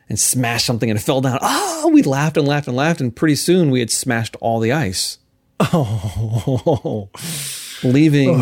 and 0.10 0.20
smashed 0.20 0.66
something, 0.66 0.90
and 0.90 0.98
it 0.98 1.04
fell 1.04 1.22
down. 1.22 1.40
Oh, 1.42 1.90
we 1.94 2.02
laughed 2.02 2.38
and 2.38 2.48
laughed 2.48 2.68
and 2.68 2.76
laughed, 2.76 3.02
and 3.02 3.16
pretty 3.16 3.36
soon 3.36 3.70
we 3.70 3.80
had 3.80 3.92
smashed 3.92 4.36
all 4.40 4.60
the 4.60 4.72
ice. 4.72 5.20
Oh, 5.60 7.10
leaving 7.84 8.40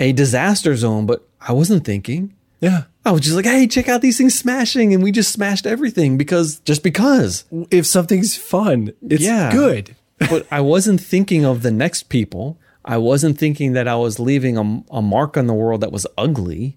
a 0.00 0.12
disaster 0.12 0.76
zone. 0.76 1.06
But 1.06 1.26
I 1.40 1.52
wasn't 1.52 1.84
thinking. 1.84 2.34
Yeah. 2.60 2.84
I 3.04 3.12
was 3.12 3.22
just 3.22 3.34
like, 3.34 3.46
hey, 3.46 3.66
check 3.66 3.88
out 3.88 4.02
these 4.02 4.18
things 4.18 4.38
smashing. 4.38 4.92
And 4.92 5.02
we 5.02 5.12
just 5.12 5.32
smashed 5.32 5.66
everything 5.66 6.18
because, 6.18 6.60
just 6.60 6.82
because. 6.82 7.44
If 7.70 7.86
something's 7.86 8.36
fun, 8.36 8.92
it's 9.08 9.22
yeah. 9.22 9.50
good. 9.50 9.96
but 10.18 10.46
I 10.50 10.60
wasn't 10.60 11.00
thinking 11.00 11.46
of 11.46 11.62
the 11.62 11.70
next 11.70 12.04
people. 12.04 12.58
I 12.84 12.98
wasn't 12.98 13.38
thinking 13.38 13.72
that 13.72 13.88
I 13.88 13.96
was 13.96 14.20
leaving 14.20 14.58
a, 14.58 14.82
a 14.90 15.02
mark 15.02 15.36
on 15.36 15.46
the 15.46 15.54
world 15.54 15.80
that 15.80 15.92
was 15.92 16.06
ugly. 16.18 16.76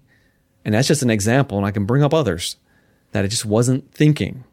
And 0.64 0.74
that's 0.74 0.88
just 0.88 1.02
an 1.02 1.10
example. 1.10 1.58
And 1.58 1.66
I 1.66 1.70
can 1.70 1.84
bring 1.84 2.02
up 2.02 2.14
others 2.14 2.56
that 3.12 3.24
I 3.24 3.28
just 3.28 3.44
wasn't 3.44 3.92
thinking. 3.92 4.44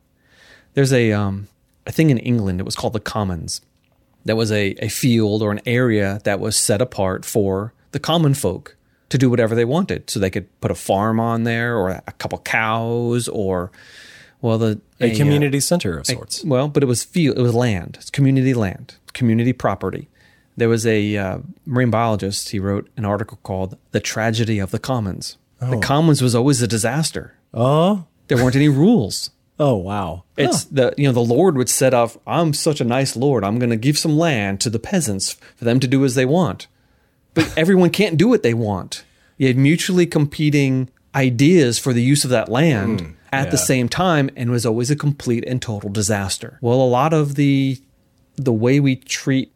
There's 0.73 0.91
a, 0.91 1.13
um, 1.13 1.47
a 1.87 1.91
thing 1.91 2.09
in 2.09 2.17
England, 2.17 2.59
it 2.59 2.63
was 2.63 2.75
called 2.75 2.93
the 2.93 2.99
Commons 2.99 3.61
that 4.25 4.35
was 4.35 4.51
a, 4.51 4.75
a 4.79 4.87
field 4.87 5.41
or 5.41 5.51
an 5.51 5.61
area 5.65 6.19
that 6.23 6.39
was 6.39 6.57
set 6.57 6.81
apart 6.81 7.25
for 7.25 7.73
the 7.91 7.99
common 7.99 8.33
folk 8.33 8.75
to 9.09 9.17
do 9.17 9.29
whatever 9.29 9.55
they 9.55 9.65
wanted. 9.65 10.09
So 10.09 10.19
they 10.19 10.29
could 10.29 10.47
put 10.61 10.71
a 10.71 10.75
farm 10.75 11.19
on 11.19 11.43
there 11.43 11.77
or 11.77 11.89
a 11.89 12.13
couple 12.17 12.37
cows 12.39 13.27
or 13.27 13.71
well 14.41 14.57
the 14.57 14.79
a, 14.99 15.11
a 15.11 15.15
community 15.15 15.57
uh, 15.57 15.61
center 15.61 15.97
of 15.97 16.07
sorts. 16.07 16.43
A, 16.43 16.47
well, 16.47 16.67
but 16.67 16.83
it 16.83 16.85
was 16.85 17.03
field 17.03 17.37
it 17.37 17.41
was 17.41 17.53
land. 17.53 17.97
It's 17.99 18.09
community 18.09 18.53
land, 18.53 18.95
community 19.13 19.53
property. 19.53 20.07
There 20.57 20.69
was 20.69 20.85
a 20.85 21.17
uh, 21.17 21.39
marine 21.65 21.91
biologist, 21.91 22.49
he 22.49 22.59
wrote 22.59 22.89
an 22.97 23.05
article 23.05 23.39
called 23.41 23.77
The 23.91 23.99
Tragedy 23.99 24.59
of 24.59 24.71
the 24.71 24.79
Commons. 24.79 25.37
Oh. 25.61 25.71
The 25.71 25.77
commons 25.79 26.21
was 26.21 26.35
always 26.35 26.61
a 26.61 26.67
disaster. 26.67 27.35
Oh. 27.53 28.05
There 28.27 28.37
weren't 28.37 28.55
any 28.55 28.69
rules. 28.69 29.31
Oh 29.61 29.75
wow. 29.75 30.23
It's 30.37 30.63
the 30.63 30.91
you 30.97 31.07
know 31.07 31.13
the 31.13 31.19
Lord 31.19 31.55
would 31.55 31.69
set 31.69 31.93
up. 31.93 32.13
I'm 32.25 32.51
such 32.51 32.81
a 32.81 32.83
nice 32.83 33.15
Lord. 33.15 33.43
I'm 33.43 33.59
going 33.59 33.69
to 33.69 33.77
give 33.77 33.95
some 33.95 34.17
land 34.17 34.59
to 34.61 34.71
the 34.71 34.79
peasants 34.79 35.33
for 35.55 35.65
them 35.65 35.79
to 35.79 35.87
do 35.87 36.03
as 36.03 36.15
they 36.15 36.25
want, 36.25 36.65
but 37.35 37.53
everyone 37.57 37.91
can't 37.91 38.17
do 38.17 38.27
what 38.27 38.41
they 38.41 38.55
want. 38.55 39.05
You 39.37 39.45
had 39.45 39.57
mutually 39.57 40.07
competing 40.07 40.89
ideas 41.13 41.77
for 41.77 41.93
the 41.93 42.01
use 42.01 42.23
of 42.23 42.31
that 42.31 42.49
land 42.49 43.01
hmm. 43.01 43.11
at 43.31 43.51
the 43.51 43.57
same 43.57 43.87
time, 43.87 44.31
and 44.35 44.49
it 44.49 44.51
was 44.51 44.65
always 44.65 44.89
a 44.89 44.95
complete 44.95 45.43
and 45.45 45.61
total 45.61 45.91
disaster. 45.91 46.57
Well, 46.59 46.81
a 46.81 46.83
lot 46.89 47.13
of 47.13 47.35
the 47.35 47.79
the 48.37 48.53
way 48.53 48.79
we 48.79 48.95
treat 48.95 49.53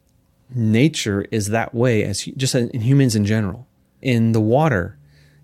nature 0.54 1.26
is 1.32 1.48
that 1.48 1.74
way 1.74 2.04
as 2.04 2.24
just 2.24 2.54
in 2.54 2.80
humans 2.80 3.16
in 3.16 3.24
general. 3.24 3.66
In 4.02 4.30
the 4.30 4.40
water, 4.40 4.98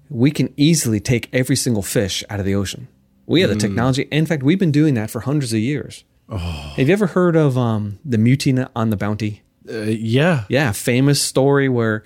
we 0.09 0.31
can 0.31 0.55
easily 0.57 1.01
take 1.01 1.29
every 1.33 1.57
single 1.57 1.83
fish 1.83 2.22
out 2.31 2.38
of 2.38 2.46
the 2.46 2.55
ocean. 2.55 2.87
We 3.27 3.41
have 3.43 3.51
the 3.51 3.57
technology. 3.57 4.03
In 4.11 4.27
fact, 4.27 4.43
we've 4.43 4.59
been 4.59 4.73
doing 4.73 4.95
that 4.95 5.11
for 5.11 5.21
hundreds 5.21 5.53
of 5.53 5.61
years. 5.61 6.05
Have 6.29 6.89
you 6.89 6.93
ever 6.93 7.07
heard 7.09 7.37
of 7.37 7.57
um, 7.59 7.99
the 8.05 8.19
mutiny 8.19 8.65
on 8.75 8.91
the 8.91 8.97
Bounty? 8.97 9.43
Uh, 9.69 9.83
yeah. 9.83 10.45
Yeah, 10.49 10.73
famous 10.73 11.21
story 11.21 11.69
where 11.69 12.05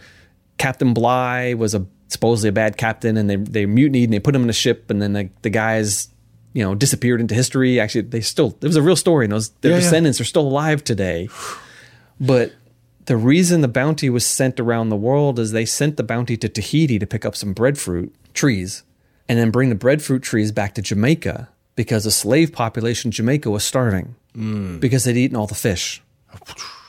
Captain 0.58 0.92
Bligh 0.94 1.54
was 1.54 1.74
a 1.74 1.86
supposedly 2.08 2.48
a 2.50 2.52
bad 2.52 2.76
captain, 2.76 3.16
and 3.16 3.28
they 3.30 3.36
they 3.36 3.66
mutinied 3.66 4.04
and 4.04 4.12
they 4.12 4.20
put 4.20 4.34
him 4.34 4.42
in 4.42 4.50
a 4.50 4.54
ship, 4.54 4.90
and 4.90 5.00
then 5.00 5.12
the, 5.12 5.30
the 5.42 5.50
guys 5.50 6.08
you 6.52 6.62
know 6.64 6.74
disappeared 6.74 7.20
into 7.20 7.34
history. 7.34 7.78
Actually, 7.80 8.02
they 8.02 8.20
still 8.20 8.56
it 8.60 8.66
was 8.66 8.76
a 8.76 8.82
real 8.82 8.96
story, 8.96 9.24
and 9.26 9.32
those, 9.32 9.50
their 9.60 9.70
Yeah, 9.72 9.76
yeah. 9.78 9.82
descendants 9.82 10.20
are 10.20 10.24
still 10.24 10.46
alive 10.46 10.82
today. 10.84 11.28
But 12.20 12.52
the 13.06 13.16
reason 13.16 13.60
the 13.60 13.68
bounty 13.68 14.10
was 14.10 14.26
sent 14.26 14.58
around 14.58 14.88
the 14.88 14.96
world 14.96 15.38
is 15.38 15.52
they 15.52 15.64
sent 15.66 15.96
the 15.96 16.02
bounty 16.02 16.36
to 16.38 16.48
Tahiti 16.48 16.98
to 16.98 17.06
pick 17.06 17.24
up 17.24 17.36
some 17.36 17.52
breadfruit 17.52 18.14
trees, 18.34 18.82
and 19.28 19.38
then 19.38 19.50
bring 19.50 19.68
the 19.68 19.74
breadfruit 19.74 20.22
trees 20.22 20.52
back 20.52 20.74
to 20.74 20.82
Jamaica 20.82 21.48
because 21.74 22.04
the 22.04 22.10
slave 22.10 22.52
population 22.52 23.08
in 23.08 23.12
Jamaica 23.12 23.50
was 23.50 23.64
starving 23.64 24.14
because 24.80 25.04
they'd 25.04 25.16
eaten 25.16 25.36
all 25.36 25.46
the 25.46 25.54
fish. 25.54 26.02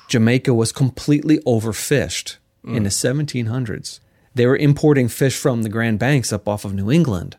Jamaica 0.10 0.54
was 0.54 0.72
completely 0.72 1.40
overfished 1.40 2.38
in 2.66 2.84
the 2.84 2.90
1700s. 2.90 4.00
They 4.36 4.46
were 4.46 4.58
importing 4.58 5.08
fish 5.08 5.38
from 5.38 5.64
the 5.64 5.70
Grand 5.70 6.00
Banks 6.00 6.32
up 6.34 6.48
off 6.48 6.66
of 6.66 6.74
New 6.74 6.92
England, 6.92 7.38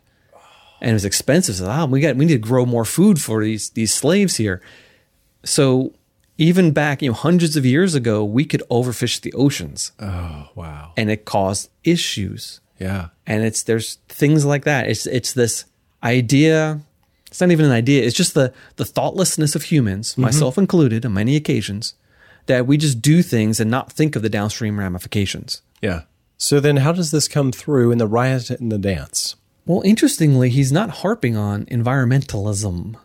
and 0.81 0.89
it 0.91 0.93
was 0.93 1.05
expensive. 1.05 1.55
So, 1.55 1.67
ah, 1.69 1.85
we 1.85 1.99
got 2.01 2.15
we 2.15 2.25
need 2.25 2.33
to 2.33 2.39
grow 2.39 2.65
more 2.65 2.85
food 2.85 3.21
for 3.21 3.43
these 3.43 3.69
these 3.71 3.93
slaves 3.93 4.35
here. 4.37 4.61
So, 5.43 5.93
even 6.37 6.71
back 6.71 7.01
you 7.01 7.09
know 7.09 7.15
hundreds 7.15 7.55
of 7.55 7.65
years 7.65 7.95
ago, 7.95 8.25
we 8.25 8.43
could 8.43 8.63
overfish 8.69 9.21
the 9.21 9.31
oceans, 9.33 9.91
Oh 9.99 10.49
wow. 10.55 10.91
and 10.97 11.09
it 11.09 11.23
caused 11.25 11.69
issues. 11.83 12.59
Yeah. 12.79 13.09
And 13.27 13.43
it's 13.43 13.63
there's 13.63 13.95
things 14.07 14.45
like 14.45 14.63
that. 14.63 14.87
It's 14.87 15.05
it's 15.05 15.33
this 15.33 15.65
idea. 16.03 16.81
It's 17.27 17.41
not 17.41 17.51
even 17.51 17.65
an 17.65 17.71
idea. 17.71 18.03
It's 18.03 18.15
just 18.15 18.33
the 18.33 18.53
the 18.77 18.85
thoughtlessness 18.85 19.55
of 19.55 19.63
humans, 19.63 20.13
mm-hmm. 20.13 20.21
myself 20.21 20.57
included, 20.57 21.05
on 21.05 21.13
many 21.13 21.35
occasions, 21.35 21.93
that 22.47 22.65
we 22.65 22.77
just 22.77 23.01
do 23.01 23.21
things 23.21 23.59
and 23.59 23.69
not 23.69 23.91
think 23.91 24.15
of 24.15 24.21
the 24.21 24.29
downstream 24.29 24.79
ramifications. 24.79 25.61
Yeah. 25.81 26.03
So 26.37 26.59
then, 26.59 26.77
how 26.77 26.93
does 26.93 27.11
this 27.11 27.27
come 27.27 27.51
through 27.51 27.91
in 27.91 27.97
the 27.97 28.07
riot 28.07 28.49
and 28.49 28.71
the 28.71 28.77
dance? 28.77 29.35
Well, 29.65 29.81
interestingly, 29.83 30.49
he's 30.49 30.71
not 30.71 30.89
harping 30.89 31.35
on 31.35 31.65
environmentalism. 31.65 32.95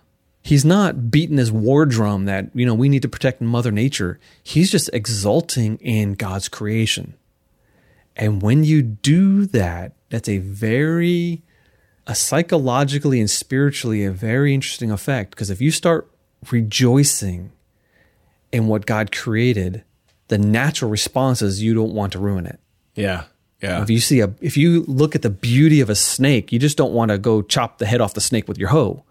He's 0.42 0.64
not 0.64 1.10
beating 1.10 1.38
his 1.38 1.50
war 1.50 1.84
drum 1.84 2.26
that, 2.26 2.50
you 2.54 2.64
know, 2.64 2.74
we 2.74 2.88
need 2.88 3.02
to 3.02 3.08
protect 3.08 3.40
Mother 3.40 3.72
Nature. 3.72 4.18
He's 4.42 4.70
just 4.70 4.88
exulting 4.92 5.78
in 5.78 6.14
God's 6.14 6.48
creation. 6.48 7.14
And 8.16 8.42
when 8.42 8.64
you 8.64 8.82
do 8.82 9.46
that, 9.46 9.92
that's 10.10 10.28
a 10.28 10.38
very, 10.38 11.42
a 12.06 12.14
psychologically 12.14 13.18
and 13.20 13.28
spiritually, 13.28 14.04
a 14.04 14.10
very 14.10 14.54
interesting 14.54 14.90
effect. 14.90 15.30
Because 15.30 15.50
if 15.50 15.60
you 15.60 15.70
start 15.70 16.10
rejoicing 16.50 17.50
in 18.52 18.68
what 18.68 18.86
God 18.86 19.10
created, 19.10 19.82
the 20.28 20.38
natural 20.38 20.90
response 20.90 21.42
is 21.42 21.62
you 21.62 21.74
don't 21.74 21.92
want 21.92 22.12
to 22.12 22.18
ruin 22.18 22.46
it. 22.46 22.60
Yeah. 22.94 23.24
Yeah. 23.60 23.82
If 23.82 23.90
you 23.90 23.98
see 23.98 24.20
a, 24.20 24.32
if 24.40 24.56
you 24.56 24.82
look 24.82 25.14
at 25.14 25.22
the 25.22 25.30
beauty 25.30 25.80
of 25.80 25.88
a 25.88 25.94
snake, 25.94 26.52
you 26.52 26.58
just 26.58 26.76
don't 26.76 26.92
want 26.92 27.10
to 27.10 27.18
go 27.18 27.40
chop 27.42 27.78
the 27.78 27.86
head 27.86 28.00
off 28.00 28.14
the 28.14 28.20
snake 28.20 28.46
with 28.46 28.58
your 28.58 28.68
hoe. 28.68 29.04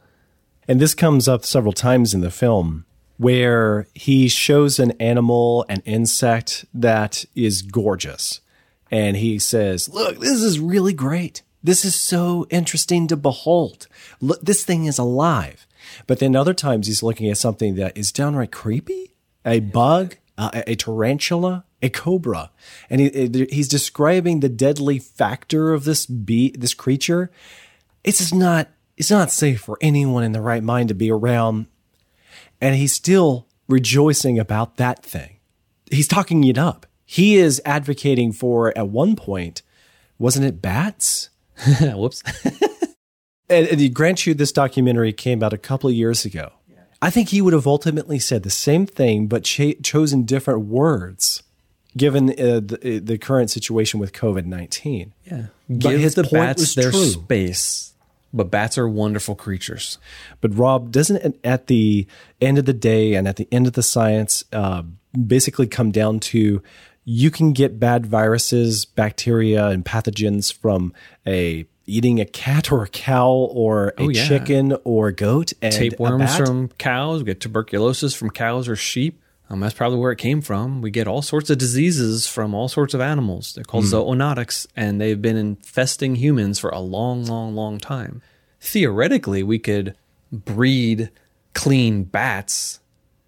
And 0.67 0.79
this 0.79 0.93
comes 0.93 1.27
up 1.27 1.43
several 1.43 1.73
times 1.73 2.13
in 2.13 2.21
the 2.21 2.31
film 2.31 2.85
where 3.17 3.87
he 3.93 4.27
shows 4.27 4.79
an 4.79 4.91
animal, 4.99 5.65
an 5.69 5.81
insect 5.85 6.65
that 6.73 7.25
is 7.35 7.61
gorgeous. 7.61 8.41
And 8.91 9.17
he 9.17 9.39
says, 9.39 9.89
Look, 9.89 10.19
this 10.19 10.41
is 10.41 10.59
really 10.59 10.93
great. 10.93 11.41
This 11.63 11.85
is 11.85 11.95
so 11.95 12.45
interesting 12.49 13.07
to 13.07 13.15
behold. 13.15 13.87
Look, 14.19 14.41
this 14.41 14.65
thing 14.65 14.85
is 14.85 14.97
alive. 14.97 15.65
But 16.07 16.19
then 16.19 16.35
other 16.35 16.53
times 16.53 16.87
he's 16.87 17.03
looking 17.03 17.29
at 17.29 17.37
something 17.37 17.75
that 17.75 17.97
is 17.97 18.11
downright 18.11 18.51
creepy 18.51 19.13
a 19.45 19.59
bug, 19.59 20.15
uh, 20.37 20.51
a, 20.53 20.71
a 20.71 20.75
tarantula, 20.75 21.65
a 21.81 21.89
cobra. 21.89 22.51
And 22.89 23.01
he, 23.01 23.47
he's 23.51 23.67
describing 23.67 24.39
the 24.39 24.49
deadly 24.49 24.99
factor 24.99 25.73
of 25.73 25.83
this 25.83 26.05
bee, 26.05 26.53
this 26.57 26.73
creature. 26.73 27.29
It's 28.03 28.19
just 28.19 28.33
not 28.33 28.69
it's 28.95 29.11
not 29.11 29.31
safe 29.31 29.61
for 29.61 29.77
anyone 29.81 30.23
in 30.23 30.33
the 30.33 30.41
right 30.41 30.63
mind 30.63 30.89
to 30.89 30.95
be 30.95 31.11
around. 31.11 31.65
And 32.61 32.75
he's 32.75 32.93
still 32.93 33.47
rejoicing 33.67 34.37
about 34.37 34.77
that 34.77 35.03
thing. 35.03 35.37
He's 35.89 36.07
talking 36.07 36.43
it 36.43 36.57
up. 36.57 36.85
He 37.05 37.35
is 37.35 37.61
advocating 37.65 38.31
for, 38.31 38.75
at 38.77 38.89
one 38.89 39.15
point, 39.15 39.61
wasn't 40.17 40.45
it 40.45 40.61
bats? 40.61 41.29
Whoops. 41.81 42.23
And, 43.49 43.67
and 43.67 43.93
grant 43.93 44.25
you 44.25 44.33
this 44.33 44.51
documentary 44.51 45.13
came 45.13 45.43
out 45.43 45.53
a 45.53 45.57
couple 45.57 45.89
of 45.89 45.95
years 45.95 46.25
ago. 46.25 46.53
I 47.01 47.09
think 47.09 47.29
he 47.29 47.41
would 47.41 47.53
have 47.53 47.67
ultimately 47.67 48.17
said 48.17 48.43
the 48.43 48.49
same 48.49 48.85
thing, 48.85 49.27
but 49.27 49.43
cha- 49.43 49.73
chosen 49.83 50.23
different 50.23 50.61
words 50.61 51.43
given 51.95 52.29
uh, 52.29 52.61
the, 52.61 53.01
the 53.03 53.17
current 53.17 53.51
situation 53.51 53.99
with 53.99 54.13
COVID 54.13 54.45
19. 54.45 55.13
Yeah. 55.25 55.45
But 55.69 55.79
Give 55.79 55.99
his 55.99 56.15
the 56.15 56.23
point 56.23 56.57
bats 56.57 56.75
their 56.75 56.91
true. 56.91 57.05
space. 57.05 57.93
But 58.31 58.49
bats 58.49 58.77
are 58.77 58.87
wonderful 58.87 59.35
creatures. 59.35 59.99
But 60.41 60.57
Rob, 60.57 60.91
doesn't 60.91 61.37
at 61.43 61.67
the 61.67 62.07
end 62.41 62.57
of 62.57 62.65
the 62.65 62.73
day 62.73 63.13
and 63.13 63.27
at 63.27 63.35
the 63.35 63.47
end 63.51 63.67
of 63.67 63.73
the 63.73 63.83
science 63.83 64.43
uh, 64.53 64.83
basically 65.27 65.67
come 65.67 65.91
down 65.91 66.19
to 66.21 66.63
you 67.05 67.29
can 67.31 67.53
get 67.53 67.79
bad 67.79 68.05
viruses, 68.05 68.85
bacteria, 68.85 69.67
and 69.67 69.83
pathogens 69.85 70.53
from 70.53 70.93
a 71.27 71.65
eating 71.85 72.21
a 72.21 72.25
cat 72.25 72.71
or 72.71 72.83
a 72.83 72.87
cow 72.87 73.27
or 73.29 73.89
a 73.97 74.03
Oh, 74.03 74.09
yeah. 74.09 74.25
chicken 74.25 74.77
or 74.85 75.09
a 75.09 75.13
goat 75.13 75.51
and 75.61 75.73
Tapeworms 75.73 76.37
from 76.37 76.69
cows. 76.77 77.19
We 77.19 77.25
get 77.25 77.41
tuberculosis 77.41 78.13
from 78.15 78.29
cows 78.29 78.69
or 78.69 78.75
sheep. 78.77 79.19
Um, 79.49 79.59
that's 79.59 79.73
probably 79.73 79.99
where 79.99 80.13
it 80.13 80.17
came 80.17 80.39
from. 80.41 80.81
We 80.81 80.89
get 80.91 81.07
all 81.09 81.21
sorts 81.21 81.49
of 81.49 81.57
diseases 81.57 82.25
from 82.25 82.53
all 82.55 82.69
sorts 82.69 82.93
of 82.93 83.01
animals. 83.01 83.53
They're 83.53 83.65
called 83.65 83.83
zoonotics, 83.83 84.65
and 84.77 85.01
they've 85.01 85.21
been 85.21 85.35
infesting 85.35 86.15
humans 86.15 86.57
for 86.57 86.69
a 86.69 86.79
long, 86.79 87.25
long, 87.25 87.53
long 87.53 87.79
time. 87.79 88.21
Theoretically, 88.61 89.43
we 89.43 89.59
could 89.59 89.95
breed 90.31 91.09
clean 91.53 92.05
bats, 92.05 92.79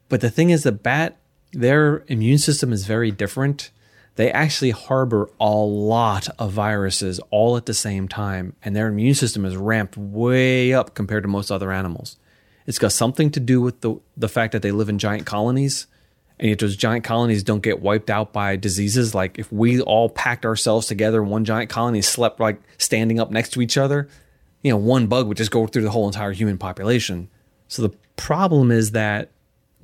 but 0.07 0.21
the 0.21 0.29
thing 0.31 0.49
is, 0.49 0.63
the 0.63 0.71
bat, 0.71 1.17
their 1.55 2.03
immune 2.07 2.37
system 2.37 2.71
is 2.73 2.85
very 2.85 3.11
different. 3.11 3.71
They 4.15 4.31
actually 4.31 4.71
harbor 4.71 5.29
a 5.39 5.49
lot 5.49 6.29
of 6.39 6.51
viruses 6.51 7.19
all 7.31 7.57
at 7.57 7.65
the 7.65 7.73
same 7.73 8.07
time, 8.07 8.55
and 8.63 8.75
their 8.75 8.87
immune 8.87 9.15
system 9.15 9.45
is 9.45 9.57
ramped 9.57 9.97
way 9.97 10.73
up 10.73 10.95
compared 10.95 11.23
to 11.23 11.29
most 11.29 11.51
other 11.51 11.71
animals. 11.71 12.17
It's 12.65 12.79
got 12.79 12.93
something 12.93 13.29
to 13.31 13.39
do 13.39 13.61
with 13.61 13.81
the 13.81 13.99
the 14.15 14.29
fact 14.29 14.53
that 14.53 14.61
they 14.61 14.71
live 14.71 14.89
in 14.89 14.99
giant 14.99 15.25
colonies, 15.25 15.87
and 16.39 16.49
yet 16.49 16.59
those 16.59 16.75
giant 16.75 17.03
colonies 17.03 17.43
don't 17.43 17.63
get 17.63 17.81
wiped 17.81 18.09
out 18.09 18.33
by 18.33 18.55
diseases, 18.55 19.13
like 19.13 19.37
if 19.37 19.51
we 19.51 19.81
all 19.81 20.09
packed 20.09 20.45
ourselves 20.45 20.87
together 20.87 21.23
in 21.23 21.29
one 21.29 21.45
giant 21.45 21.69
colony, 21.69 22.01
slept 22.01 22.39
like 22.39 22.61
standing 22.77 23.19
up 23.19 23.31
next 23.31 23.49
to 23.53 23.61
each 23.61 23.77
other, 23.77 24.07
you 24.61 24.71
know, 24.71 24.77
one 24.77 25.07
bug 25.07 25.27
would 25.27 25.37
just 25.37 25.51
go 25.51 25.67
through 25.67 25.83
the 25.83 25.91
whole 25.91 26.07
entire 26.07 26.31
human 26.31 26.57
population. 26.57 27.29
So 27.67 27.81
the 27.83 27.95
problem 28.15 28.71
is 28.71 28.91
that 28.91 29.29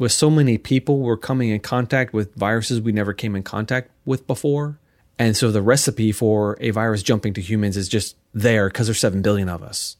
with 0.02 0.12
so 0.12 0.32
many 0.32 0.58
people, 0.58 0.98
we're 0.98 1.16
coming 1.16 1.50
in 1.50 1.60
contact 1.60 2.12
with 2.12 2.34
viruses 2.34 2.82
we 2.82 2.92
never 2.92 3.14
came 3.14 3.36
in 3.36 3.44
contact 3.44 3.92
with 4.04 4.26
before. 4.26 4.80
And 5.20 5.38
so 5.38 5.52
the 5.52 5.62
recipe 5.62 6.12
for 6.12 6.58
a 6.60 6.72
virus 6.72 7.04
jumping 7.04 7.36
to 7.36 7.42
humans 7.42 7.78
is 7.78 7.88
just 7.88 8.16
there 8.34 8.68
because 8.68 8.88
there's 8.88 9.00
7 9.00 9.22
billion 9.22 9.48
of 9.48 9.62
us. 9.62 9.98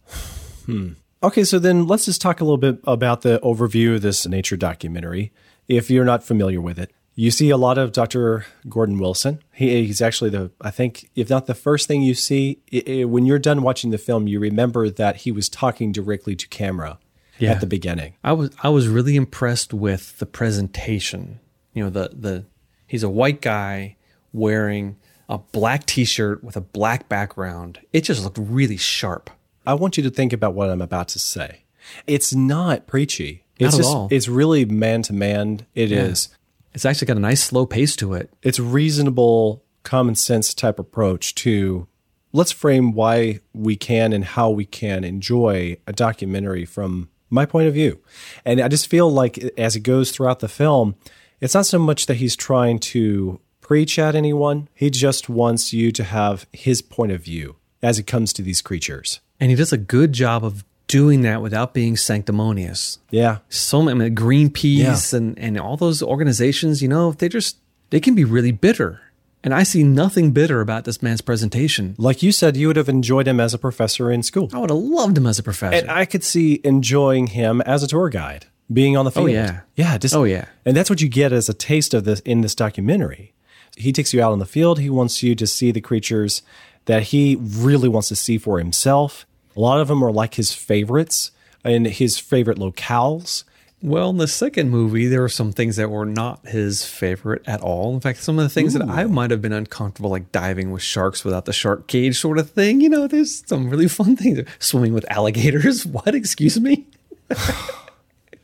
Hmm. 0.66 0.94
Okay, 1.22 1.44
so 1.44 1.60
then 1.60 1.86
let's 1.86 2.06
just 2.06 2.20
talk 2.20 2.42
a 2.42 2.44
little 2.44 2.58
bit 2.58 2.80
about 2.86 3.22
the 3.22 3.40
overview 3.44 3.94
of 3.94 4.02
this 4.02 4.26
nature 4.26 4.58
documentary. 4.58 5.32
If 5.68 5.92
you're 5.92 6.04
not 6.04 6.24
familiar 6.24 6.60
with 6.60 6.80
it, 6.80 6.92
you 7.14 7.30
see 7.30 7.52
a 7.52 7.58
lot 7.58 7.78
of 7.78 7.92
Dr. 7.92 8.48
Gordon 8.68 8.98
Wilson. 8.98 9.44
He, 9.54 9.86
he's 9.86 10.02
actually 10.02 10.32
the, 10.32 10.50
I 10.60 10.72
think, 10.72 11.12
if 11.14 11.30
not 11.30 11.46
the 11.46 11.54
first 11.54 11.88
thing 11.88 12.02
you 12.02 12.16
see, 12.16 12.58
i 12.74 12.84
i 12.88 13.04
when 13.04 13.28
you're 13.28 13.38
done 13.38 13.62
watching 13.62 13.92
the 13.92 14.00
film, 14.00 14.28
you 14.28 14.40
remember 14.40 14.90
that 14.90 15.18
he 15.18 15.32
was 15.32 15.48
talking 15.48 15.92
directly 15.92 16.36
to 16.38 16.48
camera 16.48 16.98
Yeah. 17.42 17.52
at 17.52 17.60
the 17.62 17.68
beginning. 17.68 18.14
I 18.24 18.34
was 18.34 18.52
I 18.64 18.70
was 18.70 18.88
really 18.88 19.16
impressed 19.16 19.74
with 19.74 20.18
the 20.20 20.26
presentation. 20.26 21.40
You 21.74 21.84
know, 21.86 21.90
the 21.90 22.10
the 22.14 22.46
he's 22.88 23.04
a 23.04 23.10
white 23.10 23.42
guy 23.42 23.98
wearing 24.34 24.98
a 25.28 25.38
black 25.38 25.86
t-shirt 25.86 26.44
with 26.44 26.56
a 26.58 26.62
black 26.62 27.08
background. 27.10 27.80
It 27.94 28.02
just 28.02 28.24
looked 28.24 28.38
really 28.38 28.78
sharp. 28.78 29.30
I 29.66 29.74
want 29.76 29.98
you 29.98 30.04
to 30.04 30.10
think 30.10 30.34
about 30.34 30.54
what 30.54 30.70
I'm 30.70 30.82
about 30.82 31.08
to 31.10 31.20
say. 31.20 31.64
It's 32.08 32.34
not 32.34 32.88
preachy. 32.88 33.46
Not 33.60 33.68
It's 33.68 33.76
at 33.76 33.78
just 33.78 33.96
all. 33.96 34.08
it's 34.12 34.28
really 34.28 34.66
man 34.66 35.02
to 35.04 35.14
man. 35.14 35.66
It 35.76 35.92
is. 35.92 36.30
It's 36.74 36.86
actually 36.86 37.08
got 37.08 37.18
a 37.18 37.22
nice 37.22 37.44
slow 37.44 37.66
pace 37.66 37.96
to 37.98 38.14
it. 38.14 38.32
It's 38.42 38.60
reasonable, 38.60 39.64
common 39.84 40.16
sense 40.16 40.54
type 40.54 40.80
approach 40.80 41.36
to 41.36 41.88
let's 42.34 42.52
frame 42.52 42.94
why 42.94 43.40
we 43.54 43.76
can 43.76 44.14
and 44.14 44.24
how 44.26 44.50
we 44.50 44.66
can 44.66 45.04
enjoy 45.04 45.78
a 45.88 45.94
documentary 45.94 46.66
from 46.66 47.10
my 47.32 47.46
point 47.46 47.68
of 47.68 47.74
view. 47.74 48.00
And 48.46 48.62
I 48.62 48.68
just 48.68 48.88
feel 48.88 49.12
like 49.12 49.38
as 49.58 49.76
it 49.76 49.80
goes 49.80 50.12
throughout 50.12 50.40
the 50.40 50.48
film, 50.48 50.96
it's 51.40 51.56
not 51.56 51.66
so 51.66 51.80
much 51.80 52.06
that 52.06 52.16
he's 52.16 52.36
trying 52.36 52.78
to 52.80 53.40
preach 53.62 53.98
at 53.98 54.16
anyone. 54.16 54.68
He 54.76 54.90
just 54.90 55.30
wants 55.30 55.74
you 55.74 55.92
to 55.94 56.04
have 56.04 56.46
his 56.52 56.82
point 56.82 57.12
of 57.12 57.24
view 57.24 57.56
as 57.82 57.98
it 57.98 58.04
comes 58.04 58.34
to 58.34 58.42
these 58.44 58.62
creatures. 58.62 59.22
And 59.40 59.50
he 59.50 59.56
does 59.56 59.74
a 59.74 59.78
good 59.78 60.14
job 60.14 60.46
of 60.46 60.64
doing 60.88 61.22
that 61.22 61.42
without 61.42 61.74
being 61.74 61.96
sanctimonious. 61.96 63.00
Yeah. 63.10 63.38
So 63.50 63.82
many 63.82 64.06
I 64.06 64.10
mean, 64.10 64.16
Greenpeace 64.16 65.14
and, 65.14 65.40
and 65.40 65.58
all 65.58 65.78
those 65.78 66.04
organizations, 66.04 66.82
you 66.82 66.90
know, 66.90 67.14
they 67.14 67.30
just 67.30 67.58
they 67.92 68.00
can 68.00 68.14
be 68.14 68.26
really 68.26 68.52
bitter. 68.52 69.02
And 69.44 69.54
I 69.54 69.64
see 69.64 69.84
nothing 69.84 70.32
bitter 70.32 70.62
about 70.62 70.86
this 70.86 71.02
man's 71.02 71.22
presentation. 71.22 71.96
Like 71.98 72.22
you 72.22 72.32
said, 72.32 72.56
you 72.56 72.68
would 72.68 72.76
have 72.76 72.90
enjoyed 72.90 73.28
him 73.28 73.40
as 73.40 73.54
a 73.54 73.58
professor 73.58 74.12
in 74.12 74.22
school. 74.22 74.50
I 74.54 74.60
would 74.60 74.70
have 74.70 74.78
loved 74.78 75.18
him 75.18 75.26
as 75.26 75.40
a 75.40 75.44
professor. 75.44 75.76
And 75.76 75.90
I 75.90 76.06
could 76.06 76.24
see 76.24 76.62
enjoying 76.64 77.28
him 77.28 77.62
as 77.62 77.82
a 77.82 77.88
tour 77.88 78.10
guide, 78.10 78.46
being 78.72 78.96
on 78.96 79.06
the 79.06 79.12
oh, 79.12 79.26
field. 79.26 79.30
Oh, 79.30 79.32
yeah. 79.32 79.62
yeah, 79.76 79.98
just 79.98 80.14
Oh, 80.14 80.26
yeah. 80.26 80.46
and 80.64 80.78
that's 80.78 80.90
what 80.90 81.02
you 81.02 81.10
get 81.10 81.34
as 81.34 81.50
a 81.50 81.54
taste 81.56 81.94
of 81.94 82.04
this 82.04 82.20
in 82.20 82.42
this 82.42 82.54
documentary. 82.54 83.34
He 83.78 83.92
takes 83.92 84.14
you 84.14 84.22
out 84.22 84.32
on 84.32 84.40
the 84.40 84.46
field. 84.46 84.80
He 84.80 84.90
wants 84.90 85.24
you 85.24 85.34
to 85.36 85.48
see 85.48 85.72
the 85.72 85.82
creatures 85.82 86.44
that 86.86 87.04
he 87.04 87.38
really 87.40 87.88
wants 87.90 88.10
to 88.10 88.16
see 88.16 88.38
for 88.38 88.60
himself. 88.60 89.26
A 89.56 89.60
lot 89.60 89.80
of 89.80 89.88
them 89.88 90.04
are 90.04 90.12
like 90.12 90.36
his 90.36 90.54
favorites 90.54 91.32
and 91.64 91.88
his 91.88 92.20
favorite 92.20 92.58
locales. 92.58 93.44
Well, 93.84 94.12
in 94.12 94.18
the 94.18 94.28
second 94.28 94.70
movie, 94.70 95.08
there 95.08 95.22
were 95.22 95.30
some 95.30 95.52
things 95.52 95.76
that 95.78 95.90
were 95.90 96.06
not 96.06 96.46
his 96.46 96.86
favorite 96.86 97.42
at 97.48 97.62
all. 97.62 97.96
In 97.96 98.00
fact, 98.00 98.22
some 98.22 98.38
of 98.38 98.44
the 98.44 98.50
things 98.50 98.74
that 98.74 98.88
I 98.88 99.06
might 99.06 99.32
have 99.32 99.42
been 99.42 99.54
uncomfortable, 99.54 100.12
like 100.12 100.32
diving 100.32 100.72
with 100.72 100.84
sharks 100.84 101.26
without 101.26 101.46
the 101.46 101.54
shark 101.54 101.88
cage 101.88 102.20
sort 102.20 102.38
of 102.38 102.52
thing. 102.52 102.80
You 102.80 102.90
know, 102.90 103.08
there's 103.08 103.44
some 103.48 103.70
really 103.72 103.88
fun 103.88 104.16
things. 104.16 104.48
Swimming 104.60 104.94
with 104.94 105.10
alligators. 105.10 105.86
What? 105.92 106.14
Excuse 106.14 106.60
me? 106.60 106.86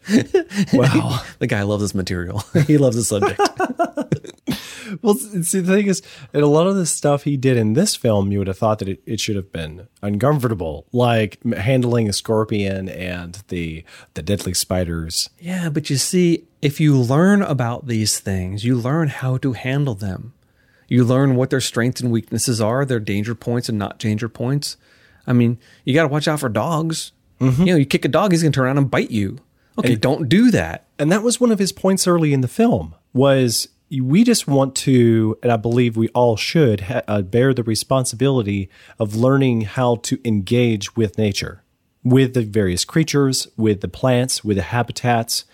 Wow. 0.73 1.21
The 1.39 1.47
guy 1.47 1.63
loves 1.63 1.83
this 1.83 1.95
material. 1.95 2.39
he 2.67 2.77
loves 2.77 2.95
the 2.95 3.03
subject. 3.03 3.39
well, 5.01 5.15
see, 5.15 5.59
the 5.59 5.75
thing 5.75 5.87
is, 5.87 6.01
and 6.33 6.43
a 6.43 6.47
lot 6.47 6.67
of 6.67 6.75
the 6.75 6.85
stuff 6.85 7.23
he 7.23 7.37
did 7.37 7.57
in 7.57 7.73
this 7.73 7.95
film, 7.95 8.31
you 8.31 8.39
would 8.39 8.47
have 8.47 8.57
thought 8.57 8.79
that 8.79 8.89
it, 8.89 9.01
it 9.05 9.19
should 9.19 9.35
have 9.35 9.51
been 9.51 9.87
uncomfortable, 10.01 10.85
like 10.91 11.41
handling 11.43 12.09
a 12.09 12.13
scorpion 12.13 12.89
and 12.89 13.43
the 13.49 13.83
the 14.13 14.21
deadly 14.21 14.53
spiders. 14.53 15.29
yeah, 15.39 15.69
but 15.69 15.89
you 15.89 15.97
see, 15.97 16.45
if 16.61 16.79
you 16.79 16.97
learn 16.97 17.41
about 17.41 17.87
these 17.87 18.19
things, 18.19 18.65
you 18.65 18.75
learn 18.75 19.09
how 19.09 19.37
to 19.37 19.53
handle 19.53 19.95
them. 19.95 20.33
You 20.87 21.03
learn 21.03 21.35
what 21.35 21.49
their 21.49 21.61
strengths 21.61 22.01
and 22.01 22.11
weaknesses 22.11 22.61
are, 22.61 22.85
their 22.85 22.99
danger 22.99 23.35
points 23.35 23.67
and 23.67 23.77
not 23.77 23.99
danger 23.99 24.29
points. 24.29 24.77
I 25.25 25.33
mean, 25.33 25.59
you 25.83 25.93
got 25.93 26.03
to 26.03 26.07
watch 26.07 26.27
out 26.27 26.39
for 26.39 26.49
dogs. 26.49 27.11
Mm-hmm. 27.41 27.61
You 27.63 27.73
know, 27.73 27.77
you 27.77 27.85
kick 27.85 28.05
a 28.05 28.07
dog, 28.07 28.31
he's 28.31 28.41
going 28.41 28.53
to 28.53 28.55
turn 28.55 28.65
around 28.65 28.77
and 28.77 28.89
bite 28.89 29.11
you. 29.11 29.39
Okay, 29.77 29.95
don't 29.95 30.27
do 30.27 30.51
that. 30.51 30.87
and 30.99 31.11
that 31.11 31.23
was 31.23 31.39
one 31.39 31.51
of 31.51 31.59
his 31.59 31.71
points 31.71 32.07
early 32.07 32.33
in 32.33 32.41
the 32.41 32.47
film 32.47 32.95
was 33.13 33.67
we 33.89 34.23
just 34.23 34.47
want 34.47 34.75
to 34.75 35.37
and 35.41 35.51
i 35.51 35.55
believe 35.55 35.95
we 35.95 36.09
all 36.09 36.35
should 36.35 36.81
ha- 36.81 37.01
uh, 37.07 37.21
bear 37.21 37.53
the 37.53 37.63
responsibility 37.63 38.69
of 38.99 39.15
learning 39.15 39.61
how 39.61 39.95
to 39.95 40.19
engage 40.25 40.95
with 40.97 41.17
nature 41.17 41.63
with 42.03 42.33
the 42.33 42.41
various 42.41 42.83
creatures 42.83 43.47
with 43.55 43.81
the 43.81 43.87
plants 43.87 44.43
with 44.43 44.57
the 44.57 44.63
habitats 44.63 45.45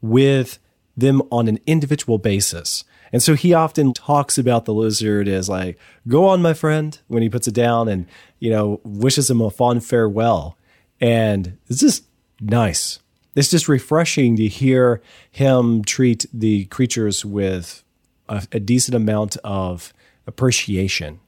with 0.00 0.58
them 0.96 1.22
on 1.30 1.48
an 1.48 1.58
individual 1.66 2.18
basis. 2.18 2.84
And 3.12 3.22
so 3.22 3.34
he 3.34 3.52
often 3.54 3.92
talks 3.92 4.38
about 4.38 4.64
the 4.64 4.74
lizard 4.74 5.28
as 5.28 5.48
like 5.48 5.78
go 6.08 6.26
on 6.26 6.40
my 6.42 6.54
friend 6.54 6.98
when 7.08 7.22
he 7.22 7.28
puts 7.28 7.48
it 7.48 7.54
down 7.54 7.88
and 7.88 8.06
you 8.38 8.50
know 8.50 8.80
wishes 8.84 9.30
him 9.30 9.40
a 9.40 9.50
fond 9.50 9.84
farewell. 9.84 10.56
And 11.00 11.58
it's 11.68 11.80
just 11.80 12.04
nice 12.40 12.98
it's 13.34 13.50
just 13.50 13.68
refreshing 13.68 14.36
to 14.36 14.46
hear 14.48 15.00
him 15.30 15.82
treat 15.84 16.26
the 16.32 16.66
creatures 16.66 17.24
with 17.24 17.82
a, 18.28 18.46
a 18.52 18.60
decent 18.60 18.94
amount 18.94 19.36
of 19.44 19.92
appreciation. 20.26 21.20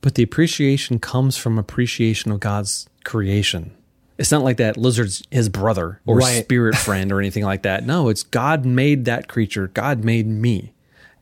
But 0.00 0.14
the 0.16 0.22
appreciation 0.22 0.98
comes 0.98 1.36
from 1.36 1.58
appreciation 1.58 2.32
of 2.32 2.40
God's 2.40 2.88
creation. 3.04 3.72
It's 4.18 4.30
not 4.30 4.42
like 4.42 4.56
that 4.58 4.76
lizard's 4.76 5.22
his 5.30 5.48
brother 5.48 6.00
or 6.06 6.18
Right. 6.18 6.44
spirit 6.44 6.76
friend 6.76 7.10
or 7.12 7.18
anything 7.20 7.44
like 7.44 7.62
that. 7.62 7.84
No, 7.86 8.08
it's 8.08 8.22
God 8.22 8.64
made 8.64 9.04
that 9.04 9.28
creature. 9.28 9.68
God 9.68 10.04
made 10.04 10.26
me. 10.26 10.72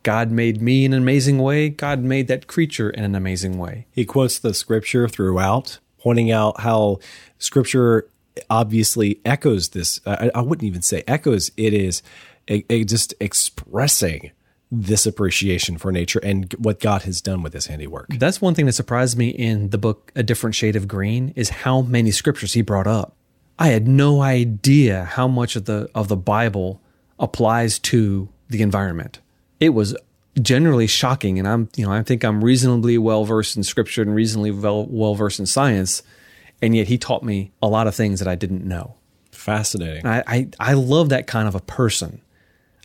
God 0.03 0.31
made 0.31 0.61
me 0.61 0.83
in 0.85 0.93
an 0.93 1.01
amazing 1.01 1.37
way. 1.39 1.69
God 1.69 1.99
made 2.01 2.27
that 2.27 2.47
creature 2.47 2.89
in 2.89 3.03
an 3.03 3.15
amazing 3.15 3.57
way. 3.59 3.85
He 3.91 4.03
quotes 4.03 4.39
the 4.39 4.53
scripture 4.53 5.07
throughout, 5.07 5.77
pointing 5.99 6.31
out 6.31 6.61
how 6.61 6.99
scripture 7.37 8.07
obviously 8.49 9.19
echoes 9.25 9.69
this. 9.69 9.99
I, 10.05 10.31
I 10.33 10.41
wouldn't 10.41 10.65
even 10.65 10.81
say 10.81 11.03
echoes, 11.07 11.51
it 11.57 11.73
is 11.73 12.01
just 12.47 13.13
expressing 13.19 14.31
this 14.71 15.05
appreciation 15.05 15.77
for 15.77 15.91
nature 15.91 16.19
and 16.23 16.53
what 16.53 16.79
God 16.79 17.03
has 17.03 17.19
done 17.19 17.43
with 17.43 17.53
his 17.53 17.67
handiwork. 17.67 18.07
That's 18.09 18.41
one 18.41 18.55
thing 18.55 18.65
that 18.67 18.73
surprised 18.73 19.17
me 19.17 19.29
in 19.29 19.69
the 19.69 19.77
book 19.77 20.11
A 20.15 20.23
Different 20.23 20.55
Shade 20.55 20.77
of 20.77 20.87
Green 20.87 21.33
is 21.35 21.49
how 21.49 21.81
many 21.81 22.11
scriptures 22.11 22.53
he 22.53 22.61
brought 22.61 22.87
up. 22.87 23.15
I 23.59 23.67
had 23.67 23.87
no 23.87 24.21
idea 24.21 25.03
how 25.03 25.27
much 25.27 25.55
of 25.55 25.65
the 25.65 25.89
of 25.93 26.07
the 26.07 26.15
Bible 26.15 26.81
applies 27.19 27.79
to 27.79 28.29
the 28.49 28.61
environment. 28.61 29.19
It 29.59 29.69
was 29.69 29.95
generally 30.41 30.87
shocking 30.87 31.37
and 31.37 31.47
I'm 31.47 31.69
you 31.75 31.85
know 31.85 31.91
I 31.91 32.01
think 32.03 32.23
I'm 32.23 32.41
reasonably 32.41 32.97
well 32.97 33.25
versed 33.25 33.57
in 33.57 33.63
scripture 33.63 34.01
and 34.01 34.15
reasonably 34.15 34.51
well 34.51 35.13
versed 35.13 35.39
in 35.39 35.45
science 35.45 36.01
and 36.61 36.75
yet 36.75 36.87
he 36.87 36.97
taught 36.97 37.23
me 37.23 37.51
a 37.61 37.67
lot 37.67 37.87
of 37.87 37.95
things 37.95 38.19
that 38.19 38.27
I 38.27 38.35
didn't 38.35 38.65
know. 38.65 38.95
Fascinating. 39.31 40.05
I, 40.05 40.23
I, 40.27 40.47
I 40.59 40.73
love 40.73 41.09
that 41.09 41.27
kind 41.27 41.47
of 41.47 41.55
a 41.55 41.59
person. 41.61 42.21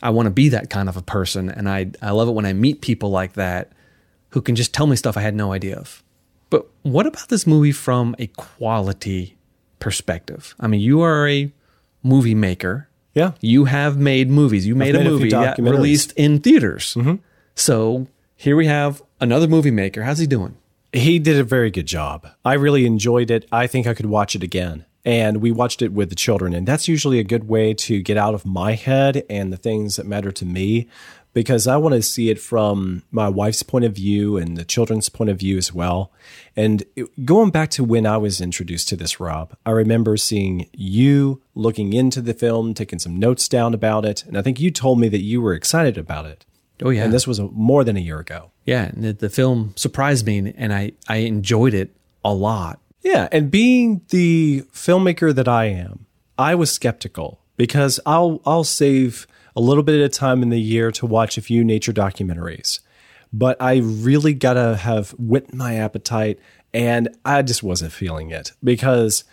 I 0.01 0.09
want 0.09 0.27
to 0.27 0.31
be 0.31 0.49
that 0.49 0.69
kind 0.69 0.89
of 0.89 0.97
a 0.97 1.01
person. 1.01 1.49
And 1.49 1.69
I, 1.69 1.91
I 2.01 2.11
love 2.11 2.27
it 2.27 2.31
when 2.31 2.45
I 2.45 2.53
meet 2.53 2.81
people 2.81 3.09
like 3.09 3.33
that 3.33 3.71
who 4.29 4.41
can 4.41 4.55
just 4.55 4.73
tell 4.73 4.87
me 4.87 4.95
stuff 4.95 5.17
I 5.17 5.21
had 5.21 5.35
no 5.35 5.53
idea 5.53 5.75
of. 5.77 6.03
But 6.49 6.67
what 6.83 7.05
about 7.05 7.29
this 7.29 7.45
movie 7.45 7.71
from 7.71 8.15
a 8.19 8.27
quality 8.27 9.37
perspective? 9.79 10.55
I 10.59 10.67
mean, 10.67 10.81
you 10.81 11.01
are 11.01 11.27
a 11.27 11.51
movie 12.03 12.35
maker. 12.35 12.89
Yeah. 13.13 13.33
You 13.41 13.65
have 13.65 13.97
made 13.97 14.29
movies. 14.29 14.65
You 14.65 14.75
made, 14.75 14.93
made 14.93 15.05
a 15.05 15.07
a 15.07 15.11
movie. 15.11 15.29
Mm-hmm. 15.29 15.67
released 15.67 16.13
in 16.13 16.39
theaters. 16.39 16.95
So 17.55 18.07
here 18.35 18.55
we 18.55 18.67
have 18.67 19.01
another 19.19 19.47
movie 19.47 19.71
maker. 19.71 20.03
How's 20.03 20.19
he 20.19 20.27
doing? 20.27 20.55
He 20.93 21.19
did 21.19 21.37
a 21.37 21.43
very 21.43 21.69
good 21.69 21.85
job. 21.85 22.27
I 22.45 22.53
really 22.53 22.85
enjoyed 22.85 23.29
it. 23.29 23.47
I 23.51 23.67
think 23.67 23.87
I 23.87 23.93
could 23.93 24.05
watch 24.07 24.35
it 24.35 24.43
again. 24.43 24.85
And 25.05 25.37
we 25.37 25.51
watched 25.51 25.81
it 25.81 25.93
with 25.93 26.09
the 26.09 26.15
children. 26.15 26.53
And 26.53 26.67
that's 26.67 26.87
usually 26.89 27.19
a 27.19 27.23
good 27.23 27.47
way 27.47 27.73
to 27.73 28.01
get 28.01 28.17
out 28.17 28.33
of 28.33 28.45
my 28.45 28.73
head 28.73 29.23
and 29.29 29.53
the 29.53 29.57
things 29.57 29.95
that 29.95 30.05
matter 30.05 30.31
to 30.33 30.45
me 30.45 30.89
because 31.37 31.67
I 31.67 31.77
want 31.77 31.93
to 31.93 32.01
see 32.01 32.31
it 32.31 32.39
from 32.39 33.03
my 33.11 33.29
wife's 33.29 33.61
point 33.61 33.85
of 33.85 33.93
view 33.93 34.37
and 34.37 34.57
the 34.57 34.65
children's 34.65 35.07
point 35.07 35.29
of 35.29 35.37
view 35.37 35.55
as 35.55 35.71
well. 35.71 36.11
And 36.55 36.83
going 37.23 37.51
back 37.51 37.69
to 37.71 37.83
when 37.83 38.07
I 38.07 38.17
was 38.17 38.41
introduced 38.41 38.89
to 38.89 38.95
this, 38.95 39.19
Rob, 39.19 39.55
I 39.63 39.69
remember 39.69 40.17
seeing 40.17 40.67
you 40.73 41.43
looking 41.53 41.93
into 41.93 42.21
the 42.21 42.33
film, 42.33 42.73
taking 42.73 42.97
some 42.97 43.19
notes 43.19 43.47
down 43.47 43.75
about 43.75 44.03
it. 44.03 44.23
And 44.25 44.35
I 44.35 44.41
think 44.41 44.59
you 44.59 44.71
told 44.71 44.99
me 44.99 45.09
that 45.09 45.21
you 45.21 45.39
were 45.39 45.53
excited 45.53 45.95
about 45.95 46.25
it. 46.25 46.43
Oh, 46.81 46.89
yeah. 46.89 47.03
And 47.03 47.13
this 47.13 47.27
was 47.27 47.39
more 47.39 47.83
than 47.83 47.97
a 47.97 48.01
year 48.01 48.19
ago. 48.19 48.49
Yeah. 48.67 48.91
The, 48.93 49.13
the 49.13 49.29
film 49.29 49.73
surprised 49.75 50.27
me 50.27 50.53
and 50.55 50.71
I, 50.71 50.91
I 51.07 51.17
enjoyed 51.17 51.73
it 51.73 51.95
a 52.23 52.33
lot. 52.33 52.79
Yeah, 53.01 53.29
and 53.31 53.49
being 53.49 54.01
the 54.09 54.63
filmmaker 54.73 55.33
that 55.33 55.47
I 55.47 55.65
am, 55.65 56.05
I 56.37 56.55
was 56.55 56.71
skeptical 56.71 57.39
because 57.55 57.99
I'll 58.05 58.41
I'll 58.45 58.65
save 58.65 59.25
a 59.55 59.61
little 59.61 59.83
bit 59.83 59.99
of 60.01 60.11
time 60.11 60.43
in 60.43 60.49
the 60.49 60.59
year 60.59 60.91
to 60.91 61.05
watch 61.05 61.37
a 61.37 61.41
few 61.41 61.63
nature 61.63 61.93
documentaries. 61.93 62.81
But 63.31 63.61
I 63.61 63.77
really 63.77 64.33
got 64.33 64.53
to 64.53 64.75
have 64.75 65.11
whet 65.11 65.53
my 65.53 65.75
appetite 65.75 66.39
and 66.73 67.09
I 67.25 67.41
just 67.41 67.63
wasn't 67.63 67.93
feeling 67.93 68.29
it 68.29 68.51
because 68.63 69.23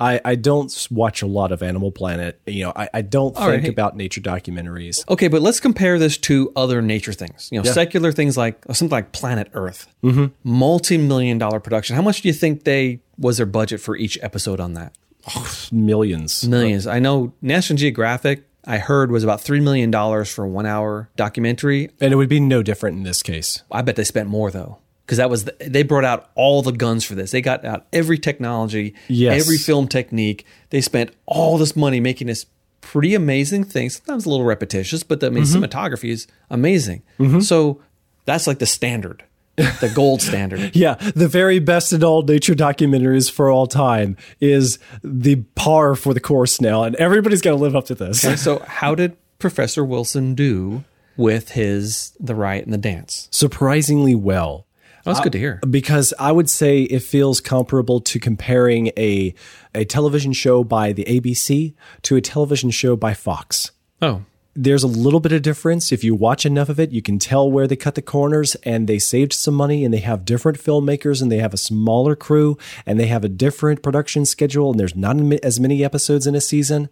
I, 0.00 0.20
I 0.24 0.34
don't 0.34 0.88
watch 0.90 1.22
a 1.22 1.26
lot 1.26 1.52
of 1.52 1.62
Animal 1.62 1.92
Planet. 1.92 2.40
You 2.46 2.64
know, 2.64 2.72
I, 2.74 2.88
I 2.94 3.02
don't 3.02 3.34
think 3.34 3.46
right, 3.46 3.62
hey. 3.62 3.68
about 3.68 3.96
nature 3.96 4.20
documentaries. 4.20 5.08
Okay, 5.08 5.28
but 5.28 5.40
let's 5.40 5.60
compare 5.60 5.98
this 5.98 6.18
to 6.18 6.52
other 6.56 6.82
nature 6.82 7.12
things. 7.12 7.48
You 7.52 7.62
know, 7.62 7.70
secular 7.70 8.10
things 8.12 8.36
like 8.36 8.64
something 8.66 8.88
like 8.88 9.12
Planet 9.12 9.50
Earth, 9.54 9.86
mm-hmm. 10.02 10.26
multi-million 10.42 11.38
dollar 11.38 11.60
production. 11.60 11.96
How 11.96 12.02
much 12.02 12.22
do 12.22 12.28
you 12.28 12.34
think 12.34 12.64
they 12.64 13.00
was 13.18 13.36
their 13.36 13.46
budget 13.46 13.80
for 13.80 13.96
each 13.96 14.18
episode 14.20 14.60
on 14.60 14.74
that? 14.74 14.96
Millions. 15.72 16.46
Millions. 16.46 16.86
I 16.86 16.98
know 16.98 17.32
National 17.40 17.76
Geographic. 17.76 18.44
I 18.66 18.78
heard 18.78 19.10
was 19.10 19.22
about 19.24 19.42
three 19.42 19.60
million 19.60 19.90
dollars 19.90 20.32
for 20.32 20.44
a 20.44 20.48
one-hour 20.48 21.10
documentary. 21.16 21.90
And 22.00 22.12
it 22.12 22.16
would 22.16 22.30
be 22.30 22.40
no 22.40 22.62
different 22.62 22.96
in 22.96 23.02
this 23.02 23.22
case. 23.22 23.62
I 23.70 23.82
bet 23.82 23.96
they 23.96 24.04
spent 24.04 24.28
more 24.28 24.50
though. 24.50 24.78
Because 25.04 25.18
that 25.18 25.28
was 25.28 25.44
the, 25.44 25.54
they 25.60 25.82
brought 25.82 26.04
out 26.04 26.30
all 26.34 26.62
the 26.62 26.72
guns 26.72 27.04
for 27.04 27.14
this. 27.14 27.30
They 27.30 27.42
got 27.42 27.64
out 27.64 27.86
every 27.92 28.18
technology, 28.18 28.94
Yes. 29.08 29.40
every 29.40 29.58
film 29.58 29.86
technique. 29.88 30.46
They 30.70 30.80
spent 30.80 31.14
all 31.26 31.58
this 31.58 31.76
money 31.76 32.00
making 32.00 32.28
this 32.28 32.46
pretty 32.80 33.14
amazing 33.14 33.64
thing. 33.64 33.90
Sometimes 33.90 34.26
a 34.26 34.30
little 34.30 34.44
repetitious, 34.46 35.02
but 35.02 35.22
I 35.22 35.28
mean, 35.28 35.44
mm-hmm. 35.44 35.62
cinematography 35.62 36.10
is 36.10 36.26
amazing. 36.50 37.02
Mm-hmm. 37.18 37.40
So 37.40 37.82
that's 38.24 38.46
like 38.46 38.58
the 38.58 38.66
standard, 38.66 39.24
the 39.56 39.92
gold 39.94 40.22
standard. 40.22 40.74
Yeah, 40.76 40.94
the 41.14 41.28
very 41.28 41.58
best 41.58 41.92
in 41.92 42.02
all 42.02 42.22
nature 42.22 42.54
documentaries 42.54 43.30
for 43.30 43.50
all 43.50 43.66
time 43.66 44.16
is 44.40 44.78
the 45.02 45.36
par 45.54 45.94
for 45.94 46.14
the 46.14 46.20
course 46.20 46.60
now, 46.60 46.84
and 46.84 46.96
everybody's 46.96 47.42
got 47.42 47.50
to 47.50 47.56
live 47.56 47.76
up 47.76 47.86
to 47.86 47.94
this. 47.94 48.24
And 48.24 48.38
so, 48.38 48.60
how 48.66 48.94
did 48.94 49.16
Professor 49.38 49.84
Wilson 49.84 50.34
do 50.34 50.84
with 51.16 51.50
his 51.50 52.12
The 52.18 52.34
Riot 52.34 52.64
and 52.64 52.72
the 52.72 52.78
Dance? 52.78 53.28
Surprisingly 53.30 54.14
well. 54.14 54.66
Oh, 55.06 55.12
that's 55.12 55.22
good 55.22 55.32
to 55.32 55.38
hear. 55.38 55.60
because 55.68 56.14
I 56.18 56.32
would 56.32 56.48
say 56.48 56.82
it 56.82 57.02
feels 57.02 57.40
comparable 57.40 58.00
to 58.00 58.18
comparing 58.18 58.88
a 58.96 59.34
a 59.74 59.84
television 59.84 60.32
show 60.32 60.64
by 60.64 60.92
the 60.92 61.04
ABC 61.04 61.74
to 62.02 62.16
a 62.16 62.20
television 62.20 62.70
show 62.70 62.96
by 62.96 63.12
Fox. 63.12 63.72
Oh, 64.00 64.22
There's 64.54 64.84
a 64.84 64.88
little 64.88 65.18
bit 65.20 65.32
of 65.32 65.42
difference. 65.42 65.90
If 65.90 66.04
you 66.04 66.14
watch 66.14 66.46
enough 66.46 66.68
of 66.68 66.78
it, 66.78 66.92
you 66.92 67.02
can 67.02 67.18
tell 67.18 67.50
where 67.50 67.66
they 67.66 67.76
cut 67.76 67.96
the 67.96 68.02
corners 68.02 68.54
and 68.62 68.86
they 68.86 68.98
saved 69.00 69.32
some 69.32 69.54
money 69.54 69.84
and 69.84 69.92
they 69.92 69.98
have 69.98 70.24
different 70.24 70.58
filmmakers 70.58 71.20
and 71.20 71.30
they 71.30 71.38
have 71.38 71.52
a 71.52 71.58
smaller 71.58 72.14
crew 72.14 72.56
and 72.86 72.98
they 72.98 73.06
have 73.06 73.24
a 73.24 73.28
different 73.28 73.82
production 73.82 74.24
schedule 74.24 74.70
and 74.70 74.78
there's 74.78 74.94
not 74.94 75.16
as 75.42 75.58
many 75.58 75.84
episodes 75.84 76.26
in 76.26 76.34
a 76.36 76.40
season. 76.40 76.88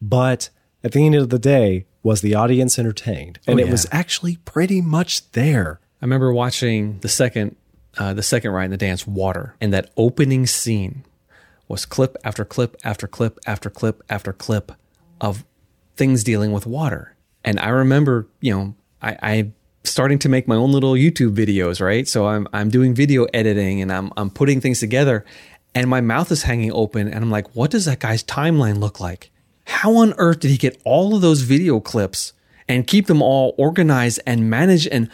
But 0.00 0.50
at 0.84 0.92
the 0.92 1.06
end 1.06 1.14
of 1.14 1.30
the 1.30 1.38
day, 1.38 1.86
was 2.02 2.20
the 2.20 2.34
audience 2.34 2.78
entertained? 2.78 3.38
And 3.46 3.58
oh, 3.58 3.62
it 3.62 3.66
yeah. 3.66 3.72
was 3.72 3.86
actually 3.90 4.36
pretty 4.44 4.80
much 4.80 5.30
there. 5.32 5.80
I 6.00 6.04
remember 6.04 6.32
watching 6.32 6.98
the 7.00 7.08
second, 7.08 7.56
uh, 7.96 8.12
the 8.14 8.22
second 8.22 8.50
Riot 8.50 8.66
and 8.66 8.72
the 8.72 8.76
Dance, 8.76 9.06
Water, 9.06 9.54
and 9.60 9.72
that 9.72 9.90
opening 9.96 10.46
scene 10.46 11.04
was 11.68 11.86
clip 11.86 12.16
after 12.22 12.44
clip 12.44 12.76
after 12.84 13.08
clip 13.08 13.38
after 13.46 13.70
clip 13.70 14.02
after 14.10 14.32
clip 14.32 14.72
of 15.20 15.44
things 15.96 16.22
dealing 16.22 16.52
with 16.52 16.66
water. 16.66 17.16
And 17.44 17.58
I 17.58 17.70
remember, 17.70 18.28
you 18.40 18.54
know, 18.54 18.74
I, 19.00 19.16
I 19.22 19.50
starting 19.84 20.18
to 20.18 20.28
make 20.28 20.46
my 20.46 20.56
own 20.56 20.72
little 20.72 20.92
YouTube 20.92 21.34
videos, 21.34 21.80
right? 21.80 22.06
So 22.06 22.26
I'm 22.26 22.46
I'm 22.52 22.68
doing 22.68 22.94
video 22.94 23.24
editing 23.32 23.80
and 23.80 23.90
I'm 23.90 24.12
I'm 24.16 24.30
putting 24.30 24.60
things 24.60 24.80
together, 24.80 25.24
and 25.74 25.88
my 25.88 26.00
mouth 26.00 26.30
is 26.30 26.42
hanging 26.42 26.72
open, 26.72 27.08
and 27.08 27.24
I'm 27.24 27.30
like, 27.30 27.54
what 27.54 27.70
does 27.70 27.86
that 27.86 28.00
guy's 28.00 28.22
timeline 28.22 28.78
look 28.78 29.00
like? 29.00 29.30
How 29.64 29.96
on 29.96 30.14
earth 30.18 30.40
did 30.40 30.50
he 30.50 30.56
get 30.56 30.80
all 30.84 31.14
of 31.14 31.22
those 31.22 31.42
video 31.42 31.80
clips 31.80 32.32
and 32.68 32.86
keep 32.86 33.06
them 33.06 33.22
all 33.22 33.54
organized 33.56 34.20
and 34.26 34.50
manage? 34.50 34.86
And 34.86 35.10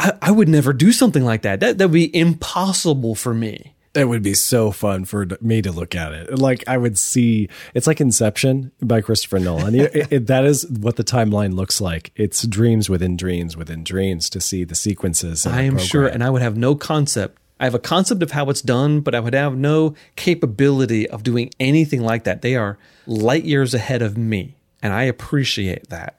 I, 0.00 0.12
I 0.22 0.30
would 0.30 0.48
never 0.48 0.72
do 0.72 0.90
something 0.92 1.24
like 1.24 1.42
that. 1.42 1.60
That 1.60 1.78
that 1.78 1.88
would 1.88 1.94
be 1.94 2.14
impossible 2.16 3.14
for 3.14 3.32
me. 3.34 3.74
It 3.92 4.04
would 4.08 4.22
be 4.22 4.34
so 4.34 4.70
fun 4.70 5.04
for 5.04 5.26
me 5.40 5.60
to 5.62 5.72
look 5.72 5.96
at 5.96 6.12
it. 6.12 6.38
Like 6.38 6.62
I 6.68 6.76
would 6.78 6.96
see, 6.96 7.48
it's 7.74 7.88
like 7.88 8.00
Inception 8.00 8.70
by 8.80 9.00
Christopher 9.00 9.40
Nolan. 9.40 9.74
It- 9.74 10.12
it- 10.12 10.26
that 10.28 10.44
is 10.44 10.64
what 10.68 10.94
the 10.96 11.02
timeline 11.02 11.54
looks 11.54 11.80
like. 11.80 12.12
It's 12.14 12.44
dreams 12.46 12.88
within 12.88 13.16
dreams 13.16 13.56
within 13.56 13.82
dreams 13.82 14.30
to 14.30 14.40
see 14.40 14.62
the 14.62 14.76
sequences. 14.76 15.44
I 15.44 15.62
am 15.62 15.76
sure, 15.78 16.06
and 16.06 16.22
I 16.22 16.30
would 16.30 16.40
have 16.42 16.56
no 16.56 16.76
concept. 16.76 17.38
I 17.58 17.64
have 17.64 17.74
a 17.74 17.80
concept 17.80 18.22
of 18.22 18.30
how 18.30 18.48
it's 18.48 18.62
done, 18.62 19.00
but 19.00 19.14
I 19.14 19.20
would 19.20 19.34
have 19.34 19.56
no 19.56 19.94
capability 20.14 21.10
of 21.10 21.22
doing 21.24 21.50
anything 21.58 22.00
like 22.02 22.22
that. 22.24 22.42
They 22.42 22.54
are 22.54 22.78
light 23.06 23.44
years 23.44 23.74
ahead 23.74 24.02
of 24.02 24.16
me, 24.16 24.54
and 24.82 24.92
I 24.92 25.02
appreciate 25.02 25.88
that. 25.90 26.14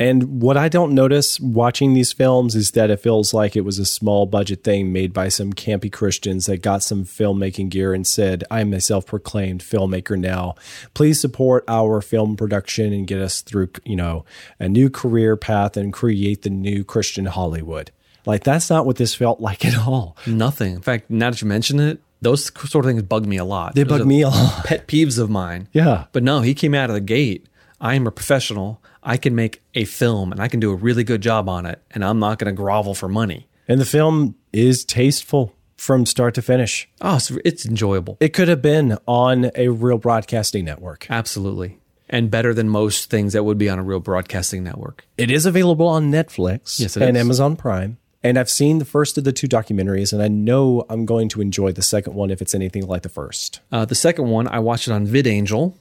And 0.00 0.40
what 0.40 0.56
I 0.56 0.70
don't 0.70 0.94
notice 0.94 1.38
watching 1.38 1.92
these 1.92 2.10
films 2.10 2.56
is 2.56 2.70
that 2.70 2.88
it 2.88 3.00
feels 3.00 3.34
like 3.34 3.54
it 3.54 3.66
was 3.66 3.78
a 3.78 3.84
small 3.84 4.24
budget 4.24 4.64
thing 4.64 4.94
made 4.94 5.12
by 5.12 5.28
some 5.28 5.52
campy 5.52 5.92
Christians 5.92 6.46
that 6.46 6.62
got 6.62 6.82
some 6.82 7.04
filmmaking 7.04 7.68
gear 7.68 7.92
and 7.92 8.06
said, 8.06 8.42
I'm 8.50 8.72
a 8.72 8.80
self 8.80 9.04
proclaimed 9.04 9.60
filmmaker 9.60 10.18
now. 10.18 10.54
Please 10.94 11.20
support 11.20 11.64
our 11.68 12.00
film 12.00 12.34
production 12.34 12.94
and 12.94 13.06
get 13.06 13.20
us 13.20 13.42
through, 13.42 13.68
you 13.84 13.94
know, 13.94 14.24
a 14.58 14.70
new 14.70 14.88
career 14.88 15.36
path 15.36 15.76
and 15.76 15.92
create 15.92 16.42
the 16.42 16.50
new 16.50 16.82
Christian 16.82 17.26
Hollywood. 17.26 17.90
Like, 18.24 18.42
that's 18.42 18.70
not 18.70 18.86
what 18.86 18.96
this 18.96 19.14
felt 19.14 19.38
like 19.38 19.66
at 19.66 19.76
all. 19.76 20.16
Nothing. 20.26 20.76
In 20.76 20.80
fact, 20.80 21.10
now 21.10 21.28
that 21.28 21.42
you 21.42 21.46
mention 21.46 21.78
it, 21.78 22.00
those 22.22 22.46
sort 22.70 22.86
of 22.86 22.90
things 22.90 23.02
bug 23.02 23.26
me 23.26 23.36
a 23.36 23.44
lot. 23.44 23.74
They 23.74 23.82
Those 23.82 23.98
bug 23.98 24.08
me 24.08 24.22
a 24.22 24.30
lot. 24.30 24.64
Pet 24.64 24.88
peeves 24.88 25.18
of 25.18 25.28
mine. 25.28 25.68
Yeah. 25.74 26.06
But 26.12 26.22
no, 26.22 26.40
he 26.40 26.54
came 26.54 26.74
out 26.74 26.88
of 26.88 26.94
the 26.94 27.02
gate. 27.02 27.46
I 27.82 27.96
am 27.96 28.06
a 28.06 28.10
professional. 28.10 28.80
I 29.02 29.16
can 29.16 29.34
make 29.34 29.62
a 29.74 29.84
film 29.84 30.32
and 30.32 30.40
I 30.40 30.48
can 30.48 30.60
do 30.60 30.70
a 30.70 30.74
really 30.74 31.04
good 31.04 31.22
job 31.22 31.48
on 31.48 31.66
it, 31.66 31.82
and 31.90 32.04
I'm 32.04 32.18
not 32.18 32.38
going 32.38 32.54
to 32.54 32.56
grovel 32.56 32.94
for 32.94 33.08
money. 33.08 33.48
And 33.68 33.80
the 33.80 33.84
film 33.86 34.34
is 34.52 34.84
tasteful 34.84 35.54
from 35.76 36.04
start 36.04 36.34
to 36.34 36.42
finish. 36.42 36.88
Oh, 37.00 37.16
it's, 37.16 37.30
it's 37.44 37.64
enjoyable. 37.64 38.18
It 38.20 38.34
could 38.34 38.48
have 38.48 38.60
been 38.60 38.98
on 39.06 39.50
a 39.54 39.68
real 39.68 39.96
broadcasting 39.96 40.64
network. 40.64 41.06
Absolutely. 41.08 41.78
And 42.08 42.30
better 42.30 42.52
than 42.52 42.68
most 42.68 43.08
things 43.08 43.32
that 43.32 43.44
would 43.44 43.56
be 43.56 43.68
on 43.68 43.78
a 43.78 43.82
real 43.82 44.00
broadcasting 44.00 44.64
network. 44.64 45.06
It 45.16 45.30
is 45.30 45.46
available 45.46 45.86
on 45.86 46.10
Netflix 46.10 46.80
Yes, 46.80 46.96
and 46.96 47.16
is. 47.16 47.20
Amazon 47.20 47.56
Prime. 47.56 47.98
And 48.22 48.38
I've 48.38 48.50
seen 48.50 48.78
the 48.78 48.84
first 48.84 49.16
of 49.16 49.24
the 49.24 49.32
two 49.32 49.46
documentaries, 49.48 50.12
and 50.12 50.20
I 50.20 50.28
know 50.28 50.84
I'm 50.90 51.06
going 51.06 51.30
to 51.30 51.40
enjoy 51.40 51.72
the 51.72 51.82
second 51.82 52.14
one 52.14 52.30
if 52.30 52.42
it's 52.42 52.54
anything 52.54 52.86
like 52.86 53.02
the 53.02 53.08
first. 53.08 53.60
Uh, 53.72 53.86
the 53.86 53.94
second 53.94 54.28
one, 54.28 54.46
I 54.48 54.58
watched 54.58 54.88
it 54.88 54.92
on 54.92 55.06
VidAngel. 55.06 55.74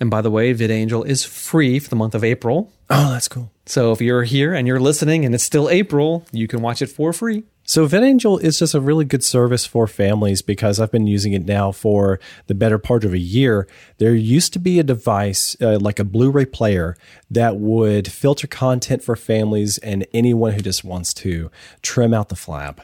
And 0.00 0.10
by 0.10 0.22
the 0.22 0.30
way, 0.30 0.54
VidAngel 0.54 1.06
is 1.06 1.24
free 1.24 1.78
for 1.78 1.90
the 1.90 1.96
month 1.96 2.14
of 2.14 2.24
April. 2.24 2.72
Oh, 2.88 3.10
that's 3.10 3.28
cool. 3.28 3.52
So 3.66 3.92
if 3.92 4.00
you're 4.00 4.24
here 4.24 4.54
and 4.54 4.66
you're 4.66 4.80
listening 4.80 5.24
and 5.24 5.34
it's 5.34 5.44
still 5.44 5.68
April, 5.68 6.24
you 6.32 6.48
can 6.48 6.62
watch 6.62 6.80
it 6.80 6.88
for 6.88 7.12
free. 7.12 7.44
So 7.64 7.86
VidAngel 7.86 8.42
is 8.42 8.58
just 8.58 8.74
a 8.74 8.80
really 8.80 9.04
good 9.04 9.22
service 9.22 9.64
for 9.64 9.86
families 9.86 10.42
because 10.42 10.80
I've 10.80 10.90
been 10.90 11.06
using 11.06 11.34
it 11.34 11.44
now 11.44 11.70
for 11.70 12.18
the 12.48 12.54
better 12.54 12.78
part 12.78 13.04
of 13.04 13.12
a 13.12 13.18
year. 13.18 13.68
There 13.98 14.14
used 14.14 14.52
to 14.54 14.58
be 14.58 14.80
a 14.80 14.82
device 14.82 15.56
uh, 15.60 15.78
like 15.78 16.00
a 16.00 16.04
Blu-ray 16.04 16.46
player 16.46 16.96
that 17.30 17.58
would 17.58 18.10
filter 18.10 18.48
content 18.48 19.04
for 19.04 19.14
families 19.14 19.78
and 19.78 20.04
anyone 20.12 20.54
who 20.54 20.62
just 20.62 20.82
wants 20.82 21.14
to 21.14 21.50
trim 21.82 22.12
out 22.12 22.28
the 22.28 22.34
flab. 22.34 22.78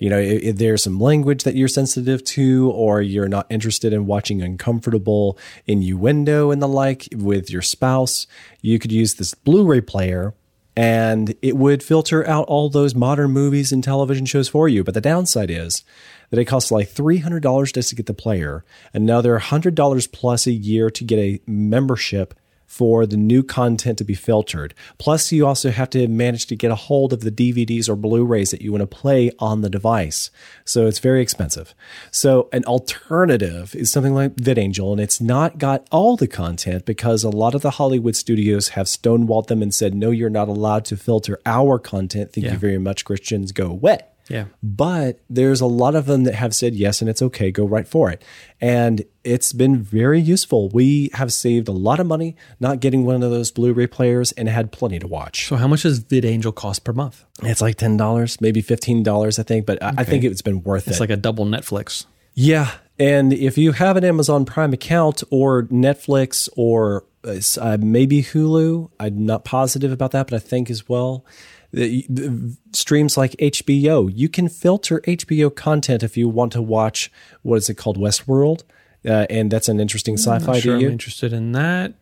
You 0.00 0.10
know, 0.10 0.18
if, 0.18 0.42
if 0.42 0.56
there's 0.56 0.82
some 0.82 0.98
language 0.98 1.44
that 1.44 1.54
you're 1.54 1.68
sensitive 1.68 2.24
to, 2.24 2.70
or 2.72 3.00
you're 3.02 3.28
not 3.28 3.46
interested 3.50 3.92
in 3.92 4.06
watching 4.06 4.42
uncomfortable 4.42 5.38
innuendo 5.66 6.50
and 6.50 6.60
the 6.60 6.66
like 6.66 7.06
with 7.14 7.50
your 7.50 7.62
spouse, 7.62 8.26
you 8.62 8.78
could 8.80 8.90
use 8.90 9.14
this 9.14 9.34
Blu-ray 9.34 9.82
player 9.82 10.34
and 10.74 11.34
it 11.42 11.56
would 11.56 11.82
filter 11.82 12.26
out 12.26 12.46
all 12.48 12.70
those 12.70 12.94
modern 12.94 13.32
movies 13.32 13.72
and 13.72 13.84
television 13.84 14.24
shows 14.24 14.48
for 14.48 14.68
you. 14.68 14.82
But 14.82 14.94
the 14.94 15.00
downside 15.00 15.50
is 15.50 15.84
that 16.30 16.38
it 16.38 16.46
costs 16.46 16.70
like 16.70 16.88
$300 16.88 17.74
just 17.74 17.90
to 17.90 17.94
get 17.94 18.06
the 18.06 18.14
player, 18.14 18.64
another 18.94 19.38
$100 19.38 20.12
plus 20.12 20.46
a 20.46 20.52
year 20.52 20.88
to 20.88 21.04
get 21.04 21.18
a 21.18 21.40
membership 21.46 22.34
for 22.70 23.04
the 23.04 23.16
new 23.16 23.42
content 23.42 23.98
to 23.98 24.04
be 24.04 24.14
filtered. 24.14 24.72
Plus, 24.96 25.32
you 25.32 25.44
also 25.44 25.70
have 25.70 25.90
to 25.90 26.06
manage 26.06 26.46
to 26.46 26.54
get 26.54 26.70
a 26.70 26.76
hold 26.76 27.12
of 27.12 27.22
the 27.22 27.30
DVDs 27.32 27.88
or 27.88 27.96
Blu 27.96 28.24
rays 28.24 28.52
that 28.52 28.62
you 28.62 28.70
want 28.70 28.80
to 28.82 28.86
play 28.86 29.32
on 29.40 29.62
the 29.62 29.68
device. 29.68 30.30
So 30.64 30.86
it's 30.86 31.00
very 31.00 31.20
expensive. 31.20 31.74
So, 32.12 32.48
an 32.52 32.64
alternative 32.66 33.74
is 33.74 33.90
something 33.90 34.14
like 34.14 34.36
VidAngel, 34.36 34.92
and 34.92 35.00
it's 35.00 35.20
not 35.20 35.58
got 35.58 35.84
all 35.90 36.16
the 36.16 36.28
content 36.28 36.84
because 36.84 37.24
a 37.24 37.28
lot 37.28 37.56
of 37.56 37.62
the 37.62 37.72
Hollywood 37.72 38.14
studios 38.14 38.68
have 38.70 38.86
stonewalled 38.86 39.48
them 39.48 39.62
and 39.62 39.74
said, 39.74 39.92
no, 39.92 40.10
you're 40.12 40.30
not 40.30 40.48
allowed 40.48 40.84
to 40.86 40.96
filter 40.96 41.40
our 41.44 41.78
content. 41.80 42.32
Thank 42.32 42.46
Yeah. 42.46 42.52
you 42.52 42.58
very 42.58 42.78
much, 42.78 43.04
Christians. 43.04 43.50
Go 43.50 43.66
away. 43.66 43.98
Yeah. 44.30 44.44
But 44.62 45.20
there's 45.28 45.60
a 45.60 45.66
lot 45.66 45.94
of 45.94 46.06
them 46.06 46.24
that 46.24 46.34
have 46.36 46.54
said 46.54 46.74
yes, 46.74 47.00
and 47.00 47.10
it's 47.10 47.20
okay, 47.20 47.50
go 47.50 47.64
right 47.66 47.86
for 47.86 48.10
it. 48.10 48.22
And 48.60 49.04
it's 49.24 49.52
been 49.52 49.82
very 49.82 50.20
useful. 50.20 50.68
We 50.70 51.10
have 51.14 51.32
saved 51.32 51.66
a 51.68 51.72
lot 51.72 51.98
of 52.00 52.06
money 52.06 52.36
not 52.60 52.80
getting 52.80 53.04
one 53.04 53.22
of 53.22 53.30
those 53.30 53.50
Blu 53.50 53.72
ray 53.72 53.86
players 53.88 54.32
and 54.32 54.48
had 54.48 54.70
plenty 54.72 54.98
to 55.00 55.06
watch. 55.08 55.48
So 55.48 55.56
how 55.56 55.66
much 55.66 55.82
does 55.82 56.00
VidAngel 56.04 56.54
cost 56.54 56.84
per 56.84 56.92
month? 56.92 57.24
It's 57.42 57.60
like 57.60 57.76
$10, 57.76 58.40
maybe 58.40 58.62
$15, 58.62 59.38
I 59.38 59.42
think, 59.42 59.66
but 59.66 59.82
I 59.82 59.92
I 59.98 60.04
think 60.04 60.24
it's 60.24 60.42
been 60.42 60.62
worth 60.62 60.82
It's 60.82 60.88
it. 60.88 60.90
It's 60.92 61.00
like 61.00 61.10
a 61.10 61.16
double 61.16 61.44
Netflix. 61.44 62.06
yeah. 62.34 62.70
And 62.98 63.32
if 63.32 63.56
you 63.56 63.72
have 63.72 63.96
an 63.96 64.04
Amazon 64.04 64.44
Prime 64.44 64.74
account 64.74 65.22
or 65.30 65.62
Netflix 65.64 66.50
or 66.54 67.04
uh, 67.24 67.40
uh, 67.58 67.78
maybe 67.80 68.22
Hulu, 68.22 68.90
I'm 69.00 69.24
not 69.24 69.42
positive 69.46 69.90
about 69.90 70.10
that, 70.10 70.26
but 70.28 70.36
I 70.36 70.38
think 70.38 70.68
as 70.68 70.86
well. 70.86 71.24
The- 71.72 72.04
the 72.08 72.56
streams 72.72 73.16
like 73.16 73.34
HBO, 73.38 74.08
you 74.12 74.28
can 74.28 74.48
filter 74.48 75.00
HBO 75.06 75.50
content 75.54 76.02
if 76.02 76.16
you 76.16 76.28
want 76.28 76.52
to 76.52 76.62
watch 76.62 77.10
what 77.42 77.56
is 77.56 77.68
it 77.70 77.74
called 77.74 77.96
Westworld, 77.98 78.62
uh, 79.06 79.26
and 79.30 79.50
that's 79.50 79.68
an 79.68 79.80
interesting 79.80 80.16
sci-fi 80.16 80.58
Sure, 80.60 80.78
to 80.78 80.84
I'm 80.86 80.92
interested 80.92 81.32
in 81.32 81.52
that. 81.52 81.94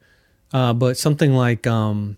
Uh, 0.53 0.73
but 0.73 0.97
something 0.97 1.35
like 1.35 1.66
um, 1.66 2.16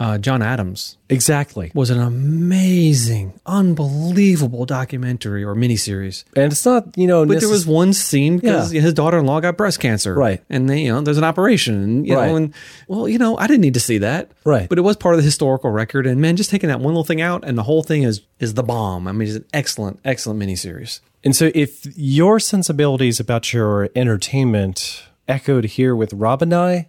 uh, 0.00 0.16
John 0.18 0.40
Adams 0.42 0.96
Exactly. 1.10 1.70
was 1.74 1.90
an 1.90 2.00
amazing, 2.00 3.34
unbelievable 3.46 4.64
documentary 4.64 5.44
or 5.44 5.54
miniseries. 5.54 6.24
And 6.34 6.50
it's 6.52 6.64
not, 6.64 6.96
you 6.96 7.06
know, 7.06 7.26
But 7.26 7.40
there 7.40 7.48
was 7.48 7.66
one 7.66 7.92
scene 7.92 8.38
because 8.38 8.72
Yeah. 8.72 8.80
his 8.80 8.94
daughter-in-law 8.94 9.40
got 9.40 9.56
breast 9.56 9.78
cancer, 9.78 10.14
Right. 10.14 10.42
And 10.48 10.68
they, 10.68 10.80
you 10.82 10.92
know, 10.92 11.00
there's 11.02 11.18
an 11.18 11.24
operation, 11.24 11.74
and, 11.82 12.06
you 12.06 12.16
Right. 12.16 12.28
know, 12.28 12.36
and 12.36 12.54
well, 12.88 13.08
you 13.08 13.18
know, 13.18 13.36
I 13.38 13.46
didn't 13.46 13.60
need 13.60 13.74
to 13.74 13.80
see 13.80 13.98
that, 13.98 14.30
Right. 14.44 14.68
But 14.68 14.78
it 14.78 14.82
was 14.82 14.96
part 14.96 15.14
of 15.14 15.18
the 15.18 15.24
historical 15.24 15.70
record, 15.70 16.06
and 16.06 16.20
man, 16.20 16.36
just 16.36 16.50
taking 16.50 16.68
that 16.68 16.78
one 16.80 16.88
little 16.94 17.04
thing 17.04 17.20
out, 17.20 17.44
and 17.46 17.56
the 17.58 17.64
whole 17.64 17.82
thing 17.82 18.02
is 18.02 18.22
is 18.40 18.54
the 18.54 18.62
bomb. 18.62 19.06
I 19.06 19.12
mean, 19.12 19.28
it's 19.28 19.36
an 19.36 19.44
excellent, 19.52 20.00
excellent 20.04 20.40
miniseries. 20.40 21.00
And 21.22 21.36
so, 21.36 21.50
if 21.54 21.86
your 21.94 22.40
sensibilities 22.40 23.20
about 23.20 23.52
your 23.52 23.90
entertainment 23.94 25.02
echoed 25.28 25.64
here 25.66 25.94
with 25.94 26.12
Rob 26.14 26.40
and 26.40 26.54
I, 26.54 26.88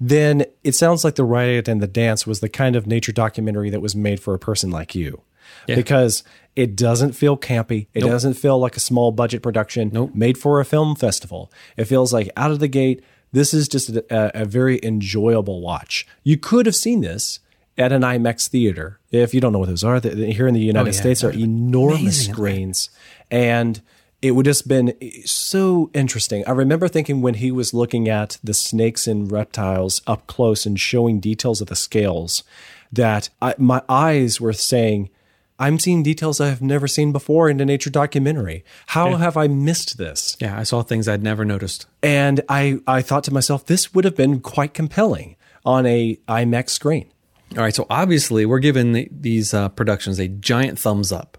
then 0.00 0.44
it 0.64 0.74
sounds 0.74 1.04
like 1.04 1.14
The 1.16 1.24
Riot 1.24 1.68
and 1.68 1.82
the 1.82 1.86
Dance 1.86 2.26
was 2.26 2.40
the 2.40 2.48
kind 2.48 2.74
of 2.74 2.86
nature 2.86 3.12
documentary 3.12 3.68
that 3.70 3.80
was 3.82 3.94
made 3.94 4.20
for 4.20 4.32
a 4.34 4.38
person 4.38 4.70
like 4.70 4.94
you. 4.94 5.22
Because 5.66 6.24
it 6.56 6.74
doesn't 6.74 7.12
feel 7.12 7.36
campy. 7.36 7.86
It 7.92 8.00
doesn't 8.00 8.34
feel 8.34 8.58
like 8.58 8.76
a 8.76 8.80
small 8.80 9.12
budget 9.12 9.42
production 9.42 9.90
Nope. 9.92 10.14
made 10.14 10.38
for 10.38 10.58
a 10.60 10.64
film 10.64 10.96
festival. 10.96 11.52
It 11.76 11.84
feels 11.84 12.12
like 12.12 12.30
out 12.36 12.50
of 12.50 12.60
the 12.60 12.68
gate, 12.68 13.04
this 13.32 13.52
is 13.54 13.68
just 13.68 13.90
a, 13.90 14.40
a 14.42 14.44
very 14.44 14.80
enjoyable 14.82 15.60
watch. 15.60 16.06
You 16.24 16.36
could 16.38 16.66
have 16.66 16.74
seen 16.76 17.00
this 17.02 17.40
at 17.78 17.92
an 17.92 18.02
IMAX 18.02 18.48
theater. 18.48 19.00
If 19.10 19.34
you 19.34 19.40
don't 19.40 19.52
know 19.52 19.58
what 19.60 19.68
those 19.68 19.84
are, 19.84 20.00
here 20.00 20.46
in 20.48 20.54
the 20.54 20.60
United 20.60 20.90
Oh, 20.90 20.92
yeah. 20.92 20.98
States 21.00 21.22
are 21.24 21.30
enormous 21.32 22.00
Amazing. 22.00 22.34
screens 22.34 22.90
and 23.30 23.80
it 24.22 24.32
would 24.32 24.44
just 24.44 24.68
been 24.68 24.94
so 25.24 25.90
interesting. 25.94 26.44
I 26.46 26.50
remember 26.52 26.88
thinking 26.88 27.22
when 27.22 27.34
he 27.34 27.50
was 27.50 27.72
looking 27.72 28.08
at 28.08 28.38
the 28.44 28.54
snakes 28.54 29.06
and 29.06 29.30
reptiles 29.30 30.02
up 30.06 30.26
close 30.26 30.66
and 30.66 30.78
showing 30.78 31.20
details 31.20 31.60
of 31.60 31.68
the 31.68 31.76
scales 31.76 32.44
that 32.92 33.30
I, 33.40 33.54
my 33.56 33.82
eyes 33.88 34.40
were 34.40 34.52
saying, 34.52 35.10
I'm 35.58 35.78
seeing 35.78 36.02
details 36.02 36.40
I 36.40 36.48
have 36.48 36.62
never 36.62 36.88
seen 36.88 37.12
before 37.12 37.50
in 37.50 37.60
a 37.60 37.66
nature 37.66 37.90
documentary. 37.90 38.64
How 38.88 39.16
have 39.16 39.36
I 39.36 39.46
missed 39.46 39.98
this? 39.98 40.36
Yeah, 40.40 40.58
I 40.58 40.62
saw 40.62 40.82
things 40.82 41.06
I'd 41.06 41.22
never 41.22 41.44
noticed. 41.44 41.86
And 42.02 42.40
I, 42.48 42.80
I 42.86 43.02
thought 43.02 43.24
to 43.24 43.32
myself, 43.32 43.66
this 43.66 43.94
would 43.94 44.06
have 44.06 44.16
been 44.16 44.40
quite 44.40 44.72
compelling 44.72 45.36
on 45.64 45.84
a 45.84 46.16
IMAX 46.28 46.70
screen. 46.70 47.10
All 47.56 47.62
right, 47.62 47.74
so 47.74 47.86
obviously 47.90 48.46
we're 48.46 48.58
giving 48.58 48.92
the, 48.92 49.08
these 49.10 49.52
uh, 49.52 49.68
productions 49.68 50.18
a 50.18 50.28
giant 50.28 50.78
thumbs 50.78 51.12
up, 51.12 51.36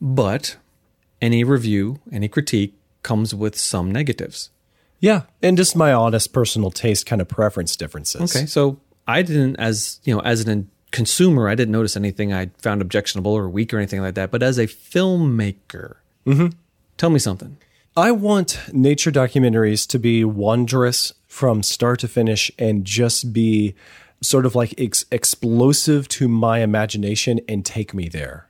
but 0.00 0.56
any 1.20 1.44
review, 1.44 2.00
any 2.12 2.28
critique 2.28 2.74
comes 3.02 3.34
with 3.34 3.56
some 3.56 3.90
negatives. 3.90 4.50
Yeah, 5.00 5.22
and 5.42 5.56
just 5.56 5.76
my 5.76 5.92
honest 5.92 6.32
personal 6.32 6.70
taste 6.70 7.06
kind 7.06 7.20
of 7.20 7.28
preference 7.28 7.76
differences. 7.76 8.34
Okay, 8.34 8.46
so 8.46 8.80
I 9.06 9.22
didn't, 9.22 9.56
as 9.56 10.00
you 10.04 10.14
know, 10.14 10.20
as 10.20 10.46
an 10.46 10.70
consumer, 10.94 11.48
I 11.48 11.56
didn't 11.56 11.72
notice 11.72 11.96
anything 11.96 12.32
I 12.32 12.50
found 12.58 12.80
objectionable 12.80 13.32
or 13.32 13.48
weak 13.48 13.74
or 13.74 13.78
anything 13.78 14.00
like 14.00 14.14
that. 14.14 14.30
But 14.30 14.42
as 14.42 14.58
a 14.58 14.66
filmmaker, 14.66 15.96
mm-hmm. 16.24 16.48
tell 16.96 17.10
me 17.10 17.18
something. 17.18 17.58
I 17.96 18.12
want 18.12 18.60
nature 18.72 19.10
documentaries 19.10 19.86
to 19.88 19.98
be 19.98 20.24
wondrous 20.24 21.12
from 21.26 21.62
start 21.62 22.00
to 22.00 22.08
finish 22.08 22.50
and 22.58 22.84
just 22.84 23.32
be 23.32 23.74
sort 24.22 24.46
of 24.46 24.54
like 24.54 24.74
ex- 24.78 25.04
explosive 25.10 26.08
to 26.08 26.28
my 26.28 26.60
imagination 26.60 27.40
and 27.48 27.64
take 27.64 27.92
me 27.92 28.08
there. 28.08 28.48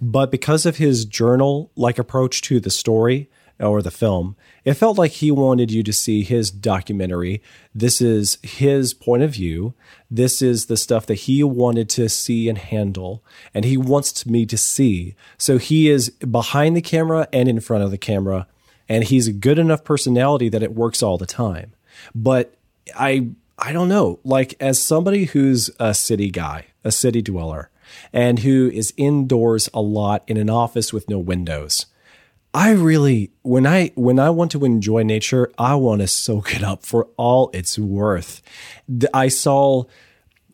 But 0.00 0.30
because 0.30 0.66
of 0.66 0.76
his 0.76 1.04
journal 1.04 1.70
like 1.76 1.98
approach 1.98 2.42
to 2.42 2.60
the 2.60 2.70
story 2.70 3.30
or 3.58 3.82
the 3.82 3.90
film, 3.90 4.36
it 4.64 4.74
felt 4.74 4.98
like 4.98 5.12
he 5.12 5.30
wanted 5.30 5.70
you 5.70 5.82
to 5.82 5.92
see 5.92 6.22
his 6.22 6.50
documentary. 6.50 7.42
This 7.74 8.00
is 8.00 8.38
his 8.42 8.94
point 8.94 9.22
of 9.22 9.32
view. 9.32 9.74
This 10.10 10.42
is 10.42 10.66
the 10.66 10.76
stuff 10.76 11.06
that 11.06 11.14
he 11.14 11.42
wanted 11.42 11.88
to 11.90 12.08
see 12.08 12.48
and 12.48 12.58
handle, 12.58 13.22
and 13.54 13.64
he 13.64 13.76
wants 13.76 14.26
me 14.26 14.46
to 14.46 14.56
see. 14.56 15.14
So 15.36 15.58
he 15.58 15.88
is 15.88 16.10
behind 16.10 16.76
the 16.76 16.82
camera 16.82 17.28
and 17.32 17.48
in 17.48 17.60
front 17.60 17.84
of 17.84 17.90
the 17.90 17.98
camera, 17.98 18.46
and 18.88 19.04
he's 19.04 19.28
a 19.28 19.32
good 19.32 19.58
enough 19.58 19.84
personality 19.84 20.48
that 20.48 20.62
it 20.62 20.74
works 20.74 21.02
all 21.02 21.18
the 21.18 21.26
time. 21.26 21.72
But 22.14 22.54
I 22.98 23.28
I 23.58 23.72
don't 23.72 23.88
know, 23.88 24.20
like 24.24 24.54
as 24.58 24.80
somebody 24.80 25.26
who's 25.26 25.70
a 25.78 25.92
city 25.92 26.30
guy, 26.30 26.66
a 26.82 26.90
city 26.90 27.20
dweller, 27.20 27.70
and 28.12 28.40
who 28.40 28.70
is 28.72 28.94
indoors 28.96 29.68
a 29.72 29.80
lot 29.80 30.22
in 30.26 30.36
an 30.36 30.50
office 30.50 30.92
with 30.92 31.08
no 31.08 31.18
windows. 31.18 31.86
I 32.52 32.72
really 32.72 33.30
when 33.42 33.66
I 33.66 33.92
when 33.94 34.18
I 34.18 34.30
want 34.30 34.50
to 34.52 34.64
enjoy 34.64 35.02
nature, 35.02 35.50
I 35.56 35.76
want 35.76 36.00
to 36.00 36.08
soak 36.08 36.54
it 36.54 36.64
up 36.64 36.84
for 36.84 37.08
all 37.16 37.50
it's 37.54 37.78
worth. 37.78 38.42
I 39.14 39.28
saw 39.28 39.84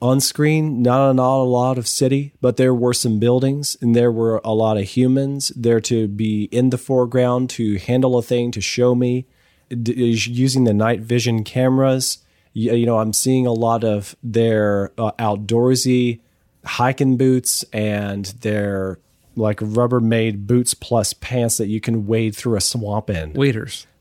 on 0.03 0.21
screen 0.21 0.83
not 0.83 1.15
not 1.15 1.41
a 1.41 1.45
lot 1.45 1.79
of 1.79 1.89
city, 1.89 2.35
but 2.43 2.59
there 2.59 2.75
were 2.75 2.93
some 2.93 3.19
buildings 3.19 3.77
and 3.81 3.97
there 3.97 4.13
were 4.13 4.43
a 4.45 4.53
lot 4.53 4.77
of 4.77 4.85
humans 4.85 5.53
there 5.57 5.81
to 5.83 6.07
be 6.07 6.45
in 6.45 6.69
the 6.69 6.79
foreground 6.79 7.49
to 7.51 7.79
handle 7.79 8.19
a 8.19 8.23
thing 8.23 8.51
to 8.51 8.61
show 8.61 8.95
me 8.95 9.27
D- 9.71 9.95
using 9.95 10.65
the 10.65 10.75
night 10.75 11.01
vision 11.01 11.45
cameras. 11.45 12.19
You, 12.53 12.75
you 12.75 12.87
know, 12.87 12.99
I'm 12.99 13.15
seeing 13.15 13.47
a 13.47 13.53
lot 13.53 13.85
of 13.85 14.15
their 14.23 14.93
uh, 14.99 15.13
outdoorsy 15.19 16.21
hiking 16.67 17.17
boots 17.17 17.65
and 17.73 18.27
their 18.41 18.99
like 19.37 19.59
Rubbermaid 19.59 20.47
boots 20.47 20.75
plus 20.75 21.13
pants 21.13 21.59
that 21.59 21.67
you 21.67 21.81
can 21.81 22.07
wade 22.07 22.35
through 22.35 22.57
a 22.57 22.61
swamp 22.61 23.11
in. 23.11 23.33
Waders. 23.35 23.87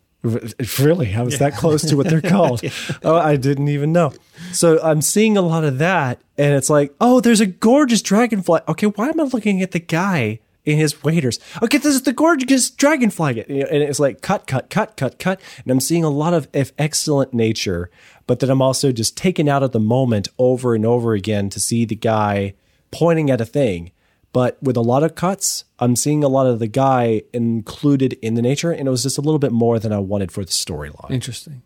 Really? 0.80 1.14
I 1.14 1.22
was 1.22 1.38
that 1.38 1.54
close 1.54 1.84
to 1.84 1.96
what 1.96 2.08
they're 2.08 2.20
called. 2.36 2.62
Oh, 3.04 3.16
I 3.16 3.36
didn't 3.36 3.68
even 3.68 3.92
know. 3.92 4.12
So 4.54 4.82
I'm 4.82 5.02
seeing 5.02 5.38
a 5.38 5.42
lot 5.42 5.64
of 5.64 5.78
that, 5.78 6.20
and 6.36 6.56
it's 6.56 6.68
like, 6.68 6.96
oh, 7.00 7.20
there's 7.20 7.42
a 7.42 7.46
gorgeous 7.46 8.02
dragonfly. 8.02 8.62
Okay, 8.68 8.88
why 8.88 9.10
am 9.10 9.20
I 9.20 9.26
looking 9.26 9.62
at 9.62 9.70
the 9.70 9.80
guy 9.80 10.40
in 10.66 10.78
his 10.78 11.04
waders. 11.04 11.40
Okay, 11.62 11.78
this 11.78 11.96
is 11.96 12.02
the 12.04 12.14
gorgeous 12.14 12.70
dragonfly. 12.70 13.42
And 13.42 13.84
it's 13.84 14.00
like 14.00 14.22
cut, 14.22 14.48
cut, 14.48 14.70
cut, 14.70 14.98
cut, 14.98 15.20
cut. 15.20 15.40
And 15.64 15.72
I'm 15.72 15.80
seeing 15.80 16.04
a 16.04 16.10
lot 16.10 16.34
of 16.34 16.48
excellent 16.54 17.34
nature, 17.34 17.90
but 18.28 18.40
then 18.40 18.50
I'm 18.50 18.62
also 18.62 18.92
just 18.92 19.16
taken 19.16 19.48
out 19.48 19.64
of 19.64 19.72
the 19.72 19.80
moment 19.80 20.28
over 20.38 20.76
and 20.76 20.86
over 20.86 21.14
again 21.14 21.50
to 21.52 21.60
see 21.60 21.86
the 21.86 21.96
guy 21.96 22.56
pointing 22.92 23.30
at 23.30 23.42
a 23.42 23.46
thing. 23.46 23.92
But 24.34 24.62
with 24.62 24.76
a 24.76 24.82
lot 24.82 25.04
of 25.04 25.16
cuts, 25.16 25.64
I'm 25.80 25.96
seeing 25.96 26.22
a 26.22 26.28
lot 26.28 26.46
of 26.46 26.60
the 26.60 26.68
guy 26.68 27.22
included 27.32 28.14
in 28.22 28.34
the 28.34 28.42
nature, 28.42 28.70
and 28.70 28.86
it 28.86 28.92
was 28.92 29.04
just 29.04 29.18
a 29.18 29.22
little 29.22 29.40
bit 29.40 29.54
more 29.54 29.80
than 29.80 29.94
I 29.94 30.00
wanted 30.00 30.30
for 30.30 30.44
the 30.44 30.52
storyline. 30.52 31.10
Interesting. 31.10 31.62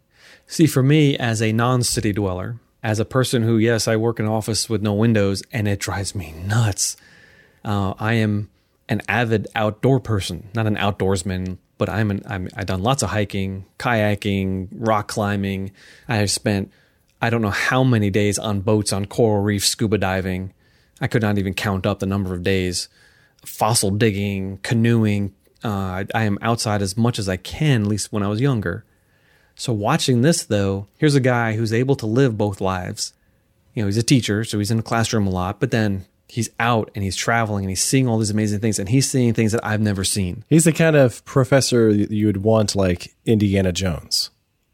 See, 0.46 0.68
for 0.68 0.84
me, 0.84 1.18
as 1.18 1.42
a 1.42 1.52
non 1.52 1.82
city 1.82 2.14
dweller, 2.14 2.60
as 2.84 3.00
a 3.00 3.06
person 3.06 3.42
who, 3.42 3.58
yes, 3.58 3.88
I 3.88 3.96
work 3.96 4.20
in 4.20 4.26
an 4.26 4.32
office 4.32 4.70
with 4.70 4.84
no 4.84 4.94
windows 4.94 5.42
and 5.52 5.68
it 5.68 5.80
drives 5.80 6.14
me 6.14 6.32
nuts, 6.46 6.96
uh, 7.66 7.94
I 8.00 8.14
am 8.14 8.50
an 8.90 9.02
avid 9.08 9.48
outdoor 9.56 10.00
person, 10.00 10.50
not 10.56 10.66
an 10.66 10.76
outdoorsman, 10.76 11.60
but 11.78 11.90
I'm 11.90 12.12
an, 12.12 12.24
I'm, 12.28 12.50
I've 12.56 12.66
done 12.66 12.82
lots 12.82 13.04
of 13.04 13.12
hiking, 13.12 13.66
kayaking, 13.78 14.68
rock 14.72 15.08
climbing. 15.08 15.72
I 16.08 16.18
have 16.18 16.32
spent, 16.32 16.72
I 17.22 17.30
don't 17.30 17.44
know 17.44 17.52
how 17.52 17.84
many 17.84 18.10
days 18.10 18.40
on 18.40 18.62
boats 18.62 18.92
on 18.92 19.06
coral 19.06 19.44
reef, 19.44 19.66
scuba 19.66 20.00
diving. 20.00 20.54
I 21.00 21.08
could 21.08 21.22
not 21.22 21.38
even 21.38 21.54
count 21.54 21.86
up 21.86 22.00
the 22.00 22.08
number 22.08 22.34
of 22.34 22.44
days. 22.44 22.90
Fossil 23.46 23.92
digging, 23.92 24.58
canoeing. 24.64 25.34
Uh, 25.64 25.70
I, 25.70 26.06
I 26.16 26.24
am 26.24 26.40
outside 26.42 26.82
as 26.82 26.98
much 26.98 27.20
as 27.20 27.30
I 27.30 27.38
can, 27.38 27.84
at 27.84 27.88
least 27.88 28.12
when 28.12 28.24
I 28.24 28.28
was 28.28 28.42
younger. 28.42 28.86
So 29.56 29.72
watching 29.72 30.22
this 30.22 30.44
though, 30.44 30.88
here's 30.98 31.16
a 31.16 31.22
guy 31.22 31.54
who's 31.54 31.72
able 31.72 31.96
to 31.98 32.06
live 32.08 32.38
both 32.38 32.60
lives. 32.60 33.14
You 33.76 33.84
know, 33.84 33.88
he's 33.88 33.98
a 33.98 34.04
teacher, 34.04 34.44
so 34.44 34.58
he's 34.58 34.72
in 34.72 34.78
the 34.78 34.84
classroom 34.84 35.28
a 35.28 35.30
lot, 35.30 35.60
but 35.60 35.72
then 35.72 36.06
he's 36.30 36.50
out 36.60 36.92
and 36.96 37.04
he's 37.04 37.16
traveling 37.16 37.66
and 37.66 37.70
he's 37.70 37.84
seeing 37.84 38.08
all 38.08 38.18
these 38.20 38.30
amazing 38.30 38.60
things 38.60 38.80
and 38.80 38.88
he's 38.88 39.10
seeing 39.10 39.34
things 39.34 39.52
that 39.52 39.66
I've 39.66 39.82
never 39.82 40.04
seen. 40.04 40.46
He's 40.48 40.64
the 40.64 40.72
kind 40.72 40.96
of 40.96 41.26
professor 41.26 41.90
you 41.90 42.28
would 42.28 42.44
want, 42.44 42.76
like 42.76 43.14
Indiana 43.26 43.72
Jones, 43.72 44.30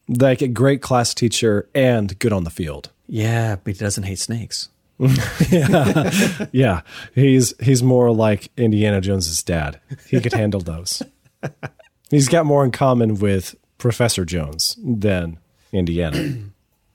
like 0.07 0.41
a 0.41 0.47
great 0.47 0.81
class 0.81 1.13
teacher 1.13 1.67
and 1.73 2.17
good 2.19 2.33
on 2.33 2.43
the 2.43 2.49
field. 2.49 2.91
Yeah, 3.07 3.55
but 3.55 3.73
he 3.73 3.79
doesn't 3.79 4.03
hate 4.03 4.19
snakes. 4.19 4.69
Yeah, 6.51 6.81
he's 7.13 7.53
he's 7.61 7.83
more 7.83 8.11
like 8.11 8.49
Indiana 8.57 9.01
Jones's 9.01 9.43
dad. 9.43 9.79
He 10.07 10.21
could 10.21 10.33
handle 10.33 10.61
those. 10.61 11.01
He's 12.09 12.29
got 12.29 12.45
more 12.45 12.63
in 12.63 12.71
common 12.71 13.15
with 13.15 13.55
Professor 13.77 14.23
Jones 14.25 14.77
than 14.81 15.37
Indiana. 15.73 16.35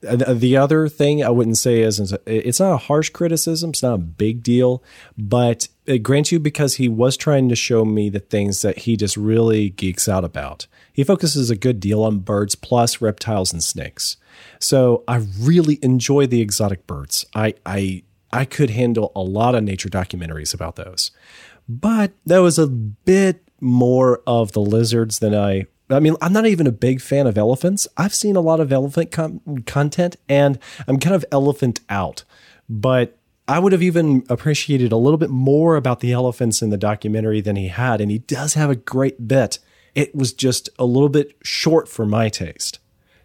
And 0.07 0.23
uh, 0.23 0.33
the 0.33 0.57
other 0.57 0.87
thing 0.87 1.23
I 1.23 1.29
wouldn't 1.29 1.57
say 1.57 1.81
is 1.81 1.99
is 1.99 2.13
uh, 2.13 2.17
it's 2.25 2.59
not 2.59 2.73
a 2.73 2.77
harsh 2.77 3.09
criticism. 3.09 3.71
It's 3.71 3.83
not 3.83 3.95
a 3.95 3.99
big 3.99 4.43
deal, 4.43 4.83
but 5.17 5.67
it 5.85 5.99
grants 5.99 6.31
you 6.31 6.39
because 6.39 6.75
he 6.75 6.87
was 6.87 7.17
trying 7.17 7.49
to 7.49 7.55
show 7.55 7.85
me 7.85 8.09
the 8.09 8.19
things 8.19 8.61
that 8.61 8.79
he 8.79 8.97
just 8.97 9.17
really 9.17 9.69
geeks 9.69 10.07
out 10.09 10.23
about. 10.23 10.67
He 10.93 11.03
focuses 11.03 11.49
a 11.49 11.55
good 11.55 11.79
deal 11.79 12.03
on 12.03 12.19
birds 12.19 12.55
plus 12.55 13.01
reptiles 13.01 13.53
and 13.53 13.63
snakes. 13.63 14.17
So 14.59 15.03
I 15.07 15.25
really 15.39 15.79
enjoy 15.81 16.27
the 16.27 16.41
exotic 16.41 16.87
birds. 16.87 17.25
I 17.35 17.55
I 17.65 18.03
I 18.33 18.45
could 18.45 18.69
handle 18.71 19.11
a 19.15 19.21
lot 19.21 19.55
of 19.55 19.63
nature 19.63 19.89
documentaries 19.89 20.53
about 20.53 20.75
those. 20.75 21.11
But 21.67 22.13
that 22.25 22.39
was 22.39 22.57
a 22.57 22.67
bit 22.67 23.47
more 23.59 24.21
of 24.25 24.53
the 24.53 24.61
lizards 24.61 25.19
than 25.19 25.35
I 25.35 25.67
I 25.93 25.99
mean, 25.99 26.15
I'm 26.21 26.33
not 26.33 26.45
even 26.45 26.67
a 26.67 26.71
big 26.71 27.01
fan 27.01 27.27
of 27.27 27.37
elephants. 27.37 27.87
I've 27.97 28.13
seen 28.13 28.35
a 28.35 28.41
lot 28.41 28.59
of 28.59 28.71
elephant 28.71 29.11
com- 29.11 29.63
content 29.65 30.17
and 30.29 30.59
I'm 30.87 30.99
kind 30.99 31.15
of 31.15 31.25
elephant 31.31 31.81
out. 31.89 32.23
But 32.69 33.17
I 33.47 33.59
would 33.59 33.73
have 33.73 33.83
even 33.83 34.23
appreciated 34.29 34.91
a 34.91 34.97
little 34.97 35.17
bit 35.17 35.29
more 35.29 35.75
about 35.75 35.99
the 35.99 36.11
elephants 36.11 36.61
in 36.61 36.69
the 36.69 36.77
documentary 36.77 37.41
than 37.41 37.55
he 37.55 37.67
had. 37.67 37.99
And 37.99 38.09
he 38.09 38.19
does 38.19 38.53
have 38.53 38.69
a 38.69 38.75
great 38.75 39.27
bit. 39.27 39.59
It 39.93 40.15
was 40.15 40.31
just 40.31 40.69
a 40.79 40.85
little 40.85 41.09
bit 41.09 41.35
short 41.43 41.89
for 41.89 42.05
my 42.05 42.29
taste, 42.29 42.79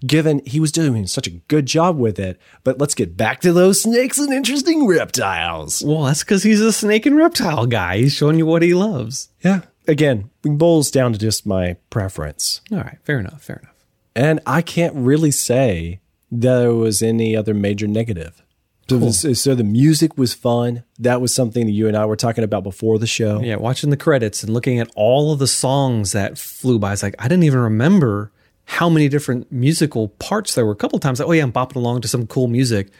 given 0.04 0.42
he 0.44 0.58
was 0.58 0.72
doing 0.72 1.06
such 1.06 1.28
a 1.28 1.38
good 1.46 1.66
job 1.66 1.96
with 1.96 2.18
it. 2.18 2.40
But 2.64 2.80
let's 2.80 2.94
get 2.96 3.16
back 3.16 3.40
to 3.42 3.52
those 3.52 3.82
snakes 3.82 4.18
and 4.18 4.32
interesting 4.32 4.86
reptiles. 4.86 5.82
Well, 5.86 6.04
that's 6.04 6.24
because 6.24 6.42
he's 6.42 6.60
a 6.60 6.72
snake 6.72 7.06
and 7.06 7.16
reptile 7.16 7.66
guy. 7.66 7.98
He's 7.98 8.14
showing 8.14 8.38
you 8.38 8.46
what 8.46 8.62
he 8.62 8.74
loves. 8.74 9.28
Yeah. 9.42 9.60
Again, 9.88 10.30
it 10.44 10.58
boils 10.58 10.90
down 10.90 11.12
to 11.12 11.18
just 11.18 11.46
my 11.46 11.76
preference. 11.90 12.60
All 12.72 12.78
right, 12.78 12.98
fair 13.04 13.18
enough, 13.18 13.42
fair 13.42 13.60
enough. 13.62 13.74
And 14.14 14.40
I 14.46 14.62
can't 14.62 14.94
really 14.94 15.30
say 15.30 16.00
there 16.30 16.74
was 16.74 17.02
any 17.02 17.36
other 17.36 17.54
major 17.54 17.86
negative. 17.86 18.42
So, 18.88 19.32
so 19.32 19.54
the 19.54 19.64
music 19.64 20.16
was 20.16 20.32
fun. 20.32 20.84
That 21.00 21.20
was 21.20 21.34
something 21.34 21.66
that 21.66 21.72
you 21.72 21.88
and 21.88 21.96
I 21.96 22.06
were 22.06 22.16
talking 22.16 22.44
about 22.44 22.62
before 22.62 22.98
the 23.00 23.06
show. 23.06 23.40
Yeah, 23.40 23.56
watching 23.56 23.90
the 23.90 23.96
credits 23.96 24.44
and 24.44 24.52
looking 24.52 24.78
at 24.78 24.88
all 24.94 25.32
of 25.32 25.40
the 25.40 25.48
songs 25.48 26.12
that 26.12 26.38
flew 26.38 26.78
by. 26.78 26.92
It's 26.92 27.02
like 27.02 27.16
I 27.18 27.24
didn't 27.24 27.44
even 27.44 27.58
remember 27.58 28.30
how 28.64 28.88
many 28.88 29.08
different 29.08 29.50
musical 29.50 30.08
parts 30.08 30.54
there 30.54 30.64
were. 30.64 30.72
A 30.72 30.76
couple 30.76 30.96
of 30.96 31.02
times, 31.02 31.18
like, 31.18 31.28
oh 31.28 31.32
yeah, 31.32 31.42
I'm 31.42 31.52
bopping 31.52 31.76
along 31.76 32.02
to 32.02 32.08
some 32.08 32.26
cool 32.28 32.46
music. 32.46 32.90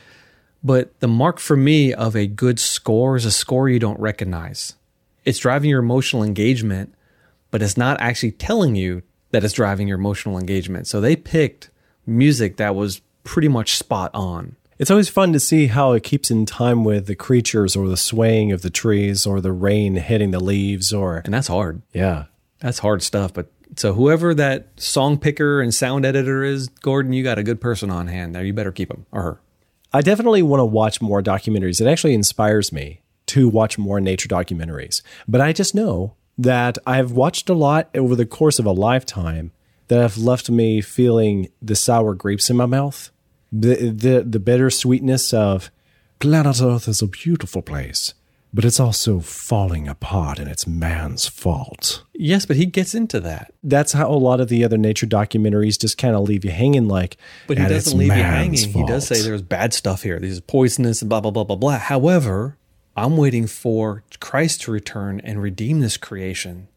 But 0.65 0.99
the 0.99 1.09
mark 1.09 1.39
for 1.39 1.57
me 1.57 1.95
of 1.95 2.17
a 2.17 2.27
good 2.27 2.59
score 2.59 3.15
is 3.15 3.25
a 3.25 3.31
score 3.31 3.69
you 3.69 3.79
don't 3.79 4.01
recognize. 4.01 4.75
It's 5.27 5.39
driving 5.39 5.69
your 5.69 5.81
emotional 5.81 6.23
engagement, 6.23 6.95
but 7.51 7.61
it's 7.61 7.77
not 7.77 8.01
actually 8.01 8.33
telling 8.33 8.77
you 8.77 9.03
that 9.33 9.45
it's 9.45 9.53
driving 9.53 9.89
your 9.89 9.99
emotional 9.99 10.39
engagement. 10.39 10.87
So 10.87 11.01
they 11.01 11.17
picked 11.17 11.69
music 12.07 12.57
that 12.57 12.75
was 12.75 13.03
pretty 13.25 13.49
much 13.49 13.77
spot 13.77 14.11
on. 14.15 14.57
It's 14.79 14.91
always 14.91 15.09
fun 15.09 15.33
to 15.33 15.41
see 15.41 15.67
how 15.67 15.93
it 15.93 16.03
keeps 16.03 16.31
in 16.31 16.47
time 16.47 16.85
with 16.85 17.07
the 17.07 17.15
creatures 17.15 17.75
or 17.77 17.89
the 17.89 17.97
swaying 17.97 18.53
of 18.53 18.63
the 18.63 18.71
trees 18.71 19.27
or 19.27 19.41
the 19.41 19.53
rain 19.53 19.97
hitting 19.97 20.31
the 20.31 20.41
leaves 20.41 20.93
or 20.93 21.23
And 21.25 21.35
that's 21.35 21.49
hard. 21.49 21.83
yeah. 21.93 22.25
That's 22.61 22.79
hard 22.79 23.03
stuff. 23.03 23.35
But 23.35 23.51
so 23.77 23.93
whoever 23.93 24.33
that 24.35 24.69
song 24.81 25.19
picker 25.19 25.61
and 25.61 25.75
sound 25.75 26.07
editor 26.07 26.43
is, 26.43 26.69
Gordon, 26.69 27.13
you 27.13 27.23
got 27.23 27.37
a 27.39 27.43
good 27.43 27.61
person 27.61 27.91
on 27.91 28.07
hand 28.07 28.35
there. 28.35 28.45
You 28.45 28.55
better 28.55 28.73
keep 28.73 28.91
him 28.91 29.05
or 29.13 29.23
her. 29.23 29.41
I 29.93 30.01
definitely 30.01 30.43
want 30.43 30.61
to 30.61 30.65
watch 30.65 31.03
more 31.03 31.23
documentaries. 31.23 31.81
It 31.83 31.87
actually 31.87 32.15
inspires 32.15 32.73
me 32.73 33.01
to 33.27 33.49
watch 33.49 33.79
more 33.79 34.01
nature 34.01 34.29
documentaries. 34.29 35.03
But 35.27 35.41
I 35.41 35.53
just 35.53 35.75
know 35.75 36.15
that 36.39 36.79
I've 36.87 37.13
watched 37.13 37.49
a 37.49 37.55
lot 37.55 37.89
over 37.95 38.15
the 38.15 38.27
course 38.27 38.59
of 38.59 38.67
a 38.67 38.73
lifetime 38.73 39.53
that 39.89 40.01
have 40.01 40.19
left 40.19 40.51
me 40.51 40.81
feeling 40.81 41.49
the 41.63 41.77
sour 41.77 42.15
grapes 42.15 42.51
in 42.51 42.57
my 42.57 42.67
mouth. 42.67 43.11
The 43.53 43.91
the 43.91 44.25
the 44.29 44.41
bittersweetness 44.41 45.33
of 45.33 45.71
planet 46.19 46.61
Earth 46.61 46.89
is 46.89 47.01
a 47.01 47.07
beautiful 47.07 47.63
place, 47.63 48.13
but 48.53 48.65
it's 48.65 48.81
also 48.81 49.21
falling 49.21 49.87
apart 49.87 50.39
and 50.39 50.49
it's 50.49 50.67
man's 50.67 51.29
fault. 51.29 52.03
Yes, 52.13 52.45
but 52.45 52.57
he 52.57 52.67
gets 52.67 52.95
into 52.95 53.21
that. 53.21 53.53
That's 53.63 53.93
how 53.93 54.11
a 54.11 54.19
lot 54.19 54.41
of 54.41 54.49
the 54.49 54.65
other 54.65 54.77
nature 54.77 55.07
documentaries 55.07 55.81
just 55.81 55.97
kind 55.97 56.17
of 56.17 56.23
leave 56.23 56.45
you 56.45 56.51
hanging 56.51 56.89
like 56.89 57.17
But 57.47 57.59
he 57.59 57.67
doesn't 57.67 57.97
leave 57.97 58.09
you 58.09 58.23
hanging. 58.23 58.69
He 58.69 58.85
does 58.85 59.07
say 59.07 59.23
there's 59.23 59.43
bad 59.43 59.73
stuff 59.73 60.03
here. 60.03 60.19
This 60.19 60.33
is 60.33 60.41
poisonous 60.41 61.01
and 61.01 61.09
blah 61.09 61.21
blah 61.21 61.31
blah 61.31 61.45
blah 61.45 61.57
blah. 61.57 61.79
However, 61.79 62.59
I'm 62.97 63.17
waiting 63.17 63.47
for 63.47 64.03
Christ 64.21 64.63
to 64.63 64.71
return 64.71 65.21
and 65.21 65.43
redeem 65.43 65.81
this 65.81 65.97
creation. 65.97 66.69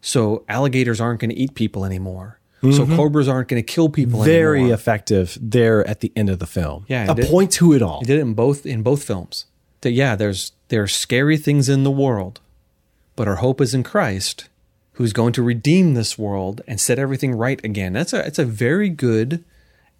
So 0.00 0.44
alligators 0.48 1.00
aren't 1.00 1.20
going 1.20 1.30
to 1.30 1.36
eat 1.36 1.54
people 1.54 1.84
anymore. 1.84 2.38
So 2.60 2.68
mm-hmm. 2.68 2.96
cobras 2.96 3.28
aren't 3.28 3.48
going 3.48 3.62
to 3.62 3.72
kill 3.72 3.88
people 3.88 4.22
very 4.24 4.60
anymore. 4.60 4.74
effective 4.74 5.38
there 5.40 5.86
at 5.86 6.00
the 6.00 6.10
end 6.16 6.28
of 6.28 6.40
the 6.40 6.46
film. 6.46 6.84
Yeah, 6.88 7.10
a 7.10 7.14
did. 7.14 7.26
point 7.26 7.52
to 7.52 7.72
it 7.72 7.82
all. 7.82 8.00
He 8.00 8.06
did 8.06 8.18
it 8.18 8.22
in 8.22 8.34
both 8.34 8.66
in 8.66 8.82
both 8.82 9.04
films. 9.04 9.44
That 9.82 9.92
yeah, 9.92 10.16
there's 10.16 10.50
there 10.66 10.82
are 10.82 10.88
scary 10.88 11.36
things 11.36 11.68
in 11.68 11.84
the 11.84 11.90
world, 11.90 12.40
but 13.14 13.28
our 13.28 13.36
hope 13.36 13.60
is 13.60 13.74
in 13.74 13.84
Christ, 13.84 14.48
who's 14.94 15.12
going 15.12 15.32
to 15.34 15.42
redeem 15.42 15.94
this 15.94 16.18
world 16.18 16.60
and 16.66 16.80
set 16.80 16.98
everything 16.98 17.32
right 17.32 17.64
again. 17.64 17.92
That's 17.92 18.12
a 18.12 18.26
it's 18.26 18.40
a 18.40 18.44
very 18.44 18.88
good 18.88 19.44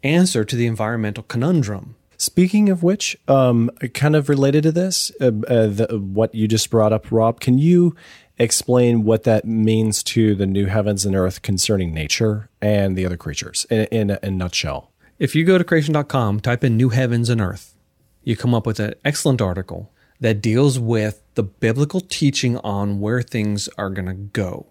answer 0.03 0.45
to 0.45 0.57
the 0.57 0.67
environmental 0.67 1.23
conundrum. 1.23 1.95
Speaking 2.21 2.69
of 2.69 2.83
which, 2.83 3.17
um, 3.29 3.71
kind 3.95 4.17
of 4.17 4.29
related 4.29 4.65
to 4.65 4.73
this, 4.73 5.13
uh, 5.21 5.27
uh, 5.27 5.67
the, 5.69 6.01
what 6.03 6.35
you 6.35 6.49
just 6.49 6.69
brought 6.69 6.93
up, 6.93 7.13
Rob, 7.13 7.39
can 7.39 7.59
you 7.59 7.95
explain 8.39 9.05
what 9.05 9.23
that 9.23 9.45
means 9.45 10.03
to 10.03 10.35
the 10.35 10.47
new 10.47 10.67
heavens 10.67 11.07
and 11.07 11.15
earth 11.15 11.43
concerning 11.43 11.95
nature 11.95 12.51
and 12.61 12.99
the 12.99 13.07
other 13.07 13.17
creatures 13.17 13.67
in, 13.71 13.85
in, 13.87 14.11
in 14.11 14.19
a 14.21 14.31
nutshell? 14.33 14.91
If 15.21 15.37
you 15.37 15.45
go 15.45 15.59
to 15.59 15.65
creation.com, 15.65 16.41
type 16.41 16.65
in 16.65 16.77
new 16.77 16.89
heavens 16.89 17.29
and 17.29 17.41
earth, 17.41 17.77
you 18.25 18.37
come 18.37 18.53
up 18.53 18.67
with 18.67 18.81
an 18.81 18.95
excellent 19.05 19.41
article 19.41 19.93
that 20.19 20.43
deals 20.43 20.77
with 20.77 21.23
the 21.35 21.45
biblical 21.45 22.01
teaching 22.01 22.57
on 22.59 22.99
where 22.99 23.23
things 23.23 23.69
are 23.79 23.91
going 23.91 24.07
to 24.07 24.15
go. 24.15 24.67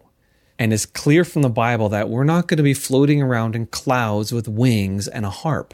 And 0.59 0.73
it's 0.73 0.85
clear 0.85 1.23
from 1.23 1.43
the 1.43 1.49
Bible 1.49 1.87
that 1.89 2.09
we're 2.09 2.25
not 2.25 2.47
going 2.47 2.57
to 2.57 2.63
be 2.63 2.73
floating 2.73 3.21
around 3.21 3.55
in 3.55 3.67
clouds 3.67 4.33
with 4.33 4.49
wings 4.49 5.07
and 5.07 5.25
a 5.25 5.29
harp. 5.29 5.73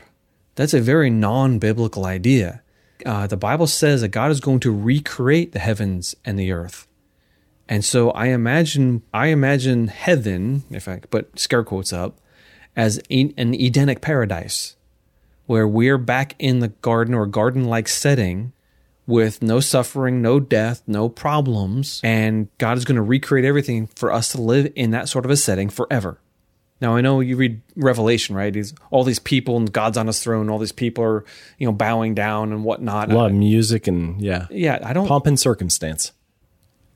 That's 0.55 0.73
a 0.73 0.81
very 0.81 1.09
non 1.09 1.59
biblical 1.59 2.05
idea. 2.05 2.61
Uh, 3.05 3.27
the 3.27 3.37
Bible 3.37 3.67
says 3.67 4.01
that 4.01 4.09
God 4.09 4.31
is 4.31 4.39
going 4.39 4.59
to 4.61 4.71
recreate 4.71 5.51
the 5.51 5.59
heavens 5.59 6.15
and 6.23 6.37
the 6.39 6.51
earth. 6.51 6.87
And 7.67 7.83
so 7.83 8.11
I 8.11 8.27
imagine 8.27 9.03
I 9.13 9.27
imagine 9.27 9.87
heaven, 9.87 10.63
if 10.69 10.87
I 10.87 10.97
put 10.99 11.39
scare 11.39 11.63
quotes 11.63 11.91
up, 11.91 12.19
as 12.75 12.99
an 13.09 13.33
Edenic 13.37 14.01
paradise, 14.01 14.75
where 15.45 15.67
we're 15.67 15.97
back 15.97 16.35
in 16.39 16.59
the 16.59 16.69
garden 16.69 17.13
or 17.13 17.25
garden-like 17.25 17.87
setting 17.87 18.53
with 19.05 19.41
no 19.41 19.59
suffering, 19.59 20.21
no 20.21 20.39
death, 20.39 20.81
no 20.87 21.09
problems, 21.09 21.99
and 22.03 22.47
God 22.57 22.77
is 22.77 22.85
going 22.85 22.95
to 22.95 23.01
recreate 23.01 23.45
everything 23.45 23.87
for 23.87 24.11
us 24.11 24.31
to 24.31 24.41
live 24.41 24.71
in 24.75 24.91
that 24.91 25.09
sort 25.09 25.25
of 25.25 25.31
a 25.31 25.37
setting 25.37 25.69
forever. 25.69 26.19
Now 26.83 26.97
I 26.97 27.01
know 27.01 27.21
you 27.21 27.37
read 27.37 27.61
Revelation, 27.77 28.35
right? 28.35 28.53
These 28.53 28.73
all 28.91 29.05
these 29.05 29.17
people 29.17 29.55
and 29.55 29.71
God's 29.71 29.97
on 29.97 30.07
His 30.07 30.21
throne. 30.21 30.49
All 30.49 30.59
these 30.59 30.73
people 30.73 31.03
are, 31.03 31.23
you 31.57 31.65
know, 31.65 31.71
bowing 31.71 32.13
down 32.13 32.51
and 32.51 32.65
whatnot. 32.65 33.09
A 33.09 33.15
lot 33.15 33.31
of 33.31 33.37
music 33.37 33.87
and, 33.87 34.21
yeah, 34.21 34.47
yeah, 34.51 34.79
I 34.83 34.91
don't 34.91 35.07
pomp 35.07 35.25
and 35.25 35.39
circumstance. 35.39 36.11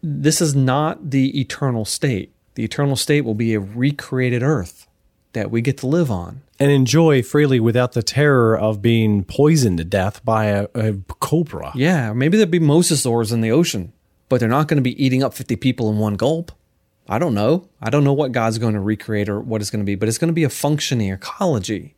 this 0.03 0.41
is 0.41 0.53
not 0.55 1.09
the 1.11 1.39
eternal 1.39 1.85
state. 1.85 2.33
The 2.55 2.63
eternal 2.65 2.95
state 2.97 3.21
will 3.21 3.33
be 3.33 3.53
a 3.53 3.59
recreated 3.61 4.43
earth 4.43 4.87
that 5.33 5.51
we 5.51 5.61
get 5.61 5.77
to 5.77 5.87
live 5.87 6.11
on. 6.11 6.41
And 6.59 6.71
enjoy 6.71 7.21
freely 7.21 7.59
without 7.59 7.93
the 7.93 8.03
terror 8.03 8.57
of 8.57 8.81
being 8.81 9.23
poisoned 9.23 9.77
to 9.77 9.83
death 9.85 10.25
by 10.25 10.45
a, 10.47 10.67
a 10.73 10.93
cobra. 11.19 11.71
Yeah, 11.75 12.13
maybe 12.13 12.35
there'd 12.35 12.49
be 12.51 12.59
mosasaurs 12.59 13.31
in 13.31 13.41
the 13.41 13.51
ocean, 13.51 13.93
but 14.27 14.39
they're 14.39 14.49
not 14.49 14.67
going 14.67 14.77
to 14.77 14.81
be 14.81 15.01
eating 15.03 15.23
up 15.23 15.33
50 15.33 15.55
people 15.57 15.89
in 15.91 15.97
one 15.97 16.15
gulp. 16.15 16.51
I 17.07 17.19
don't 17.19 17.33
know. 17.33 17.69
I 17.81 17.89
don't 17.89 18.03
know 18.03 18.13
what 18.13 18.31
God's 18.31 18.57
going 18.57 18.73
to 18.73 18.79
recreate 18.79 19.29
or 19.29 19.39
what 19.39 19.61
it's 19.61 19.69
going 19.69 19.81
to 19.81 19.85
be, 19.85 19.95
but 19.95 20.09
it's 20.09 20.17
going 20.17 20.29
to 20.29 20.33
be 20.33 20.43
a 20.43 20.49
functioning 20.49 21.11
ecology. 21.11 21.95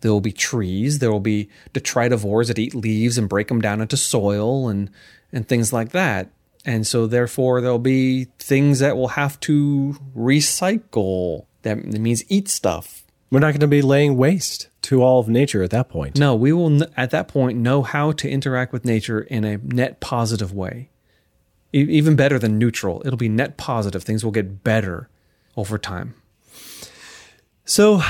There 0.00 0.10
will 0.10 0.20
be 0.20 0.32
trees. 0.32 0.98
There 0.98 1.12
will 1.12 1.20
be 1.20 1.48
detritivores 1.72 2.48
that 2.48 2.58
eat 2.58 2.74
leaves 2.74 3.18
and 3.18 3.28
break 3.28 3.48
them 3.48 3.60
down 3.60 3.80
into 3.80 3.96
soil 3.96 4.68
and, 4.68 4.90
and 5.32 5.46
things 5.46 5.72
like 5.72 5.90
that. 5.90 6.30
And 6.64 6.86
so, 6.86 7.06
therefore, 7.06 7.60
there'll 7.60 7.78
be 7.78 8.26
things 8.38 8.78
that 8.80 8.96
will 8.96 9.08
have 9.08 9.38
to 9.40 9.96
recycle. 10.16 11.46
That 11.62 11.84
means 11.84 12.24
eat 12.28 12.48
stuff. 12.48 13.02
We're 13.30 13.40
not 13.40 13.52
going 13.52 13.60
to 13.60 13.66
be 13.66 13.82
laying 13.82 14.16
waste 14.16 14.68
to 14.82 15.02
all 15.02 15.18
of 15.18 15.28
nature 15.28 15.62
at 15.62 15.70
that 15.70 15.88
point. 15.88 16.18
No, 16.18 16.34
we 16.34 16.52
will 16.52 16.82
at 16.96 17.10
that 17.10 17.28
point 17.28 17.58
know 17.58 17.82
how 17.82 18.12
to 18.12 18.28
interact 18.28 18.72
with 18.72 18.84
nature 18.84 19.20
in 19.20 19.44
a 19.44 19.56
net 19.56 20.00
positive 20.00 20.52
way. 20.52 20.90
Even 21.72 22.16
better 22.16 22.38
than 22.38 22.58
neutral. 22.58 23.02
It'll 23.04 23.16
be 23.16 23.28
net 23.28 23.56
positive. 23.56 24.02
Things 24.02 24.24
will 24.24 24.32
get 24.32 24.62
better 24.62 25.08
over 25.56 25.78
time. 25.78 26.14
So 27.64 28.02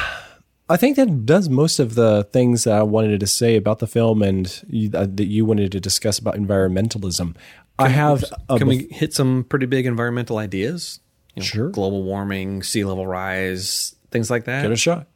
I 0.69 0.77
think 0.77 0.97
that 0.97 1.27
does 1.27 1.49
most 1.49 1.79
of 1.79 1.95
the 1.95 2.25
things 2.33 2.65
that 2.65 2.75
I 2.75 2.83
wanted 2.83 3.21
to 3.21 3.27
say 3.27 3.57
about 3.57 3.79
the 3.79 3.87
film 3.87 4.23
and 4.23 4.63
you, 4.69 4.91
uh, 4.95 5.07
that 5.09 5.27
you 5.27 5.45
wanted 5.45 5.71
to 5.73 5.81
discuss 5.81 6.19
about 6.19 6.35
environmentalism. 6.35 7.37
I 7.79 7.89
have 7.89 8.25
Can 8.57 8.69
we 8.69 8.89
hit 8.91 9.13
some 9.13 9.45
pretty 9.45 9.67
big 9.67 9.87
environmental 9.87 10.39
ideas? 10.39 11.01
You 11.35 11.41
know, 11.41 11.47
Sure. 11.47 11.69
Global 11.71 12.03
warming, 12.03 12.63
sea 12.63 12.85
level 12.85 13.07
rise, 13.07 13.95
things 14.11 14.31
like 14.31 14.45
that. 14.45 14.63
Give 14.63 14.71
it 14.71 14.75
a 14.75 14.77
shot. 14.77 15.09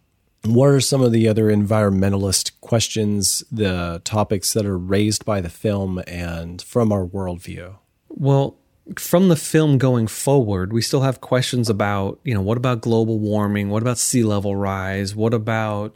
What 0.45 0.67
are 0.67 0.81
some 0.81 1.01
of 1.01 1.13
the 1.13 1.29
other 1.29 1.47
environmentalist 1.47 2.53
questions, 2.61 3.43
the 3.51 4.01
topics 4.05 4.53
that 4.53 4.65
are 4.65 4.79
raised 4.79 5.25
by 5.25 5.41
the 5.41 5.49
film 5.49 6.03
and 6.07 6.63
from 6.63 6.93
our 6.93 7.05
worldview? 7.05 7.77
Well, 8.17 8.57
from 8.99 9.29
the 9.29 9.37
film 9.37 9.79
going 9.79 10.07
forward, 10.07 10.73
we 10.73 10.81
still 10.81 11.03
have 11.03 11.21
questions 11.21 11.69
about, 11.69 12.19
you 12.25 12.35
know, 12.35 12.41
what 12.41 12.57
about 12.57 12.81
global 12.81 13.19
warming? 13.19 13.69
What 13.69 13.83
about 13.83 13.99
sea 13.99 14.23
level 14.23 14.57
rise? 14.57 15.15
What 15.15 15.35
about 15.35 15.95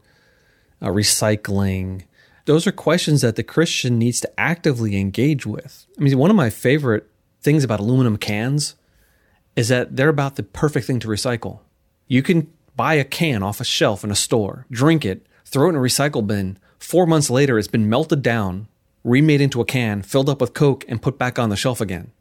uh, 0.83 0.89
recycling? 0.89 2.05
Those 2.45 2.66
are 2.66 2.73
questions 2.73 3.23
that 3.23 3.37
the 3.37 3.43
Christian 3.43 3.99
needs 3.99 4.21
to 4.21 4.41
actively 4.41 4.99
engage 4.99 5.47
with. 5.47 5.87
I 5.99 6.03
mean, 6.03 6.18
one 6.18 6.31
of 6.31 6.37
my 6.37 6.51
favorite 6.51 7.09
things 7.41 7.64
about 7.64 7.81
aluminum 7.81 8.16
cans 8.16 8.75
is 9.57 9.68
that 9.68 9.97
they're 9.97 10.09
about 10.09 10.37
the 10.37 10.43
perfect 10.43 10.87
thing 10.87 11.01
to 11.01 11.09
recycle. 11.09 11.61
You 12.07 12.23
can 12.23 12.53
buy 12.77 12.95
a 12.95 13.05
can 13.05 13.43
off 13.43 13.61
a 13.61 13.64
shelf 13.64 14.05
in 14.05 14.11
a 14.11 14.16
store, 14.16 14.66
drink 14.71 15.05
it, 15.05 15.27
throw 15.45 15.66
it 15.66 15.71
in 15.71 15.77
a 15.77 15.81
recycle 15.81 16.27
bin. 16.27 16.59
Four 16.79 17.07
months 17.07 17.31
later, 17.31 17.59
it's 17.59 17.68
been 17.68 17.89
melted 17.89 18.23
down 18.23 18.68
remade 19.05 19.40
into 19.40 19.61
a 19.61 19.64
can, 19.64 20.03
filled 20.03 20.28
up 20.28 20.40
with 20.40 20.55
Coke, 20.55 20.84
and 20.88 21.03
put 21.03 21.18
back 21.18 21.38
on 21.38 21.51
the 21.51 21.57
shelf 21.57 21.80
again. 21.80 22.12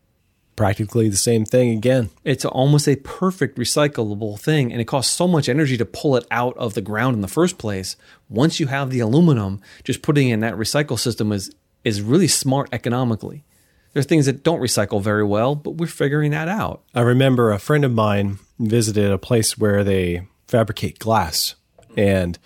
Practically 0.55 1.07
the 1.07 1.15
same 1.15 1.45
thing 1.45 1.69
again. 1.69 2.09
It's 2.25 2.43
almost 2.43 2.87
a 2.87 2.97
perfect 2.97 3.57
recyclable 3.57 4.37
thing, 4.37 4.71
and 4.71 4.81
it 4.81 4.85
costs 4.85 5.15
so 5.15 5.27
much 5.27 5.47
energy 5.47 5.77
to 5.77 5.85
pull 5.85 6.17
it 6.17 6.25
out 6.31 6.57
of 6.57 6.73
the 6.73 6.81
ground 6.81 7.15
in 7.15 7.21
the 7.21 7.29
first 7.29 7.57
place. 7.57 7.95
Once 8.27 8.59
you 8.59 8.67
have 8.67 8.89
the 8.89 8.99
aluminum, 8.99 9.61
just 9.83 10.01
putting 10.01 10.29
in 10.29 10.41
that 10.41 10.55
recycle 10.55 10.99
system 10.99 11.31
is 11.31 11.53
is 11.85 12.01
really 12.01 12.27
smart 12.27 12.67
economically. 12.73 13.45
There's 13.93 14.05
things 14.05 14.25
that 14.25 14.43
don't 14.43 14.59
recycle 14.59 15.01
very 15.01 15.23
well, 15.23 15.55
but 15.55 15.71
we're 15.71 15.87
figuring 15.87 16.31
that 16.31 16.49
out. 16.49 16.83
I 16.93 17.01
remember 17.01 17.51
a 17.51 17.59
friend 17.59 17.85
of 17.85 17.93
mine 17.93 18.39
visited 18.59 19.09
a 19.11 19.17
place 19.17 19.57
where 19.57 19.83
they 19.83 20.27
fabricate 20.47 20.99
glass, 20.99 21.55
and 21.95 22.37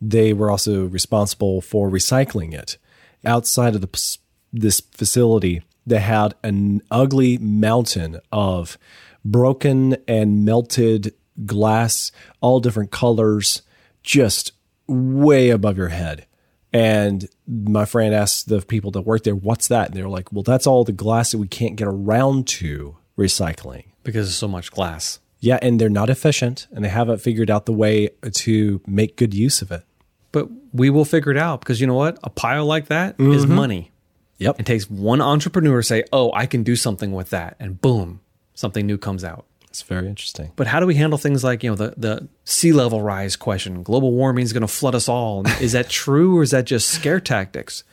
they 0.00 0.32
were 0.32 0.50
also 0.50 0.86
responsible 0.86 1.60
for 1.60 1.88
recycling 1.88 2.52
it. 2.52 2.78
Outside 3.24 3.74
of 3.74 3.80
the, 3.80 4.18
this 4.52 4.80
facility, 4.80 5.62
they 5.86 6.00
had 6.00 6.34
an 6.42 6.82
ugly 6.90 7.38
mountain 7.38 8.20
of 8.32 8.78
broken 9.24 9.96
and 10.08 10.44
melted 10.44 11.14
glass, 11.46 12.12
all 12.40 12.60
different 12.60 12.90
colors, 12.90 13.62
just 14.02 14.52
way 14.86 15.50
above 15.50 15.76
your 15.76 15.88
head. 15.88 16.26
And 16.72 17.28
my 17.46 17.84
friend 17.84 18.14
asked 18.14 18.48
the 18.48 18.60
people 18.60 18.90
that 18.92 19.02
work 19.02 19.24
there, 19.24 19.34
what's 19.34 19.68
that? 19.68 19.88
And 19.88 19.96
they 19.96 20.02
were 20.02 20.08
like, 20.08 20.32
well, 20.32 20.42
that's 20.42 20.66
all 20.66 20.84
the 20.84 20.92
glass 20.92 21.32
that 21.32 21.38
we 21.38 21.48
can't 21.48 21.76
get 21.76 21.88
around 21.88 22.46
to 22.48 22.96
recycling. 23.18 23.86
Because 24.04 24.28
there's 24.28 24.36
so 24.36 24.48
much 24.48 24.70
glass. 24.70 25.18
Yeah, 25.40 25.58
and 25.62 25.80
they're 25.80 25.88
not 25.88 26.10
efficient 26.10 26.68
and 26.70 26.84
they 26.84 26.88
haven't 26.88 27.20
figured 27.20 27.50
out 27.50 27.66
the 27.66 27.72
way 27.72 28.10
to 28.32 28.80
make 28.86 29.16
good 29.16 29.34
use 29.34 29.62
of 29.62 29.72
it. 29.72 29.84
But 30.32 30.48
we 30.72 30.90
will 30.90 31.04
figure 31.04 31.32
it 31.32 31.38
out 31.38 31.60
because 31.60 31.80
you 31.80 31.86
know 31.86 31.94
what? 31.94 32.18
A 32.22 32.30
pile 32.30 32.66
like 32.66 32.86
that 32.86 33.18
mm-hmm. 33.18 33.32
is 33.32 33.46
money. 33.46 33.90
Yep. 34.38 34.60
It 34.60 34.66
takes 34.66 34.88
one 34.88 35.20
entrepreneur 35.20 35.80
to 35.80 35.86
say, 35.86 36.04
oh, 36.12 36.32
I 36.32 36.46
can 36.46 36.62
do 36.62 36.74
something 36.74 37.12
with 37.12 37.30
that. 37.30 37.56
And 37.60 37.80
boom, 37.80 38.20
something 38.54 38.86
new 38.86 38.96
comes 38.96 39.22
out. 39.22 39.44
It's 39.68 39.82
very 39.82 40.08
interesting. 40.08 40.50
But 40.56 40.66
how 40.66 40.80
do 40.80 40.86
we 40.86 40.96
handle 40.96 41.18
things 41.18 41.44
like, 41.44 41.62
you 41.62 41.70
know, 41.70 41.76
the, 41.76 41.94
the 41.96 42.28
sea 42.44 42.72
level 42.72 43.02
rise 43.02 43.36
question? 43.36 43.82
Global 43.82 44.12
warming 44.12 44.44
is 44.44 44.52
going 44.52 44.62
to 44.62 44.68
flood 44.68 44.94
us 44.94 45.08
all. 45.08 45.46
is 45.60 45.72
that 45.72 45.88
true 45.90 46.38
or 46.38 46.42
is 46.42 46.50
that 46.50 46.64
just 46.64 46.88
scare 46.88 47.20
tactics? 47.20 47.84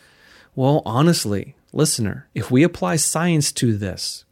Well, 0.55 0.81
honestly, 0.85 1.55
listener, 1.71 2.27
if 2.33 2.49
we 2.49 2.63
apply 2.63 2.95
science 2.95 3.51
to 3.53 3.77
this, 3.77 4.25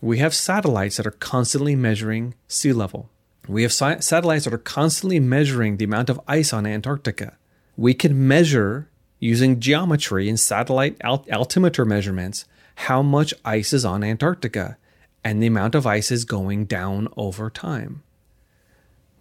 we 0.00 0.18
have 0.18 0.34
satellites 0.34 0.96
that 0.96 1.06
are 1.06 1.12
constantly 1.12 1.76
measuring 1.76 2.34
sea 2.48 2.72
level. 2.72 3.10
We 3.46 3.62
have 3.62 3.72
si- 3.72 4.00
satellites 4.00 4.44
that 4.46 4.54
are 4.54 4.58
constantly 4.58 5.20
measuring 5.20 5.76
the 5.76 5.84
amount 5.84 6.10
of 6.10 6.20
ice 6.26 6.52
on 6.52 6.66
Antarctica. 6.66 7.36
We 7.80 7.94
can 7.94 8.28
measure 8.28 8.90
using 9.20 9.58
geometry 9.58 10.28
and 10.28 10.38
satellite 10.38 10.98
alt- 11.02 11.26
altimeter 11.30 11.86
measurements 11.86 12.44
how 12.74 13.00
much 13.00 13.32
ice 13.42 13.72
is 13.72 13.86
on 13.86 14.04
Antarctica 14.04 14.76
and 15.24 15.42
the 15.42 15.46
amount 15.46 15.74
of 15.74 15.86
ice 15.86 16.10
is 16.10 16.26
going 16.26 16.66
down 16.66 17.08
over 17.16 17.48
time. 17.48 18.02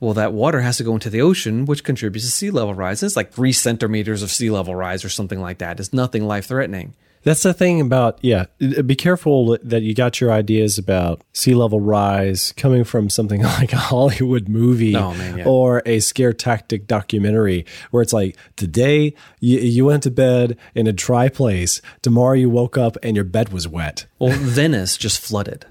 Well, 0.02 0.14
that 0.16 0.34
water 0.34 0.60
has 0.60 0.76
to 0.76 0.84
go 0.84 0.94
into 0.94 1.10
the 1.10 1.22
ocean, 1.22 1.64
which 1.68 1.86
contributes 1.86 2.26
to 2.26 2.32
sea 2.34 2.52
level 2.52 2.74
rise. 2.74 3.02
It's 3.02 3.16
like 3.16 3.32
three 3.32 3.54
centimeters 3.54 4.24
of 4.24 4.30
sea 4.30 4.50
level 4.50 4.76
rise 4.76 5.06
or 5.06 5.10
something 5.10 5.40
like 5.40 5.60
that. 5.60 5.80
It's 5.80 5.94
nothing 5.94 6.28
life 6.28 6.48
threatening. 6.48 6.96
That's 7.30 7.44
the 7.44 7.54
thing 7.54 7.80
about, 7.80 8.18
yeah, 8.24 8.46
uh, 8.60 8.82
be 8.82 8.96
careful 8.96 9.56
that 9.62 9.84
you 9.84 9.94
got 9.94 10.20
your 10.20 10.32
ideas 10.32 10.80
about 10.80 11.22
sea 11.32 11.54
level 11.54 11.80
rise 11.80 12.56
coming 12.58 12.84
from 12.84 13.08
something 13.08 13.44
like 13.60 13.72
a 13.72 13.78
Hollywood 13.78 14.50
movie 14.50 14.96
oh, 14.96 15.14
man, 15.14 15.38
yeah. 15.38 15.44
or 15.46 15.84
a 15.86 16.00
scare 16.00 16.34
tactic 16.34 16.88
documentary 16.88 17.68
where 17.92 18.02
it's 18.02 18.14
like, 18.14 18.36
today 18.56 19.14
you, 19.40 19.60
you 19.60 19.86
went 19.86 20.02
to 20.02 20.10
bed 20.10 20.58
in 20.74 20.88
a 20.88 20.92
dry 20.92 21.30
place, 21.30 21.84
tomorrow 22.02 22.34
you 22.34 22.50
woke 22.50 22.80
up 22.80 22.98
and 23.04 23.16
your 23.16 23.26
bed 23.26 23.50
was 23.50 23.68
wet. 23.68 24.08
Well, 24.18 24.36
Venice 24.36 24.98
just 24.98 25.22
flooded. 25.22 25.68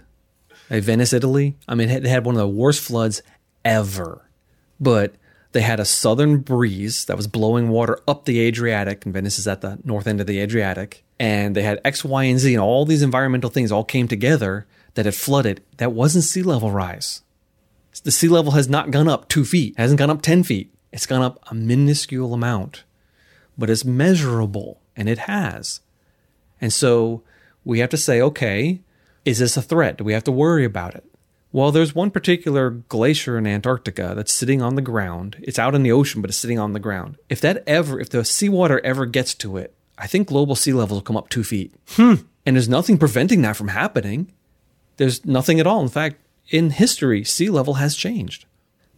Like 0.71 0.85
Venice, 0.85 1.13
Italy. 1.13 1.57
I 1.67 1.75
mean, 1.75 1.89
they 1.89 2.09
had 2.09 2.25
one 2.25 2.37
of 2.37 2.41
the 2.41 2.47
worst 2.47 2.83
floods 2.83 3.21
ever. 3.65 4.31
But 4.79 5.17
they 5.51 5.63
had 5.63 5.81
a 5.81 5.85
southern 5.85 6.39
breeze 6.39 7.05
that 7.07 7.17
was 7.17 7.27
blowing 7.27 7.69
water 7.69 7.99
up 8.07 8.27
the 8.27 8.39
Adriatic, 8.39 9.05
and 9.05 9.13
Venice 9.13 9.41
is 9.41 9.49
at 9.49 9.61
the 9.61 9.81
north 9.83 10.07
end 10.07 10.21
of 10.21 10.29
the 10.29 10.39
Adriatic. 10.39 11.05
And 11.21 11.55
they 11.55 11.63
had 11.63 11.81
X, 11.85 12.05
Y, 12.05 12.25
and 12.25 12.39
Z, 12.39 12.55
and 12.55 12.63
all 12.63 12.85
these 12.85 13.03
environmental 13.03 13.51
things 13.51 13.73
all 13.73 13.85
came 13.85 14.07
together 14.09 14.67
that 14.95 15.05
had 15.07 15.15
flooded. 15.15 15.63
That 15.79 15.93
wasn't 15.93 16.25
sea 16.25 16.43
level 16.43 16.71
rise. 16.71 17.23
The 18.05 18.13
sea 18.13 18.29
level 18.29 18.53
has 18.53 18.69
not 18.69 18.91
gone 18.91 19.09
up 19.09 19.29
two 19.29 19.45
feet, 19.45 19.75
it 19.77 19.81
hasn't 19.81 19.99
gone 19.99 20.11
up 20.11 20.23
10 20.23 20.45
feet. 20.45 20.73
It's 20.93 21.07
gone 21.07 21.23
up 21.23 21.39
a 21.51 21.55
minuscule 21.55 22.33
amount, 22.33 22.85
but 23.57 23.69
it's 23.69 23.85
measurable, 23.85 24.81
and 24.97 25.09
it 25.09 25.19
has. 25.21 25.81
And 26.61 26.73
so 26.73 27.23
we 27.65 27.81
have 27.81 27.91
to 27.91 27.97
say, 27.97 28.21
okay, 28.21 28.81
is 29.25 29.39
this 29.39 29.57
a 29.57 29.63
threat? 29.63 29.99
Do 29.99 30.05
we 30.05 30.15
have 30.15 30.25
to 30.25 30.33
worry 30.33 30.65
about 30.65 30.95
it? 30.95 31.05
Well, 31.51 31.73
there's 31.73 31.95
one 31.95 32.11
particular 32.11 32.71
glacier 32.71 33.39
in 33.39 33.47
Antarctica 33.47 34.13
that's 34.15 34.33
sitting 34.33 34.61
on 34.61 34.75
the 34.75 34.83
ground. 34.83 35.37
It's 35.41 35.59
out 35.59 35.75
in 35.75 35.83
the 35.83 35.93
ocean, 35.93 36.21
but 36.21 36.31
it's 36.31 36.39
sitting 36.39 36.59
on 36.59 36.73
the 36.73 36.81
ground. 36.81 37.17
If 37.29 37.41
that 37.41 37.63
ever, 37.67 38.01
if 38.01 38.11
the 38.11 38.25
seawater 38.25 38.81
ever 38.85 39.07
gets 39.07 39.35
to 39.37 39.57
it, 39.57 39.75
I 39.99 40.07
think 40.07 40.29
global 40.29 40.55
sea 40.55 40.73
levels 40.73 40.99
will 40.99 41.05
come 41.05 41.17
up 41.17 41.29
two 41.29 41.45
feet. 41.45 41.75
Hmm. 41.89 42.15
And 42.47 42.57
there's 42.57 42.69
nothing 42.69 42.99
preventing 42.99 43.43
that 43.43 43.57
from 43.57 43.69
happening. 43.69 44.33
There's 44.97 45.25
nothing 45.27 45.61
at 45.61 45.67
all. 45.67 45.83
In 45.83 45.89
fact, 45.89 46.17
in 46.49 46.71
history, 46.71 47.25
sea 47.25 47.51
level 47.51 47.75
has 47.75 47.95
changed. 47.95 48.47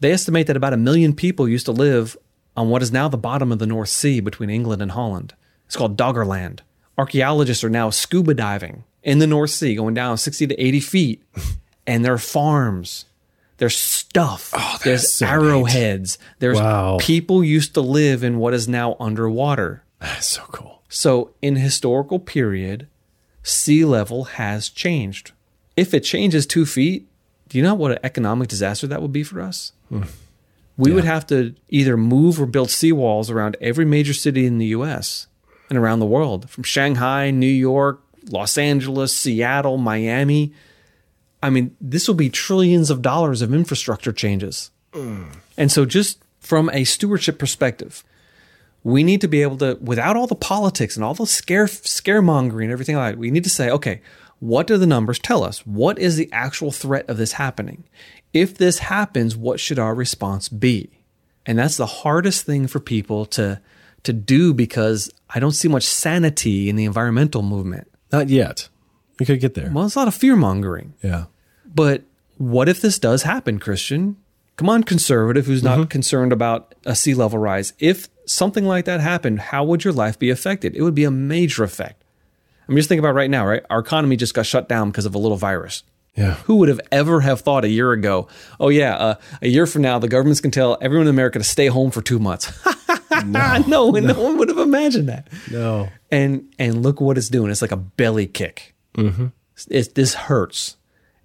They 0.01 0.13
estimate 0.13 0.47
that 0.47 0.57
about 0.57 0.73
a 0.73 0.79
million 0.79 1.15
people 1.15 1.49
used 1.49 1.67
to 1.67 1.73
live 1.73 2.17
on 2.57 2.69
what 2.69 2.83
is 2.83 2.93
now 2.93 3.09
the 3.09 3.19
bottom 3.19 3.51
of 3.53 3.59
the 3.59 3.67
North 3.67 3.89
Sea 3.89 4.21
between 4.21 4.51
England 4.51 4.83
and 4.83 4.93
Holland. 4.93 5.35
It's 5.67 5.77
called 5.77 5.97
Doggerland. 5.97 6.61
Archaeologists 6.97 7.65
are 7.65 7.71
now 7.71 7.91
scuba 7.91 8.35
diving 8.35 8.85
in 9.03 9.19
the 9.19 9.27
North 9.27 9.51
Sea, 9.51 9.75
going 9.75 9.95
down 9.95 10.19
60 10.19 10.49
to 10.49 10.63
80 10.63 10.81
feet. 10.81 11.23
and 11.87 12.05
there 12.05 12.15
are 12.15 12.19
farms. 12.19 13.07
There's 13.59 13.77
stuff. 13.77 14.51
Oh, 14.55 14.79
there's 14.85 15.13
so 15.13 15.27
arrowheads. 15.27 16.19
Neat. 16.19 16.29
There's 16.39 16.59
wow. 16.59 16.99
people 16.99 17.45
used 17.45 17.75
to 17.75 17.81
live 17.81 18.25
in 18.25 18.39
what 18.39 18.55
is 18.55 18.69
now 18.69 18.97
underwater. 18.99 19.83
That's 19.99 20.27
so 20.27 20.43
cool. 20.51 20.80
So 20.91 21.31
in 21.41 21.57
historical 21.57 22.19
period, 22.19 22.87
sea 23.43 23.85
level 23.87 24.25
has 24.25 24.69
changed. 24.69 25.33
If 25.77 25.95
it 25.95 26.01
changes 26.01 26.45
two 26.47 26.67
feet, 26.67 27.07
do 27.49 27.57
you 27.57 27.65
know 27.65 27.75
what 27.75 27.93
an 27.93 27.99
economic 28.05 28.49
disaster 28.49 28.87
that 28.89 29.01
would 29.01 29.13
be 29.13 29.23
for 29.23 29.41
us? 29.41 29.73
Hmm. 29.89 30.03
We 30.77 30.91
Yeah. 30.91 30.97
would 30.97 31.05
have 31.05 31.27
to 31.29 31.55
either 31.69 31.97
move 31.97 32.41
or 32.41 32.47
build 32.47 32.69
seawalls 32.69 33.31
around 33.31 33.57
every 33.61 33.85
major 33.85 34.13
city 34.15 34.47
in 34.47 34.59
the 34.59 34.67
US 34.67 35.27
and 35.69 35.79
around 35.79 36.01
the 36.01 36.07
world, 36.07 36.51
from 36.51 36.65
Shanghai, 36.65 37.31
New 37.31 37.47
York, 37.47 38.03
Los 38.31 38.59
Angeles, 38.59 39.17
Seattle, 39.17 39.79
Miami. 39.79 40.53
I 41.43 41.51
mean, 41.51 41.75
this 41.81 42.09
will 42.09 42.15
be 42.17 42.29
trillions 42.29 42.91
of 42.91 43.01
dollars 43.01 43.41
of 43.43 43.55
infrastructure 43.55 44.13
changes. 44.13 44.71
And 45.57 45.71
so, 45.71 45.85
just 45.85 46.19
from 46.41 46.69
a 46.71 46.83
stewardship 46.85 47.39
perspective, 47.39 48.03
we 48.83 49.03
need 49.03 49.21
to 49.21 49.29
be 49.29 49.43
able 49.43 49.57
to, 49.59 49.79
without 49.81 50.17
all 50.17 50.27
the 50.27 50.35
politics 50.35 50.97
and 50.97 51.05
all 51.05 51.15
the 51.15 51.27
scare 51.27 51.67
scaremongering 51.67 52.65
and 52.65 52.73
everything 52.73 52.97
like 52.97 53.15
that, 53.15 53.19
we 53.19 53.31
need 53.31 53.45
to 53.45 53.51
say, 53.51 53.71
okay, 53.71 54.01
what 54.39 54.67
do 54.67 54.79
the 54.79 54.87
numbers 54.87 55.19
tell 55.19 55.45
us? 55.45 55.67
What 55.67 55.99
is 55.99 56.17
the 56.17 56.31
actual 56.33 56.73
threat 56.73 57.09
of 57.09 57.19
this 57.19 57.33
happening? 57.33 57.85
If 58.33 58.57
this 58.57 58.79
happens, 58.79 59.37
what 59.37 59.61
should 59.61 59.79
our 59.79 59.95
response 59.95 60.49
be? 60.49 60.91
And 61.45 61.59
that's 61.59 61.77
the 61.77 61.87
hardest 61.87 62.45
thing 62.45 62.67
for 62.67 62.81
people 62.81 63.27
to 63.27 63.61
to 64.03 64.15
do 64.15 64.55
because 64.55 65.11
I 65.29 65.41
don't 65.41 65.53
see 65.53 65.69
much 65.69 65.85
sanity 65.85 66.71
in 66.71 66.77
the 66.77 66.87
environmental 66.87 67.43
movement. 67.43 67.87
Not 68.11 68.31
yet. 68.31 68.69
We 69.19 69.27
could 69.27 69.41
get 69.41 69.53
there. 69.53 69.71
Well, 69.71 69.85
it's 69.85 69.95
a 69.95 69.99
lot 69.99 70.09
of 70.09 70.15
fear 70.15 70.37
mongering. 70.37 70.95
Yeah. 71.03 71.27
But 71.67 72.05
what 72.39 72.69
if 72.69 72.81
this 72.81 72.99
does 72.99 73.25
happen, 73.25 73.59
Christian? 73.59 74.17
Come 74.57 74.71
on, 74.71 74.85
conservative 74.85 75.47
who's 75.47 75.63
not 75.63 75.79
mm-hmm. 75.79 75.89
concerned 75.89 76.33
about 76.33 76.75
a 76.87 76.95
sea 76.95 77.15
level 77.15 77.39
rise. 77.39 77.75
If 77.79 78.09
something 78.31 78.65
like 78.65 78.85
that 78.85 79.01
happened, 79.01 79.41
how 79.41 79.65
would 79.65 79.85
your 79.85 79.93
life 79.93 80.19
be 80.19 80.31
affected? 80.31 80.77
It 80.77 80.83
would 80.83 80.95
be 80.95 81.05
a 81.05 81.11
major 81.11 81.65
effect. 81.65 82.05
I'm 82.69 82.77
just 82.77 82.89
thinking 82.89 83.05
about 83.05 83.15
right 83.15 83.31
now, 83.31 83.45
right? 83.47 83.65
Our 83.69 83.81
economy 83.81 84.17
just 84.17 84.35
got 84.35 84.47
shut 84.47 84.69
down 84.69 84.91
because 84.91 85.05
of 85.05 85.15
a 85.15 85.19
little 85.19 85.37
virus. 85.37 85.83
Yeah. 86.17 86.35
Who 86.45 86.57
would 86.57 86.69
have 86.69 86.81
ever 86.93 87.21
have 87.21 87.41
thought 87.41 87.65
a 87.65 87.69
year 87.69 87.93
ago, 87.93 88.29
oh 88.59 88.69
yeah, 88.69 88.97
uh, 88.97 89.15
a 89.43 89.49
year 89.49 89.67
from 89.67 89.83
now, 89.83 89.99
the 89.99 90.09
government's 90.09 90.41
can 90.41 90.51
tell 90.51 90.79
everyone 90.81 91.07
in 91.07 91.11
America 91.11 91.39
to 91.39 91.45
stay 91.45 91.67
home 91.67 91.91
for 91.91 92.03
two 92.03 92.19
months. 92.19 92.53
no, 93.27 93.59
no, 93.67 93.91
no 93.91 94.21
one 94.21 94.37
would 94.39 94.49
have 94.49 94.59
imagined 94.59 95.09
that. 95.09 95.29
No. 95.51 95.89
And 96.11 96.53
and 96.59 96.83
look 96.83 97.01
what 97.01 97.19
it's 97.19 97.29
doing. 97.29 97.51
It's 97.51 97.63
like 97.63 97.73
a 97.73 97.77
belly 97.77 98.27
kick. 98.27 98.75
Mm-hmm. 98.95 99.27
It's, 99.69 99.89
this 99.89 100.15
hurts, 100.15 100.77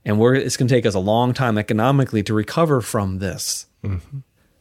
and 0.03 0.19
we're 0.19 0.35
it's 0.35 0.57
going 0.57 0.67
to 0.67 0.73
take 0.73 0.85
us 0.85 0.93
a 0.93 0.99
long 0.99 1.33
time 1.33 1.57
economically 1.57 2.21
to 2.23 2.33
recover 2.33 2.81
from 2.81 3.19
this. 3.19 3.67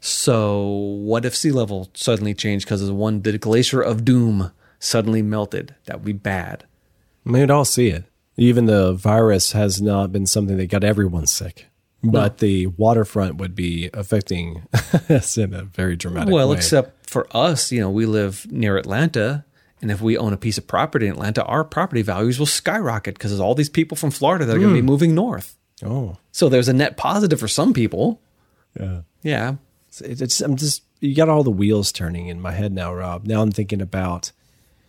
So 0.05 0.67
what 0.67 1.25
if 1.25 1.35
sea 1.35 1.51
level 1.51 1.91
suddenly 1.95 2.35
changed 2.35 2.67
because 2.67 2.87
of 2.87 2.95
one 2.95 3.23
the 3.23 3.39
glacier 3.39 3.81
of 3.81 4.05
doom 4.05 4.53
suddenly 4.79 5.23
melted? 5.23 5.75
That 5.87 5.97
would 5.97 6.05
be 6.05 6.13
bad. 6.13 6.65
We'd 7.25 7.51
all 7.51 7.65
see 7.65 7.89
it. 7.89 8.05
Even 8.37 8.67
the 8.67 8.93
virus 8.93 9.53
has 9.53 9.81
not 9.81 10.13
been 10.13 10.27
something 10.27 10.59
that 10.59 10.67
got 10.67 10.85
everyone 10.85 11.27
sick. 11.27 11.69
But 12.03 12.37
the 12.37 12.67
waterfront 12.67 13.37
would 13.37 13.55
be 13.55 13.89
affecting 13.95 14.67
us 15.09 15.39
in 15.39 15.55
a 15.55 15.65
very 15.65 15.97
dramatic 15.97 16.35
Well, 16.35 16.49
way. 16.49 16.51
Well, 16.51 16.59
except 16.59 17.09
for 17.09 17.27
us, 17.35 17.73
you 17.73 17.81
know, 17.81 17.89
we 17.89 18.05
live 18.05 18.47
near 18.53 18.77
Atlanta, 18.77 19.47
And 19.81 19.91
if 19.91 20.03
we 20.03 20.19
own 20.19 20.35
a 20.35 20.37
piece 20.37 20.59
of 20.59 20.67
property 20.67 21.07
in 21.07 21.13
Atlanta, 21.13 21.43
our 21.45 21.65
property 21.65 22.03
values 22.03 22.39
will 22.39 22.45
skyrocket 22.45 23.15
because 23.15 23.31
there's 23.31 23.41
all 23.41 23.55
these 23.55 23.71
people 23.71 23.97
from 23.97 24.11
Florida 24.11 24.45
that 24.45 24.55
are 24.55 24.59
going 24.59 24.69
to 24.69 24.75
be 24.75 24.81
hmm. 24.81 24.87
moving 24.87 25.15
north. 25.15 25.57
Oh, 25.83 26.19
So 26.31 26.51
there's 26.51 26.69
a 26.69 26.75
net 26.75 26.99
positive 26.99 27.41
for 27.41 27.49
some 27.49 27.73
people. 27.73 28.21
yeah. 28.79 29.01
Yeah. 29.23 29.55
It's, 30.01 30.21
it's, 30.21 30.41
I'm 30.41 30.57
just, 30.57 30.83
you 31.01 31.15
got 31.15 31.29
all 31.29 31.43
the 31.43 31.51
wheels 31.51 31.93
turning 31.93 32.29
in 32.29 32.41
my 32.41 32.53
head 32.53 32.73
now, 32.73 32.93
Rob. 32.93 33.27
Now 33.27 33.43
I'm 33.43 33.53
thinking 33.53 33.81
about, 33.81 34.33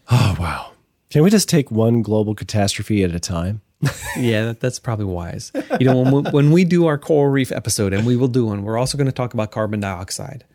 oh, 0.10 0.36
wow. 0.40 0.72
Can 1.10 1.24
we 1.24 1.30
just 1.30 1.50
take 1.50 1.72
one 1.72 2.02
global 2.02 2.36
catastrophe 2.36 3.04
at 3.04 3.14
a 3.14 3.20
time? 3.20 3.62
Yeah, 4.18 4.46
that, 4.46 4.62
that's 4.62 4.80
probably 4.80 5.06
wise. 5.06 5.52
You 5.78 5.88
know, 5.88 5.98
when 6.02 6.12
we, 6.12 6.32
when 6.32 6.52
we 6.52 6.64
do 6.64 6.86
our 6.86 6.98
coral 6.98 7.30
reef 7.30 7.52
episode, 7.52 7.92
and 7.92 8.06
we 8.08 8.16
will 8.16 8.30
do 8.30 8.46
one, 8.46 8.64
we're 8.64 8.78
also 8.78 8.98
going 8.98 9.08
to 9.08 9.12
talk 9.12 9.34
about 9.34 9.52
carbon 9.52 9.82
dioxide. 9.82 10.46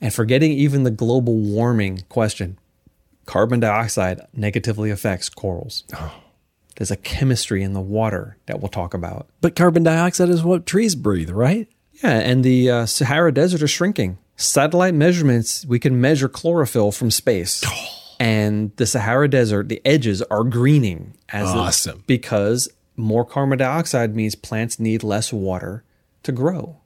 And 0.00 0.12
forgetting 0.12 0.50
even 0.50 0.82
the 0.82 0.90
global 0.90 1.36
warming 1.36 2.02
question, 2.08 2.58
carbon 3.24 3.60
dioxide 3.60 4.20
negatively 4.34 4.90
affects 4.90 5.28
corals. 5.28 5.84
Oh. 5.94 6.20
There's 6.76 6.90
a 6.90 6.96
chemistry 6.96 7.62
in 7.62 7.72
the 7.72 7.80
water 7.80 8.36
that 8.46 8.60
we'll 8.60 8.68
talk 8.68 8.94
about. 8.94 9.28
But 9.40 9.54
carbon 9.54 9.84
dioxide 9.84 10.28
is 10.28 10.42
what 10.42 10.66
trees 10.66 10.96
breathe, 10.96 11.30
right? 11.30 11.68
Yeah, 12.02 12.18
and 12.18 12.44
the 12.44 12.70
uh, 12.70 12.86
Sahara 12.86 13.32
Desert 13.32 13.62
is 13.62 13.70
shrinking. 13.70 14.18
Satellite 14.36 14.94
measurements, 14.94 15.64
we 15.66 15.78
can 15.78 16.00
measure 16.00 16.28
chlorophyll 16.28 16.90
from 16.92 17.10
space. 17.10 17.64
And 18.20 18.74
the 18.76 18.86
Sahara 18.86 19.28
Desert, 19.28 19.68
the 19.68 19.80
edges 19.84 20.22
are 20.22 20.44
greening 20.44 21.14
as 21.28 21.48
it- 21.50 21.56
Awesome. 21.56 22.04
because 22.06 22.68
more 22.96 23.24
carbon 23.24 23.58
dioxide 23.58 24.14
means 24.14 24.34
plants 24.34 24.78
need 24.80 25.02
less 25.02 25.32
water 25.32 25.84
to 26.24 26.32
grow. 26.32 26.78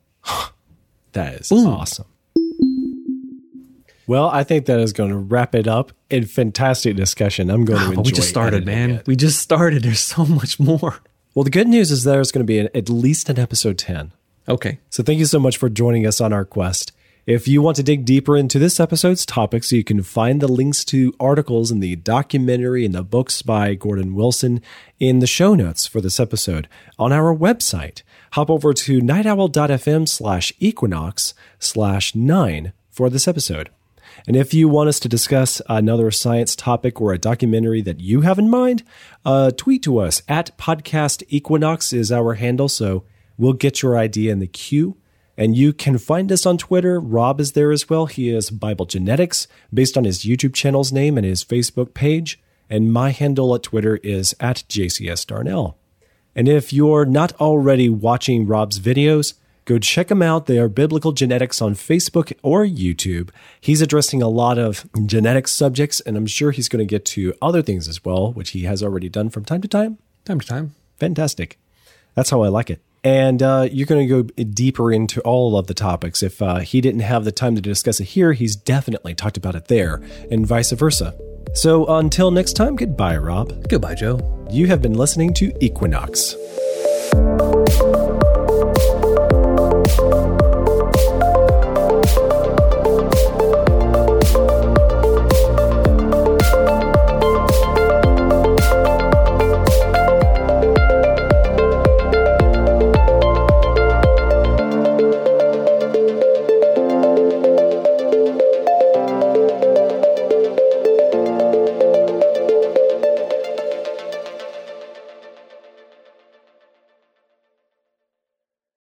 That 1.13 1.35
is 1.41 1.51
awesome. 1.53 2.07
Well, 4.07 4.29
I 4.29 4.43
think 4.43 4.67
that 4.67 4.81
is 4.81 4.93
going 4.95 5.11
to 5.11 5.19
wrap 5.19 5.55
it 5.55 5.67
up 5.69 5.93
in 6.09 6.25
fantastic 6.25 6.97
discussion. 6.97 7.51
I'm 7.51 7.65
going 7.67 7.79
to 7.81 7.87
enjoy 7.91 8.03
we 8.03 8.13
just 8.13 8.29
started, 8.31 8.65
man. 8.65 8.91
it. 8.93 9.07
We 9.07 9.17
just 9.17 9.39
started. 9.39 9.83
There's 9.83 10.01
so 10.01 10.25
much 10.25 10.59
more. 10.59 10.99
Well, 11.35 11.45
the 11.45 11.51
good 11.51 11.69
news 11.69 11.91
is 11.91 12.05
there's 12.05 12.33
going 12.33 12.45
to 12.45 12.47
be 12.51 12.59
an, 12.59 12.69
at 12.75 12.89
least 12.89 13.29
an 13.29 13.39
episode 13.39 13.77
10. 13.79 14.13
Okay. 14.49 14.79
So 14.89 15.03
thank 15.03 15.19
you 15.19 15.27
so 15.27 15.39
much 15.39 15.57
for 15.59 15.69
joining 15.69 16.07
us 16.07 16.21
on 16.21 16.33
our 16.33 16.45
quest. 16.45 16.93
If 17.27 17.47
you 17.47 17.61
want 17.61 17.77
to 17.77 17.83
dig 17.83 18.07
deeper 18.07 18.39
into 18.39 18.59
this 18.59 18.81
episode's 18.81 19.27
topics, 19.27 19.71
you 19.71 19.85
can 19.85 20.03
find 20.03 20.41
the 20.41 20.49
links 20.49 20.83
to 20.87 21.13
articles 21.21 21.71
in 21.71 21.81
the 21.81 21.97
documentary 21.97 22.87
and 22.87 22.95
the 22.95 23.03
books 23.03 23.43
by 23.43 23.75
Gordon 23.75 24.15
Wilson 24.15 24.63
in 24.99 25.19
the 25.19 25.27
show 25.27 25.55
notes 25.55 25.87
for 25.87 26.01
this 26.01 26.19
episode 26.19 26.69
on 26.99 27.13
our 27.13 27.37
website. 27.37 28.01
Hop 28.33 28.49
over 28.49 28.73
to 28.73 29.01
nightowl.fm 29.01 30.09
slash 30.09 30.55
equinox 30.59 31.35
slash 31.59 32.15
nine 32.15 32.73
for 32.91 33.11
this 33.11 33.29
episode. 33.29 33.69
And 34.27 34.35
if 34.35 34.55
you 34.55 34.67
want 34.67 34.89
us 34.89 34.99
to 35.01 35.09
discuss 35.09 35.61
another 35.69 36.11
science 36.11 36.57
topic 36.57 36.99
or 36.99 37.13
a 37.13 37.19
documentary 37.19 37.83
that 37.83 38.01
you 38.01 38.23
have 38.23 38.39
in 38.39 38.49
mind, 38.49 38.85
uh, 39.27 39.51
tweet 39.51 39.83
to 39.83 39.99
us 39.99 40.23
at 40.29 40.57
podcast 40.57 41.23
equinox 41.29 41.93
is 41.93 42.11
our 42.11 42.35
handle. 42.35 42.71
So 42.71 43.05
we'll 43.39 43.55
get 43.55 43.81
your 43.81 43.97
idea 43.97 44.33
in 44.33 44.41
the 44.41 44.47
queue. 44.47 44.97
And 45.37 45.57
you 45.57 45.73
can 45.73 45.99
find 45.99 46.33
us 46.33 46.45
on 46.45 46.59
Twitter. 46.59 46.99
Rob 46.99 47.41
is 47.41 47.53
there 47.53 47.71
as 47.71 47.89
well. 47.89 48.07
He 48.07 48.29
is 48.29 48.51
Bible 48.51 48.87
Genetics 48.87 49.47
based 49.73 49.97
on 49.97 50.03
his 50.03 50.25
YouTube 50.25 50.53
channel's 50.53 50.93
name 50.93 51.17
and 51.17 51.25
his 51.25 51.45
Facebook 51.45 51.95
page. 51.95 52.41
And 52.69 52.93
my 52.93 53.11
handle 53.11 53.55
at 53.55 53.63
Twitter 53.63 53.99
is 54.03 54.35
at 54.41 54.65
JCS 54.69 55.27
Darnell. 55.27 55.79
And 56.35 56.49
if 56.49 56.73
you're 56.73 57.05
not 57.05 57.33
already 57.41 57.89
watching 57.89 58.47
Rob's 58.47 58.81
videos, 58.81 59.35
go 59.65 59.79
check 59.79 60.11
him 60.11 60.23
out. 60.23 60.47
They 60.47 60.59
are 60.59 60.69
Biblical 60.69 61.13
Genetics 61.13 61.63
on 61.63 61.75
Facebook 61.75 62.33
or 62.43 62.65
YouTube. 62.65 63.31
He's 63.61 63.81
addressing 63.81 64.23
a 64.23 64.29
lot 64.29 64.59
of 64.59 64.89
genetics 65.07 65.53
subjects, 65.53 66.01
and 66.01 66.17
I'm 66.17 66.27
sure 66.27 66.51
he's 66.51 66.69
going 66.69 66.87
to 66.87 66.91
get 66.91 67.05
to 67.07 67.35
other 67.41 67.63
things 67.63 67.89
as 67.89 68.05
well, 68.05 68.33
which 68.33 68.51
he 68.51 68.65
has 68.65 68.83
already 68.83 69.09
done 69.09 69.31
from 69.31 69.45
time 69.45 69.63
to 69.63 69.69
time. 69.69 69.99
Time 70.25 70.41
to 70.41 70.47
time. 70.47 70.75
Fantastic. 70.99 71.59
That's 72.15 72.31
how 72.31 72.43
I 72.43 72.49
like 72.49 72.71
it. 72.71 72.81
And 73.09 73.43
uh, 73.43 73.67
you're 73.73 73.87
going 73.87 74.07
to 74.07 74.23
go 74.23 74.45
deeper 74.45 74.93
into 74.93 75.23
all 75.23 75.57
of 75.57 75.67
the 75.67 75.73
topics. 75.73 76.23
If 76.23 76.43
uh, 76.43 76.59
he 76.59 76.83
didn't 76.83 77.01
have 77.01 77.25
the 77.25 77.33
time 77.33 77.55
to 77.55 77.63
discuss 77.63 78.01
it 78.01 78.05
here, 78.05 78.35
he's 78.35 78.55
definitely 78.55 79.15
talked 79.15 79.39
about 79.39 79.55
it 79.55 79.65
there, 79.69 80.03
and 80.31 80.47
vice 80.47 80.73
versa. 80.73 81.19
So 81.55 81.87
until 81.87 82.31
next 82.31 82.53
time, 82.53 82.77
goodbye, 82.77 83.17
Rob. 83.17 83.67
Goodbye, 83.67 83.95
Joe. 83.95 84.21
You 84.51 84.67
have 84.67 84.83
been 84.83 84.93
listening 84.93 85.33
to 85.35 85.55
Equinox. 85.65 86.35